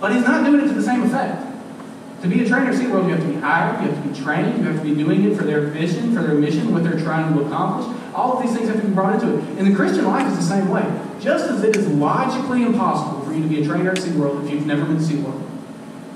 but 0.00 0.14
he's 0.14 0.24
not 0.24 0.46
doing 0.46 0.64
it 0.64 0.68
to 0.68 0.72
the 0.74 0.82
same 0.82 1.02
effect. 1.02 1.44
To 2.22 2.28
be 2.28 2.42
a 2.42 2.48
trainer 2.48 2.70
at 2.70 2.76
SeaWorld, 2.76 3.04
you 3.04 3.10
have 3.10 3.20
to 3.20 3.28
be 3.28 3.34
hired, 3.34 3.82
you 3.82 3.90
have 3.90 4.02
to 4.02 4.08
be 4.08 4.18
trained, 4.18 4.56
you 4.56 4.64
have 4.64 4.78
to 4.78 4.82
be 4.82 4.94
doing 4.94 5.30
it 5.30 5.36
for 5.36 5.44
their 5.44 5.60
vision, 5.66 6.14
for 6.14 6.22
their 6.22 6.34
mission, 6.34 6.72
what 6.72 6.82
they're 6.82 6.98
trying 6.98 7.34
to 7.34 7.44
accomplish. 7.44 7.94
All 8.16 8.32
of 8.32 8.42
these 8.42 8.56
things 8.56 8.68
have 8.70 8.80
to 8.80 8.88
be 8.88 8.94
brought 8.94 9.14
into 9.14 9.36
it. 9.36 9.58
And 9.58 9.70
the 9.70 9.76
Christian 9.76 10.06
life 10.06 10.26
is 10.26 10.38
the 10.38 10.42
same 10.42 10.70
way. 10.70 10.82
Just 11.20 11.50
as 11.50 11.62
it 11.62 11.76
is 11.76 11.86
logically 11.88 12.62
impossible 12.62 13.20
for 13.20 13.34
you 13.34 13.42
to 13.42 13.48
be 13.48 13.62
a 13.62 13.64
trainer 13.66 13.90
at 13.90 13.98
SeaWorld 13.98 14.44
if 14.44 14.50
you've 14.50 14.66
never 14.66 14.86
been 14.86 14.96
to 14.96 15.02
SeaWorld, 15.02 15.46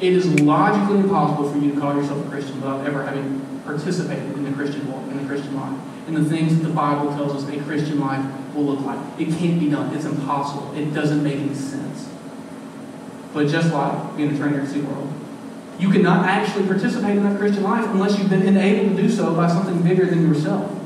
it 0.01 0.15
is 0.15 0.41
logically 0.41 1.01
impossible 1.01 1.53
for 1.53 1.59
you 1.59 1.75
to 1.75 1.81
call 1.81 1.95
yourself 1.95 2.27
a 2.27 2.31
Christian 2.31 2.55
without 2.57 2.87
ever 2.87 3.05
having 3.05 3.61
participated 3.67 4.33
in 4.33 4.45
the 4.45 4.53
Christian 4.53 4.91
walk, 4.91 5.03
in 5.11 5.19
the 5.19 5.27
Christian 5.27 5.55
life, 5.55 5.79
in 6.09 6.15
the 6.15 6.25
things 6.25 6.57
that 6.57 6.67
the 6.67 6.75
Bible 6.75 7.11
tells 7.15 7.35
us 7.35 7.55
a 7.55 7.61
Christian 7.65 8.01
life 8.01 8.25
will 8.55 8.65
look 8.65 8.81
like. 8.81 8.99
It 9.21 9.29
can't 9.37 9.61
be 9.61 9.69
done. 9.69 9.95
It's 9.95 10.07
impossible. 10.07 10.73
It 10.75 10.95
doesn't 10.95 11.23
make 11.23 11.37
any 11.37 11.55
sense. 11.55 12.09
But 13.35 13.49
just 13.49 13.75
like 13.75 14.17
being 14.17 14.35
a 14.35 14.39
trainer 14.39 14.63
at 14.63 14.69
SeaWorld, 14.69 15.13
you 15.79 15.91
cannot 15.91 16.25
actually 16.25 16.67
participate 16.67 17.19
in 17.19 17.25
that 17.25 17.39
Christian 17.39 17.63
life 17.63 17.85
unless 17.87 18.19
you've 18.19 18.31
been 18.31 18.47
enabled 18.47 18.97
to 18.97 19.03
do 19.03 19.11
so 19.11 19.35
by 19.35 19.49
something 19.49 19.83
bigger 19.83 20.07
than 20.07 20.27
yourself. 20.27 20.80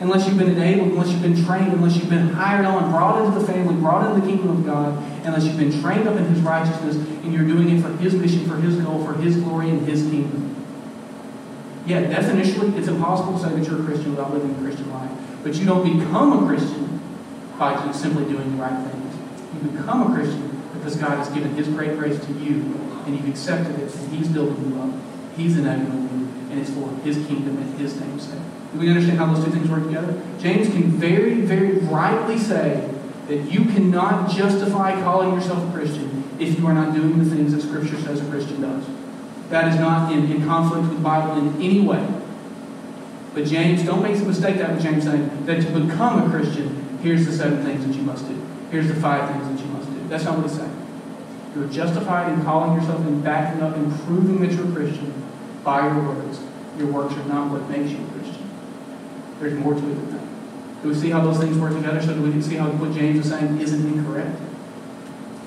Unless 0.00 0.28
you've 0.28 0.38
been 0.38 0.50
enabled, 0.50 0.92
unless 0.92 1.10
you've 1.10 1.22
been 1.22 1.44
trained, 1.44 1.72
unless 1.72 1.96
you've 1.96 2.08
been 2.08 2.28
hired 2.28 2.64
on, 2.64 2.90
brought 2.90 3.24
into 3.24 3.38
the 3.38 3.44
family, 3.44 3.74
brought 3.74 4.08
into 4.08 4.20
the 4.20 4.26
kingdom 4.26 4.58
of 4.58 4.64
God, 4.64 4.96
unless 5.24 5.44
you've 5.44 5.56
been 5.56 5.72
trained 5.80 6.06
up 6.06 6.16
in 6.16 6.24
His 6.26 6.40
righteousness, 6.40 6.94
and 6.96 7.32
you're 7.32 7.46
doing 7.46 7.68
it 7.68 7.82
for 7.82 7.90
His 7.96 8.14
mission, 8.14 8.48
for 8.48 8.56
His 8.56 8.76
goal, 8.76 9.04
for 9.04 9.14
His 9.14 9.36
glory, 9.36 9.70
and 9.70 9.88
His 9.88 10.02
kingdom. 10.02 10.54
Yeah, 11.84 12.02
definitionally, 12.02 12.76
it's 12.78 12.86
impossible 12.86 13.32
to 13.32 13.40
say 13.40 13.58
that 13.58 13.66
you're 13.66 13.80
a 13.80 13.84
Christian 13.84 14.10
without 14.10 14.32
living 14.32 14.54
a 14.54 14.58
Christian 14.58 14.88
life. 14.92 15.10
But 15.42 15.54
you 15.54 15.66
don't 15.66 15.98
become 15.98 16.44
a 16.44 16.46
Christian 16.46 17.00
by 17.58 17.90
simply 17.90 18.24
doing 18.26 18.56
the 18.56 18.62
right 18.62 18.86
things. 18.86 19.16
You 19.54 19.70
become 19.70 20.12
a 20.12 20.14
Christian 20.14 20.62
because 20.74 20.94
God 20.96 21.18
has 21.18 21.28
given 21.30 21.54
His 21.54 21.66
great 21.66 21.98
grace 21.98 22.24
to 22.24 22.32
you, 22.34 22.62
and 23.04 23.16
you've 23.16 23.28
accepted 23.28 23.80
it, 23.80 23.92
and 23.94 24.14
He's 24.14 24.28
building 24.28 24.70
you 24.70 24.80
up. 24.80 24.94
He's 25.36 25.56
enabling 25.58 26.02
you, 26.02 26.07
and 26.50 26.60
it's 26.60 26.70
for 26.70 26.88
His 27.04 27.16
kingdom 27.26 27.58
and 27.58 27.78
His 27.78 28.00
name's 28.00 28.28
sake. 28.28 28.40
Do 28.72 28.80
we 28.80 28.88
understand 28.88 29.18
how 29.18 29.32
those 29.32 29.44
two 29.44 29.50
things 29.50 29.68
work 29.68 29.84
together? 29.84 30.20
James 30.38 30.68
can 30.68 30.84
very, 30.90 31.40
very 31.40 31.78
rightly 31.78 32.38
say 32.38 32.90
that 33.28 33.50
you 33.50 33.64
cannot 33.66 34.30
justify 34.30 35.00
calling 35.02 35.32
yourself 35.32 35.68
a 35.68 35.72
Christian 35.72 36.24
if 36.38 36.58
you 36.58 36.66
are 36.66 36.74
not 36.74 36.94
doing 36.94 37.18
the 37.18 37.24
things 37.24 37.52
that 37.52 37.62
Scripture 37.62 37.98
says 37.98 38.20
a 38.20 38.30
Christian 38.30 38.60
does. 38.60 38.84
That 39.48 39.72
is 39.72 39.80
not 39.80 40.12
in, 40.12 40.30
in 40.30 40.44
conflict 40.44 40.82
with 40.82 40.96
the 40.96 41.02
Bible 41.02 41.38
in 41.38 41.62
any 41.62 41.80
way. 41.80 42.06
But 43.34 43.46
James, 43.46 43.82
don't 43.82 44.02
make 44.02 44.18
the 44.18 44.24
mistake 44.24 44.56
that 44.58 44.72
with 44.72 44.82
James 44.82 45.04
saying 45.04 45.46
that 45.46 45.62
to 45.62 45.80
become 45.80 46.26
a 46.26 46.30
Christian, 46.30 46.98
here's 47.02 47.24
the 47.24 47.32
seven 47.32 47.64
things 47.64 47.86
that 47.86 47.94
you 47.94 48.02
must 48.02 48.26
do. 48.28 48.46
Here's 48.70 48.88
the 48.88 48.94
five 48.94 49.30
things 49.30 49.48
that 49.48 49.64
you 49.64 49.72
must 49.72 49.90
do. 49.90 50.08
That's 50.08 50.24
not 50.24 50.36
what 50.36 50.48
he's 50.48 50.58
saying. 50.58 50.86
You're 51.54 51.68
justified 51.68 52.32
in 52.32 52.44
calling 52.44 52.78
yourself 52.78 53.00
and 53.00 53.24
backing 53.24 53.62
up 53.62 53.76
and 53.76 53.92
proving 54.00 54.40
that 54.40 54.52
you're 54.52 54.68
a 54.68 54.72
Christian 54.72 55.27
by 55.68 55.86
your 55.86 56.02
works. 56.02 56.40
Your 56.78 56.86
works 56.86 57.12
are 57.12 57.24
not 57.24 57.52
what 57.52 57.68
makes 57.68 57.90
you 57.90 57.98
a 58.02 58.08
Christian. 58.12 58.48
There's 59.38 59.52
more 59.52 59.74
to 59.74 59.78
it 59.78 59.82
than 59.82 60.10
that. 60.12 60.82
Do 60.82 60.88
we 60.88 60.94
see 60.94 61.10
how 61.10 61.20
those 61.20 61.36
things 61.36 61.58
work 61.58 61.74
together 61.74 62.00
so 62.00 62.14
that 62.14 62.22
we 62.22 62.30
can 62.30 62.42
see 62.42 62.56
how 62.56 62.70
what 62.70 62.94
James 62.94 63.26
is 63.26 63.30
saying 63.30 63.60
isn't 63.60 63.86
incorrect? 63.86 64.40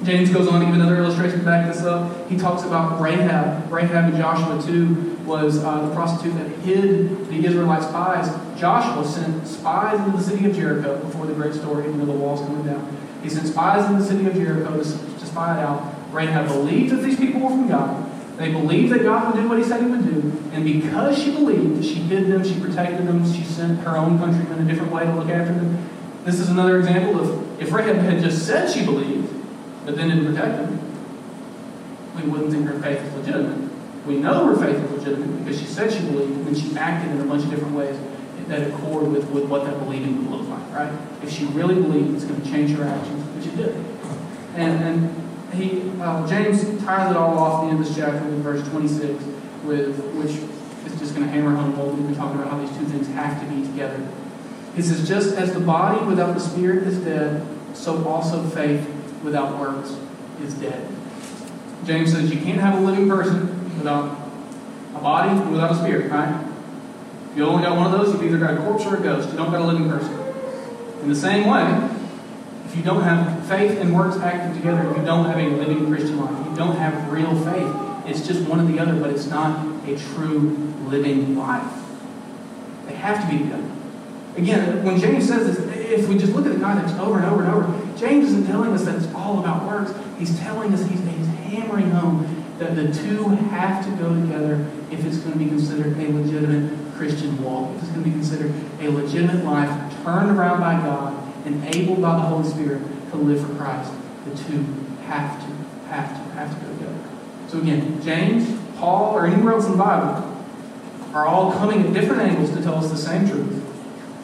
James 0.03 0.29
goes 0.29 0.47
on 0.47 0.59
to 0.59 0.65
give 0.67 0.75
another 0.75 0.97
illustration 0.97 1.39
to 1.39 1.45
back 1.45 1.65
this 1.65 1.81
up. 1.81 2.29
He 2.29 2.37
talks 2.37 2.61
about 2.61 3.01
Rahab. 3.01 3.71
Rahab 3.71 4.13
in 4.13 4.19
Joshua 4.19 4.61
2 4.61 5.21
was 5.25 5.63
uh, 5.63 5.87
the 5.87 5.95
prostitute 5.95 6.35
that 6.35 6.49
hid 6.59 7.27
the 7.27 7.43
Israelite 7.43 7.81
spies. 7.81 8.29
Joshua 8.59 9.03
sent 9.03 9.47
spies 9.47 9.99
into 10.01 10.17
the 10.17 10.23
city 10.23 10.45
of 10.47 10.55
Jericho 10.55 10.99
before 10.99 11.25
the 11.25 11.33
great 11.33 11.55
story, 11.55 11.85
you 11.85 11.93
know, 11.93 12.05
the 12.05 12.11
walls 12.11 12.41
coming 12.41 12.63
down. 12.63 12.95
He 13.23 13.29
sent 13.29 13.47
spies 13.47 13.89
into 13.89 14.03
the 14.03 14.07
city 14.07 14.27
of 14.27 14.35
Jericho 14.35 14.77
to, 14.77 14.83
to 14.83 15.25
spy 15.25 15.57
it 15.57 15.63
out. 15.63 15.95
Rahab 16.13 16.47
believed 16.47 16.91
that 16.91 17.01
these 17.01 17.17
people 17.17 17.41
were 17.41 17.49
from 17.49 17.67
God. 17.67 18.10
They 18.41 18.51
believed 18.51 18.91
that 18.91 19.03
God 19.03 19.33
would 19.33 19.39
do 19.39 19.47
what 19.47 19.59
he 19.59 19.63
said 19.63 19.81
he 19.81 19.87
would 19.87 20.03
do. 20.03 20.33
And 20.51 20.65
because 20.65 21.15
she 21.21 21.31
believed, 21.31 21.85
she 21.85 21.95
hid 21.95 22.25
them, 22.25 22.43
she 22.43 22.59
protected 22.59 23.07
them, 23.07 23.23
she 23.31 23.43
sent 23.43 23.79
her 23.81 23.95
own 23.95 24.17
countrymen 24.17 24.65
a 24.65 24.67
different 24.67 24.91
way 24.91 25.05
to 25.05 25.13
look 25.13 25.29
after 25.29 25.53
them. 25.53 25.87
This 26.25 26.39
is 26.39 26.49
another 26.49 26.79
example 26.79 27.19
of 27.21 27.61
if 27.61 27.71
Rahab 27.71 27.97
had 27.97 28.19
just 28.19 28.47
said 28.47 28.67
she 28.67 28.83
believed, 28.83 29.31
but 29.85 29.95
then 29.95 30.09
didn't 30.09 30.33
protect 30.33 30.57
them, 30.57 30.79
we 32.15 32.23
wouldn't 32.23 32.51
think 32.51 32.65
her 32.65 32.79
faith 32.79 32.99
is 32.99 33.13
legitimate. 33.13 33.71
We 34.07 34.17
know 34.17 34.47
her 34.47 34.55
faith 34.55 34.83
is 34.83 34.91
legitimate 34.91 35.45
because 35.45 35.59
she 35.59 35.67
said 35.67 35.93
she 35.93 35.99
believed, 35.99 36.31
and 36.31 36.47
then 36.47 36.55
she 36.55 36.75
acted 36.75 37.11
in 37.11 37.21
a 37.21 37.25
bunch 37.25 37.43
of 37.43 37.51
different 37.51 37.75
ways 37.75 37.95
that 38.47 38.67
accord 38.67 39.07
with, 39.07 39.29
with 39.29 39.45
what 39.45 39.65
that 39.65 39.79
believing 39.79 40.29
would 40.29 40.39
look 40.39 40.49
like, 40.49 40.73
right? 40.73 40.91
If 41.23 41.31
she 41.31 41.45
really 41.45 41.75
believed, 41.75 42.15
it's 42.15 42.25
going 42.25 42.41
to 42.41 42.49
change 42.49 42.71
her 42.71 42.83
actions, 42.83 43.23
which 43.35 43.45
it 43.45 43.55
did. 43.55 43.75
And, 44.55 44.83
and 44.83 45.30
he, 45.53 45.91
uh, 45.99 46.27
James 46.27 46.61
ties 46.83 47.11
it 47.11 47.17
all 47.17 47.37
off 47.37 47.63
the 47.63 47.71
end 47.71 47.79
of 47.79 47.85
this 47.85 47.95
chapter 47.95 48.23
with 48.29 48.41
verse 48.41 48.67
26, 48.69 49.23
with 49.63 49.97
which 50.15 50.31
is 50.91 50.99
just 50.99 51.15
going 51.15 51.25
to 51.25 51.31
hammer 51.31 51.55
home 51.55 51.77
what 51.77 51.93
we've 51.93 52.05
been 52.05 52.15
talking 52.15 52.39
about, 52.39 52.51
how 52.51 52.59
these 52.59 52.75
two 52.77 52.85
things 52.85 53.07
have 53.09 53.39
to 53.41 53.47
be 53.53 53.65
together. 53.67 54.07
He 54.75 54.81
says, 54.81 55.07
just 55.07 55.35
as 55.35 55.53
the 55.53 55.59
body 55.59 56.05
without 56.05 56.33
the 56.33 56.39
spirit 56.39 56.87
is 56.87 56.97
dead, 56.99 57.45
so 57.73 58.07
also 58.07 58.43
faith 58.49 58.87
without 59.23 59.59
works 59.59 59.95
is 60.41 60.53
dead. 60.55 60.87
James 61.85 62.11
says 62.11 62.33
you 62.33 62.39
can't 62.39 62.59
have 62.59 62.77
a 62.77 62.81
living 62.81 63.09
person 63.09 63.77
without 63.77 64.17
a 64.95 64.99
body 64.99 65.29
and 65.29 65.51
without 65.51 65.71
a 65.71 65.75
spirit, 65.75 66.11
right? 66.11 66.47
If 67.31 67.37
you 67.37 67.45
only 67.45 67.63
got 67.63 67.75
one 67.75 67.85
of 67.85 67.91
those, 67.91 68.13
you've 68.13 68.23
either 68.23 68.37
got 68.37 68.53
a 68.53 68.57
corpse 68.57 68.85
or 68.85 68.97
a 68.97 69.01
ghost. 69.01 69.29
You 69.29 69.37
don't 69.37 69.51
got 69.51 69.61
a 69.61 69.65
living 69.65 69.89
person. 69.89 70.13
In 71.01 71.09
the 71.09 71.15
same 71.15 71.49
way, 71.49 71.90
if 72.71 72.77
you 72.77 72.83
don't 72.83 73.03
have 73.03 73.45
faith 73.49 73.81
and 73.81 73.93
works 73.93 74.15
acting 74.15 74.55
together, 74.55 74.83
you 74.97 75.03
don't 75.03 75.25
have 75.25 75.37
a 75.37 75.49
living 75.57 75.87
Christian 75.87 76.17
life. 76.21 76.47
You 76.47 76.55
don't 76.55 76.77
have 76.77 77.11
real 77.11 77.35
faith. 77.43 78.07
It's 78.07 78.25
just 78.25 78.47
one 78.47 78.61
or 78.61 78.65
the 78.65 78.79
other, 78.79 78.97
but 78.97 79.09
it's 79.09 79.27
not 79.27 79.67
a 79.85 79.97
true 79.97 80.73
living 80.87 81.37
life. 81.37 81.69
They 82.85 82.93
have 82.93 83.19
to 83.21 83.29
be 83.29 83.43
together. 83.43 83.69
Again, 84.37 84.85
when 84.85 84.97
James 84.97 85.27
says 85.27 85.57
this, 85.57 85.75
if 85.75 86.07
we 86.07 86.17
just 86.17 86.31
look 86.31 86.45
at 86.45 86.53
the 86.53 86.61
context 86.61 86.95
over 86.95 87.17
and 87.17 87.25
over 87.25 87.43
and 87.43 87.53
over, 87.53 87.97
James 87.97 88.27
isn't 88.27 88.47
telling 88.47 88.71
us 88.71 88.85
that 88.85 88.95
it's 88.95 89.13
all 89.13 89.39
about 89.39 89.67
works. 89.67 89.93
He's 90.17 90.39
telling 90.39 90.73
us, 90.73 90.79
he's, 90.87 91.01
he's 91.01 91.27
hammering 91.27 91.91
home 91.91 92.45
that 92.57 92.77
the 92.77 92.93
two 92.93 93.27
have 93.27 93.83
to 93.83 93.91
go 94.01 94.15
together 94.15 94.65
if 94.89 95.03
it's 95.05 95.17
going 95.17 95.33
to 95.33 95.39
be 95.39 95.47
considered 95.47 95.97
a 95.97 96.07
legitimate 96.09 96.95
Christian 96.95 97.43
walk, 97.43 97.75
if 97.75 97.83
it's 97.83 97.91
going 97.91 98.05
to 98.05 98.09
be 98.09 98.15
considered 98.15 98.53
a 98.79 98.87
legitimate 98.87 99.43
life 99.43 99.93
turned 100.05 100.31
around 100.31 100.61
by 100.61 100.75
God, 100.75 101.20
enabled 101.45 102.01
by 102.01 102.15
the 102.15 102.21
Holy 102.21 102.47
Spirit 102.47 102.81
to 103.11 103.17
live 103.17 103.45
for 103.45 103.53
Christ. 103.55 103.91
The 104.25 104.35
two 104.43 104.63
have 105.07 105.39
to, 105.39 105.87
have 105.87 106.09
to, 106.09 106.33
have 106.33 106.57
to 106.57 106.65
go 106.65 106.73
together. 106.73 106.99
So 107.47 107.59
again, 107.59 108.01
James, 108.01 108.59
Paul, 108.77 109.15
or 109.15 109.25
anywhere 109.25 109.53
else 109.53 109.65
in 109.65 109.71
the 109.71 109.77
Bible 109.77 110.27
are 111.13 111.27
all 111.27 111.51
coming 111.51 111.85
at 111.85 111.93
different 111.93 112.21
angles 112.21 112.51
to 112.51 112.61
tell 112.61 112.75
us 112.75 112.89
the 112.89 112.97
same 112.97 113.27
truth. 113.27 113.57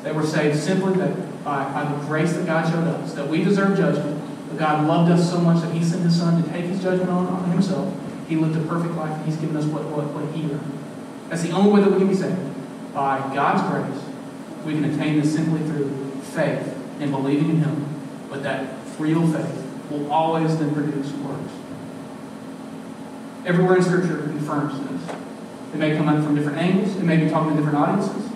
That 0.03 0.15
we're 0.15 0.25
saved 0.25 0.57
simply 0.57 0.93
that 0.93 1.43
by, 1.43 1.65
by 1.73 1.83
the 1.83 2.05
grace 2.05 2.33
that 2.33 2.45
God 2.45 2.71
showed 2.71 2.85
us, 2.85 3.13
that 3.13 3.27
we 3.27 3.43
deserve 3.43 3.77
judgment, 3.77 4.23
but 4.47 4.57
God 4.57 4.87
loved 4.87 5.11
us 5.11 5.29
so 5.29 5.39
much 5.39 5.61
that 5.61 5.73
He 5.73 5.83
sent 5.83 6.03
His 6.03 6.17
Son 6.17 6.41
to 6.41 6.49
take 6.49 6.65
His 6.65 6.81
judgment 6.81 7.09
on, 7.09 7.27
on 7.27 7.51
Himself. 7.51 7.93
He 8.29 8.37
lived 8.37 8.55
a 8.55 8.65
perfect 8.67 8.95
life, 8.95 9.11
and 9.11 9.25
He's 9.25 9.35
given 9.37 9.57
us 9.57 9.65
what, 9.65 9.83
what, 9.85 10.05
what 10.07 10.33
He 10.33 10.43
earned. 10.43 10.79
That's 11.29 11.41
the 11.41 11.51
only 11.51 11.71
way 11.71 11.81
that 11.81 11.91
we 11.91 11.97
can 11.97 12.07
be 12.07 12.15
saved. 12.15 12.39
By 12.93 13.19
God's 13.35 13.61
grace, 13.69 14.03
we 14.65 14.73
can 14.73 14.85
attain 14.85 15.19
this 15.19 15.33
simply 15.33 15.59
through 15.67 15.89
faith 16.21 16.76
and 16.99 17.11
believing 17.11 17.49
in 17.49 17.57
Him, 17.57 17.85
but 18.29 18.43
that 18.43 18.75
real 18.99 19.25
faith 19.27 19.63
will 19.89 20.11
always 20.11 20.57
then 20.57 20.73
produce 20.73 21.11
works. 21.13 21.53
Everywhere 23.45 23.77
in 23.77 23.83
Scripture 23.83 24.17
confirms 24.17 24.79
this. 24.79 25.15
It 25.73 25.77
may 25.77 25.95
come 25.95 26.09
out 26.09 26.23
from 26.23 26.35
different 26.35 26.57
angles, 26.57 26.95
it 26.95 27.03
may 27.03 27.17
be 27.17 27.29
talking 27.29 27.51
to 27.51 27.57
different 27.57 27.77
audiences. 27.77 28.27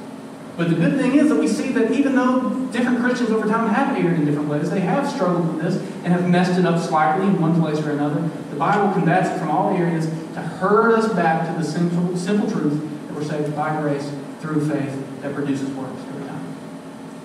But 0.58 0.70
the 0.70 0.76
good 0.76 1.00
thing 1.00 1.16
is 1.16 1.30
that 1.30 1.36
we 1.36 1.48
see 1.48 1.72
that 1.72 1.92
even 1.92 2.14
though 2.14 2.68
different 2.72 3.00
Christians 3.00 3.32
over 3.32 3.48
time 3.48 3.68
have 3.74 3.98
erred 3.98 4.20
in 4.20 4.26
different 4.26 4.50
ways, 4.50 4.70
they 4.70 4.82
have 4.82 5.10
struggled 5.10 5.56
with 5.56 5.64
this 5.64 5.76
and 6.04 6.14
have 6.14 6.30
messed 6.30 6.60
it 6.60 6.66
up 6.66 6.80
slightly 6.80 7.26
in 7.26 7.42
one 7.42 7.60
place 7.60 7.80
or 7.80 7.92
another. 7.92 8.22
The 8.50 8.58
Bible 8.58 8.94
combats 8.94 9.30
it 9.30 9.40
from 9.40 9.50
all 9.50 9.76
areas 9.76 10.06
to 10.06 10.42
herd 10.42 10.94
us 10.94 11.12
back 11.14 11.48
to 11.48 11.58
the 11.58 11.64
simple, 11.64 12.16
simple 12.18 12.52
truth 12.52 12.80
that 13.08 13.16
we're 13.16 13.24
saved 13.24 13.56
by 13.56 13.80
grace 13.82 14.12
through 14.40 14.68
faith 14.68 15.22
that 15.22 15.34
produces 15.34 15.70
works 15.72 16.00
every 16.10 16.28
time. 16.28 16.56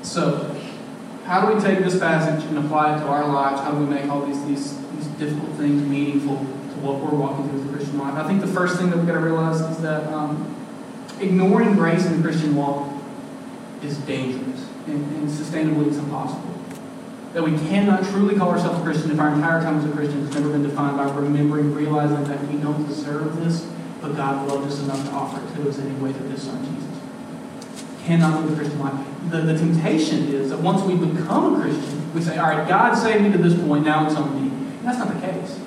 So, 0.03 0.55
how 1.27 1.45
do 1.45 1.53
we 1.53 1.61
take 1.61 1.81
this 1.81 1.99
passage 1.99 2.45
and 2.49 2.57
apply 2.59 2.95
it 2.95 3.01
to 3.01 3.07
our 3.07 3.27
lives? 3.27 3.61
How 3.61 3.73
do 3.73 3.79
we 3.79 3.87
make 3.87 4.09
all 4.09 4.25
these, 4.25 4.45
these, 4.47 4.79
these 4.93 5.07
difficult 5.19 5.51
things 5.57 5.83
meaningful 5.83 6.37
to 6.37 6.81
what 6.81 7.01
we're 7.01 7.19
walking 7.19 7.49
through 7.49 7.63
as 7.63 7.67
a 7.67 7.73
Christian 7.73 7.99
life? 7.99 8.15
I 8.15 8.29
think 8.29 8.41
the 8.41 8.47
first 8.47 8.79
thing 8.79 8.91
that 8.91 8.97
we've 8.97 9.09
got 9.09 9.15
to 9.15 9.21
realize 9.21 9.61
is 9.61 9.79
that 9.79 10.07
um, 10.13 10.55
ignoring 11.21 11.75
grace 11.75 12.07
in 12.07 12.17
the 12.17 12.23
Christian 12.23 12.55
walk 12.55 12.93
is 13.83 13.99
dangerous 13.99 14.69
and, 14.87 15.05
and 15.17 15.29
sustainably 15.29 15.89
it's 15.89 15.97
impossible. 15.97 16.55
That 17.33 17.43
we 17.43 17.59
cannot 17.69 18.05
truly 18.05 18.37
call 18.37 18.51
ourselves 18.51 18.79
a 18.79 18.83
Christian 18.85 19.11
if 19.11 19.19
our 19.19 19.35
entire 19.35 19.61
time 19.61 19.79
as 19.79 19.85
a 19.85 19.93
Christian 19.93 20.25
has 20.27 20.35
never 20.37 20.51
been 20.51 20.63
defined 20.63 20.97
by 20.97 21.13
remembering, 21.13 21.75
realizing 21.75 22.23
that 22.23 22.41
we 22.47 22.57
don't 22.59 22.87
deserve 22.87 23.45
this, 23.45 23.69
but 24.01 24.15
God 24.15 24.47
loved 24.47 24.69
us 24.69 24.81
enough 24.81 25.05
to 25.05 25.11
offer 25.11 25.45
it 25.45 25.57
to 25.57 25.69
us 25.69 25.81
anyway 25.81 26.13
through 26.13 26.29
His 26.29 26.43
Son 26.43 26.65
Jesus. 26.65 27.01
Cannot 28.05 28.45
live 28.45 28.53
a 28.53 28.57
Christian 28.57 28.79
life. 28.79 29.16
The, 29.31 29.41
the 29.41 29.59
temptation 29.59 30.29
is 30.29 30.51
that 30.51 30.61
once 30.61 30.83
we 30.83 30.95
become 30.95 31.57
a 31.57 31.61
Christian, 31.61 32.15
we 32.15 32.23
say, 32.23 32.39
all 32.39 32.49
right, 32.49 32.69
God 32.69 32.95
saved 32.95 33.23
me 33.23 33.33
to 33.33 33.39
this 33.39 33.59
point, 33.61 33.85
now 33.85 34.07
it's 34.07 34.15
on 34.15 34.35
me. 34.35 34.49
And 34.49 34.85
that's 34.85 34.99
not 34.99 35.13
the 35.13 35.21
case. 35.21 35.59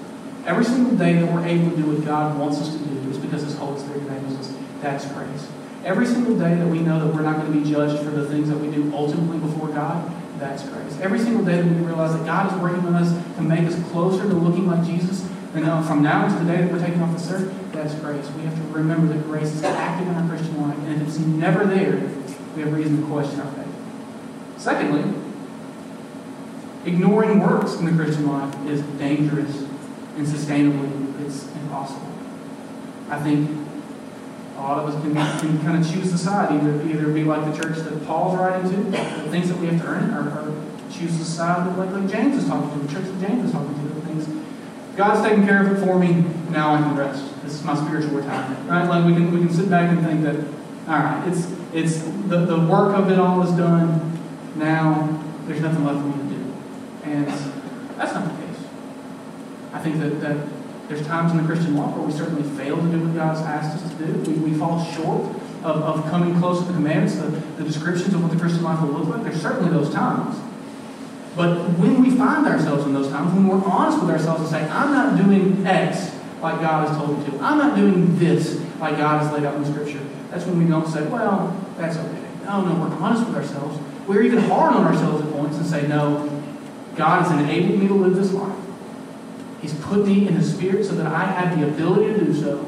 Every 0.45 0.63
single 0.63 0.95
day 0.95 1.13
that 1.13 1.31
we're 1.31 1.45
able 1.45 1.71
to 1.71 1.77
do 1.77 1.91
what 1.91 2.05
God 2.05 2.39
wants 2.39 2.59
us 2.59 2.71
to 2.71 2.77
do 2.79 3.09
is 3.09 3.17
because 3.17 3.43
His 3.43 3.55
Holy 3.57 3.79
Spirit 3.79 4.03
enables 4.03 4.35
us. 4.35 4.55
That's 4.81 5.05
grace. 5.11 5.47
Every 5.83 6.05
single 6.05 6.37
day 6.37 6.55
that 6.55 6.67
we 6.67 6.79
know 6.79 7.05
that 7.05 7.13
we're 7.13 7.21
not 7.21 7.37
going 7.37 7.53
to 7.53 7.59
be 7.59 7.69
judged 7.69 8.03
for 8.03 8.11
the 8.11 8.27
things 8.27 8.49
that 8.49 8.57
we 8.57 8.71
do 8.71 8.91
ultimately 8.93 9.39
before 9.39 9.67
God, 9.69 10.11
that's 10.39 10.63
grace. 10.63 10.99
Every 11.01 11.19
single 11.19 11.43
day 11.43 11.61
that 11.61 11.65
we 11.65 11.85
realize 11.85 12.17
that 12.17 12.25
God 12.25 12.51
is 12.51 12.61
working 12.61 12.85
on 12.87 12.95
us 12.95 13.11
to 13.35 13.41
make 13.41 13.67
us 13.67 13.75
closer 13.91 14.23
to 14.23 14.33
looking 14.33 14.67
like 14.67 14.85
Jesus, 14.85 15.29
and 15.53 15.65
now, 15.65 15.79
uh, 15.79 15.83
from 15.83 16.03
now 16.03 16.27
to 16.27 16.45
the 16.45 16.51
day 16.51 16.61
that 16.61 16.71
we're 16.71 16.79
taking 16.79 17.01
off 17.01 17.11
this 17.11 17.29
earth, 17.31 17.51
that's 17.73 17.95
grace. 17.95 18.29
We 18.31 18.43
have 18.43 18.55
to 18.55 18.61
remember 18.71 19.11
that 19.13 19.23
grace 19.23 19.51
is 19.53 19.63
active 19.63 20.07
in 20.07 20.15
our 20.15 20.27
Christian 20.29 20.61
life, 20.61 20.77
and 20.77 21.01
if 21.01 21.07
it's 21.07 21.17
never 21.17 21.65
there, 21.65 21.97
we 22.59 22.65
have 22.65 22.73
reason 22.73 23.01
to 23.01 23.07
question 23.07 23.39
our 23.39 23.49
faith. 23.53 23.73
Secondly, 24.57 25.13
ignoring 26.85 27.39
works 27.39 27.75
in 27.75 27.85
the 27.85 27.91
Christian 27.91 28.27
life 28.27 28.53
is 28.67 28.81
dangerous, 28.97 29.63
and 30.17 30.27
sustainably, 30.27 31.25
it's 31.25 31.47
impossible. 31.55 32.11
I 33.09 33.17
think 33.21 33.49
a 34.57 34.61
lot 34.61 34.77
of 34.79 34.93
us 34.93 35.01
can, 35.01 35.13
can 35.13 35.61
kind 35.63 35.81
of 35.81 35.89
choose 35.89 36.11
the 36.11 36.17
side, 36.17 36.51
either 36.51 36.83
either 36.83 37.07
be 37.13 37.23
like 37.23 37.45
the 37.45 37.63
church 37.63 37.77
that 37.77 38.05
Paul's 38.05 38.37
writing 38.37 38.69
to, 38.69 38.91
the 38.91 39.29
things 39.29 39.47
that 39.47 39.57
we 39.57 39.67
have 39.67 39.79
to 39.81 39.87
earn, 39.87 40.13
or, 40.13 40.27
or 40.27 40.63
choose 40.91 41.17
the 41.17 41.23
side 41.23 41.65
that 41.65 41.77
like, 41.77 41.91
like 41.91 42.11
James 42.11 42.43
is 42.43 42.49
talking 42.49 42.69
to, 42.71 42.85
the 42.85 42.93
church 42.93 43.05
that 43.05 43.25
James 43.25 43.45
is 43.45 43.51
talking 43.53 43.73
to, 43.73 43.93
the 43.93 44.01
things 44.01 44.27
God's 44.97 45.25
taking 45.25 45.45
care 45.45 45.65
of 45.65 45.71
it 45.71 45.85
for 45.85 45.97
me, 45.97 46.25
now 46.49 46.75
I 46.75 46.79
can 46.79 46.97
rest. 46.97 47.41
This 47.41 47.53
is 47.53 47.63
my 47.63 47.73
spiritual 47.73 48.17
retirement. 48.17 48.69
Right? 48.69 48.85
Like 48.85 49.05
we 49.05 49.13
can 49.13 49.31
we 49.31 49.39
can 49.39 49.49
sit 49.49 49.69
back 49.69 49.89
and 49.89 50.05
think 50.05 50.23
that, 50.23 50.35
all 50.89 50.99
right, 50.99 51.25
it's 51.25 51.58
it's 51.73 51.99
the, 51.99 52.45
the 52.45 52.59
work 52.59 52.95
of 52.95 53.11
it 53.11 53.19
all 53.19 53.43
is 53.43 53.51
done. 53.51 54.19
Now 54.55 55.23
there's 55.45 55.61
nothing 55.61 55.85
left 55.85 55.99
for 55.99 56.07
me 56.07 56.29
to 56.29 56.35
do. 56.35 56.53
And 57.03 57.27
that's 57.97 58.13
not 58.13 58.25
the 58.25 58.45
case. 58.45 58.63
I 59.73 59.79
think 59.79 59.99
that, 59.99 60.21
that 60.21 60.47
there's 60.87 61.05
times 61.05 61.31
in 61.31 61.37
the 61.37 61.43
Christian 61.43 61.75
walk 61.75 61.95
where 61.95 62.05
we 62.05 62.11
certainly 62.11 62.43
fail 62.57 62.75
to 62.75 62.91
do 62.91 62.99
what 63.05 63.15
God's 63.15 63.41
asked 63.41 63.83
us 63.83 63.91
to 63.93 64.05
do. 64.05 64.31
We, 64.31 64.51
we 64.51 64.57
fall 64.57 64.83
short 64.83 65.21
of, 65.63 65.65
of 65.65 66.09
coming 66.09 66.37
close 66.39 66.59
to 66.61 66.65
the 66.65 66.73
commandments, 66.73 67.15
the, 67.15 67.29
the 67.29 67.63
descriptions 67.63 68.13
of 68.13 68.23
what 68.23 68.31
the 68.31 68.39
Christian 68.39 68.63
life 68.63 68.81
will 68.81 68.89
look 68.89 69.07
like. 69.07 69.23
There's 69.23 69.41
certainly 69.41 69.69
those 69.71 69.93
times. 69.93 70.37
But 71.35 71.77
when 71.77 72.01
we 72.01 72.09
find 72.11 72.45
ourselves 72.47 72.85
in 72.85 72.93
those 72.93 73.09
times, 73.09 73.33
when 73.33 73.47
we're 73.47 73.63
honest 73.63 74.01
with 74.01 74.09
ourselves 74.09 74.41
and 74.41 74.49
say, 74.49 74.69
I'm 74.69 74.91
not 74.91 75.23
doing 75.23 75.65
X 75.65 76.15
like 76.41 76.59
God 76.59 76.87
has 76.87 76.97
told 76.97 77.19
me 77.19 77.25
to, 77.25 77.43
I'm 77.43 77.57
not 77.57 77.75
doing 77.75 78.17
this 78.17 78.59
like 78.79 78.97
God 78.97 79.21
has 79.21 79.31
laid 79.31 79.43
out 79.43 79.55
in 79.55 79.63
the 79.63 79.71
Scripture, 79.71 80.03
that's 80.29 80.45
when 80.45 80.59
we 80.59 80.65
don't 80.65 80.87
say, 80.87 81.05
well, 81.07 81.55
that's 81.77 81.97
okay. 81.97 82.27
No, 82.43 82.65
no, 82.65 82.75
we're 82.75 82.95
honest 82.97 83.25
with 83.27 83.35
ourselves. 83.35 83.79
We're 84.07 84.23
even 84.23 84.39
hard 84.39 84.73
on 84.73 84.85
ourselves 84.85 85.25
at 85.25 85.31
points 85.33 85.57
and 85.57 85.65
say, 85.65 85.87
no, 85.87 86.43
God 86.95 87.23
has 87.23 87.31
enabled 87.31 87.79
me 87.79 87.87
to 87.87 87.93
live 87.93 88.15
this 88.15 88.31
life. 88.33 88.55
He's 89.61 89.73
put 89.75 90.05
me 90.05 90.27
in 90.27 90.35
the 90.35 90.43
Spirit 90.43 90.85
so 90.85 90.95
that 90.95 91.07
I 91.07 91.25
have 91.25 91.59
the 91.59 91.67
ability 91.67 92.13
to 92.13 92.25
do 92.25 92.33
so. 92.33 92.59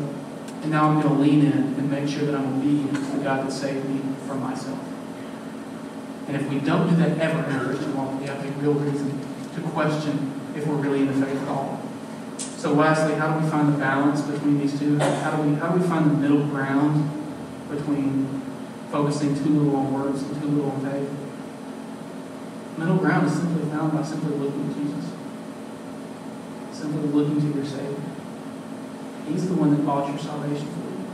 And 0.61 0.71
now 0.71 0.89
I'm 0.89 1.01
going 1.01 1.15
to 1.15 1.21
lean 1.21 1.45
in 1.45 1.51
and 1.53 1.89
make 1.89 2.07
sure 2.07 2.25
that 2.25 2.35
I'm 2.35 2.59
obedient 2.59 2.93
to 2.93 3.17
the 3.17 3.23
God 3.23 3.47
that 3.47 3.51
saved 3.51 3.87
me 3.89 4.01
from 4.27 4.41
myself. 4.41 4.79
And 6.27 6.35
if 6.35 6.47
we 6.49 6.59
don't 6.59 6.89
do 6.89 6.95
that 6.97 7.17
ever 7.17 7.43
in 7.43 7.55
our 7.55 7.65
Christian 7.65 7.95
walk, 7.95 8.19
we 8.19 8.27
have 8.27 8.45
a 8.45 8.49
real 8.59 8.73
reason 8.73 9.19
to 9.55 9.61
question 9.69 10.39
if 10.55 10.67
we're 10.67 10.75
really 10.75 11.01
in 11.01 11.07
the 11.07 11.25
faith 11.25 11.41
at 11.41 11.47
all. 11.47 11.81
So 12.37 12.73
lastly, 12.73 13.15
how 13.15 13.33
do 13.35 13.43
we 13.43 13.49
find 13.49 13.73
the 13.73 13.77
balance 13.77 14.21
between 14.21 14.59
these 14.59 14.77
two? 14.77 14.99
How 14.99 15.35
do 15.35 15.41
we 15.41 15.55
how 15.55 15.69
do 15.69 15.79
we 15.79 15.87
find 15.87 16.11
the 16.11 16.13
middle 16.13 16.45
ground 16.45 17.20
between 17.71 18.41
focusing 18.91 19.35
too 19.35 19.49
little 19.49 19.75
on 19.75 19.93
words 19.93 20.21
and 20.23 20.41
too 20.41 20.47
little 20.47 20.71
on 20.71 20.85
faith? 20.85 21.09
Middle 22.77 22.97
ground 22.97 23.27
is 23.27 23.33
simply 23.33 23.69
found 23.69 23.93
by 23.93 24.03
simply 24.03 24.37
looking 24.37 24.73
to 24.73 24.79
Jesus 24.79 25.11
simply 26.81 27.07
looking 27.09 27.39
to 27.39 27.57
your 27.57 27.65
Savior. 27.65 28.01
He's 29.27 29.47
the 29.47 29.53
one 29.53 29.69
that 29.71 29.85
bought 29.85 30.09
your 30.09 30.17
salvation 30.17 30.65
for 30.65 30.89
you. 30.89 31.05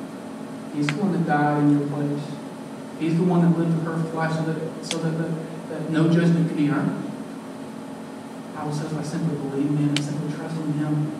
He's 0.74 0.88
the 0.88 0.96
one 0.96 1.12
that 1.12 1.26
died 1.26 1.63
in 1.63 1.78
your 1.78 1.88
place. 1.89 2.24
He's 3.00 3.17
the 3.17 3.24
one 3.24 3.41
that 3.41 3.58
lived 3.60 3.78
a 3.82 3.84
perfect 3.84 4.15
life 4.15 4.34
so 4.34 4.41
that, 4.48 4.86
so 4.86 4.98
that, 5.00 5.17
the, 5.17 5.28
that 5.70 5.89
no 5.89 6.10
judgment 6.10 6.48
could 6.48 6.58
be 6.58 6.70
earned. 6.70 7.04
The 8.48 8.58
Bible 8.58 8.74
says 8.74 8.93
by 8.93 9.04
simply 9.04 9.36
believing 9.38 9.78
in 9.78 9.89
and 9.89 10.04
simply 10.04 10.34
trusting 10.34 10.74
Him, 10.74 11.12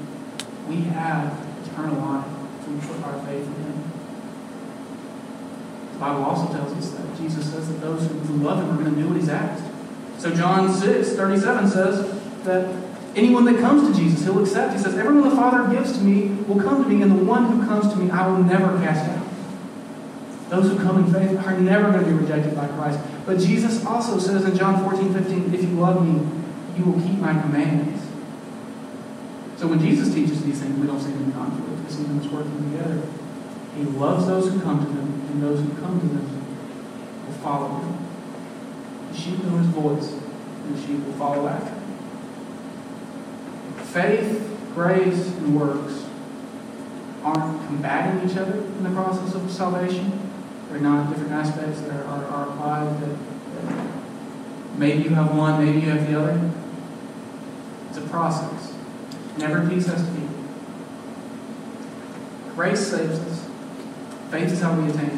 we 0.68 0.82
have 0.96 1.38
eternal 1.68 2.00
life 2.00 2.26
put 2.88 3.04
our 3.04 3.20
faith 3.26 3.46
in 3.46 3.64
Him. 3.64 3.97
The 5.98 6.06
Bible 6.06 6.26
also 6.26 6.54
tells 6.54 6.72
us 6.74 6.92
that 6.92 7.18
Jesus 7.18 7.52
says 7.52 7.68
that 7.70 7.82
those 7.82 8.06
who 8.06 8.38
love 8.38 8.62
Him 8.62 8.70
are 8.72 8.84
going 8.84 8.94
to 8.94 9.02
do 9.02 9.08
what 9.08 9.18
He's 9.18 9.30
asked. 9.30 9.64
So 10.20 10.34
John 10.34 10.72
6, 10.72 11.14
37 11.14 11.68
says 11.68 12.44
that 12.44 12.88
Anyone 13.18 13.46
that 13.46 13.60
comes 13.60 13.90
to 13.90 14.00
Jesus, 14.00 14.24
he'll 14.24 14.40
accept. 14.44 14.74
He 14.74 14.80
says, 14.80 14.96
Everyone 14.96 15.28
the 15.28 15.36
Father 15.36 15.74
gives 15.74 15.98
to 15.98 16.04
me 16.04 16.28
will 16.44 16.62
come 16.62 16.84
to 16.84 16.88
me, 16.88 17.02
and 17.02 17.12
the 17.12 17.24
one 17.26 17.46
who 17.46 17.66
comes 17.66 17.92
to 17.92 17.98
me 17.98 18.12
I 18.12 18.28
will 18.28 18.44
never 18.44 18.78
cast 18.78 19.10
out. 19.10 19.26
Those 20.50 20.70
who 20.70 20.78
come 20.78 21.04
in 21.04 21.12
faith 21.12 21.44
are 21.44 21.60
never 21.60 21.92
going 21.92 22.06
to 22.06 22.12
be 22.12 22.16
rejected 22.16 22.56
by 22.56 22.68
Christ. 22.68 23.00
But 23.26 23.40
Jesus 23.40 23.84
also 23.84 24.20
says 24.20 24.46
in 24.46 24.56
John 24.56 24.88
14, 24.88 25.14
15, 25.14 25.52
If 25.52 25.64
you 25.64 25.70
love 25.70 26.06
me, 26.06 26.30
you 26.78 26.86
will 26.86 27.02
keep 27.02 27.18
my 27.18 27.34
commandments. 27.42 28.06
So 29.58 29.68
when 29.68 29.80
Jesus 29.80 30.14
teaches 30.14 30.44
these 30.44 30.62
things, 30.62 30.78
we 30.80 30.86
don't 30.86 31.02
see 31.02 31.12
in 31.12 31.32
conflict. 31.32 31.68
We 31.84 31.92
see 31.92 32.04
them 32.04 32.20
as 32.20 32.28
working 32.28 32.72
together. 32.72 33.02
He 33.76 33.84
loves 33.84 34.28
those 34.28 34.54
who 34.54 34.62
come 34.62 34.86
to 34.86 34.92
him, 34.92 35.17
and 35.28 35.44
those 35.44 35.60
who 35.60 35.70
come 35.76 36.00
to 36.00 36.08
them 36.08 37.26
will 37.26 37.34
follow 37.34 37.80
him. 37.80 37.98
The 39.12 39.18
sheep 39.18 39.44
know 39.44 39.58
his 39.58 39.68
voice, 39.68 40.12
and 40.12 40.76
the 40.76 40.82
sheep 40.82 41.06
will 41.06 41.14
follow 41.14 41.48
after 41.48 41.70
him. 41.70 41.84
faith, 43.84 44.58
grace, 44.74 45.28
and 45.28 45.60
works 45.60 46.06
aren't 47.24 47.66
combating 47.68 48.30
each 48.30 48.38
other 48.38 48.58
in 48.58 48.84
the 48.84 48.90
process 48.92 49.34
of 49.36 49.50
salvation. 49.52 50.20
They're 50.70 50.80
not 50.80 51.10
different 51.10 51.32
aspects 51.32 51.82
that 51.82 52.06
are, 52.06 52.26
are 52.26 52.50
applied 52.50 53.02
that, 53.02 53.18
that 53.56 53.88
maybe 54.78 55.04
you 55.04 55.10
have 55.10 55.36
one, 55.36 55.64
maybe 55.64 55.80
you 55.80 55.90
have 55.92 56.10
the 56.10 56.20
other. 56.20 56.52
It's 57.90 57.98
a 57.98 58.02
process. 58.02 58.74
Never 59.38 59.68
piece 59.68 59.88
has 59.88 60.04
to 60.06 60.12
be. 60.12 60.28
Grace 62.56 62.88
saves 62.88 63.20
us. 63.20 63.48
Faith 64.32 64.52
is 64.52 64.62
how 64.62 64.80
we 64.80 64.90
attain. 64.90 65.17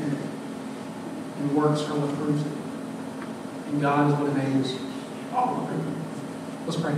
And 1.39 1.55
works 1.55 1.81
are 1.81 1.97
what 1.97 2.15
proves 2.17 2.41
it. 2.41 3.71
And 3.71 3.81
God 3.81 4.11
is 4.11 4.19
what 4.19 4.29
enables 4.31 4.77
all 5.33 5.63
of 5.63 5.71
it. 5.71 5.99
Let's 6.65 6.79
pray. 6.79 6.93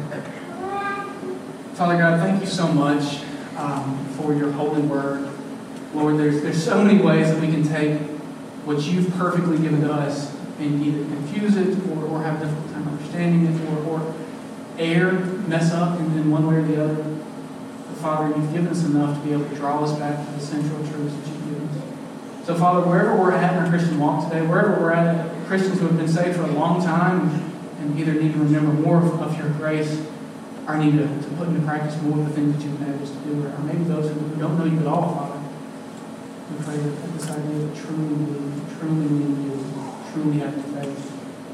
Father 1.75 1.97
God, 1.97 2.19
thank 2.19 2.41
you 2.41 2.47
so 2.47 2.67
much 2.67 3.21
um, 3.57 4.05
for 4.17 4.33
your 4.33 4.51
holy 4.51 4.81
word. 4.81 5.31
Lord, 5.93 6.17
there's, 6.17 6.41
there's 6.41 6.63
so 6.63 6.83
many 6.83 7.01
ways 7.01 7.27
that 7.27 7.39
we 7.41 7.47
can 7.47 7.63
take 7.63 7.99
what 8.65 8.81
you've 8.83 9.09
perfectly 9.15 9.57
given 9.57 9.81
to 9.81 9.91
us 9.91 10.35
and 10.59 10.85
either 10.85 11.03
confuse 11.05 11.55
it 11.57 11.77
or, 11.89 12.05
or 12.05 12.23
have 12.23 12.41
a 12.41 12.45
difficult 12.45 12.71
time 12.71 12.87
understanding 12.87 13.45
it 13.45 13.69
or, 13.69 13.99
or 13.99 14.15
err, 14.77 15.13
mess 15.47 15.71
up 15.73 15.99
in, 15.99 16.05
in 16.17 16.31
one 16.31 16.47
way 16.47 16.55
or 16.55 16.63
the 16.63 16.83
other. 16.83 17.03
But 17.03 17.97
Father, 17.97 18.35
you've 18.35 18.53
given 18.53 18.67
us 18.67 18.83
enough 18.85 19.17
to 19.17 19.23
be 19.27 19.33
able 19.33 19.49
to 19.49 19.55
draw 19.55 19.83
us 19.83 19.97
back 19.97 20.25
to 20.25 20.31
the 20.33 20.39
central 20.39 20.77
truths 20.87 21.15
that 21.15 21.27
you've 21.27 21.45
given 21.45 21.67
us. 21.69 21.77
So, 22.43 22.55
Father, 22.55 22.81
wherever 22.87 23.15
we're 23.15 23.33
at 23.33 23.53
in 23.53 23.63
our 23.63 23.69
Christian 23.69 23.99
walk 23.99 24.27
today, 24.27 24.45
wherever 24.45 24.81
we're 24.81 24.93
at, 24.93 25.29
Christians 25.45 25.79
who 25.79 25.87
have 25.87 25.97
been 25.97 26.07
saved 26.07 26.37
for 26.37 26.43
a 26.43 26.51
long 26.51 26.83
time, 26.83 27.29
and 27.79 27.99
either 27.99 28.13
need 28.13 28.33
to 28.33 28.39
remember 28.39 28.73
more 28.73 28.97
of, 28.97 29.21
of 29.21 29.37
your 29.37 29.49
grace 29.49 30.01
or 30.67 30.77
need 30.77 30.93
to, 30.93 31.05
to 31.05 31.29
put 31.37 31.49
into 31.49 31.61
practice 31.61 31.99
more 32.01 32.17
of 32.17 32.25
the 32.25 32.33
things 32.33 32.55
that 32.55 32.63
you've 32.63 32.81
enabled 32.81 33.01
us 33.01 33.11
to 33.11 33.19
do, 33.25 33.45
or 33.45 33.57
maybe 33.59 33.83
those 33.83 34.09
who 34.09 34.35
don't 34.39 34.57
know 34.57 34.65
you 34.65 34.79
at 34.79 34.87
all, 34.87 35.13
Father. 35.13 35.37
We 36.49 36.63
pray 36.65 36.77
that 36.77 37.13
this 37.13 37.29
idea 37.29 37.65
that 37.65 37.75
truly 37.77 38.15
believe, 38.15 38.79
truly 38.79 39.09
need 39.09 39.37
you, 39.45 39.65
truly 40.13 40.39
have 40.39 40.53
faith 40.73 41.11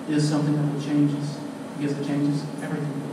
is 0.07 0.27
something 0.27 0.55
that 0.55 0.73
will 0.73 0.81
change 0.81 1.11
us 1.19 1.39
because 1.77 1.99
it 1.99 2.07
changes 2.07 2.43
everything. 2.63 3.03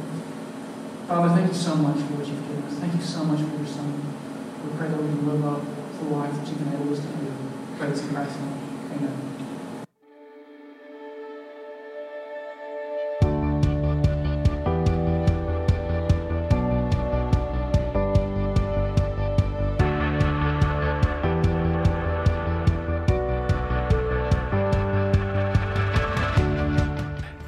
Father, 1.08 1.34
thank 1.34 1.48
you 1.48 1.58
so 1.58 1.74
much 1.74 1.96
for 1.96 2.22
what 2.22 2.26
you've 2.26 2.48
given 2.48 2.64
us. 2.64 2.74
Thank 2.78 2.94
you 2.94 3.02
so 3.02 3.24
much 3.24 3.42
for 3.42 3.56
your 3.56 3.66
Son. 3.66 3.92
We 4.62 4.78
pray 4.78 4.88
that 4.88 4.96
we 4.96 5.08
can 5.08 5.26
live 5.26 5.44
up 5.44 5.62
the 5.98 6.06
life 6.14 6.32
that 6.32 6.46
you've 6.48 6.62
enabled 6.62 6.92
us 6.92 7.00
to 7.00 7.10
do. 7.18 7.33
Amen. 8.92 9.34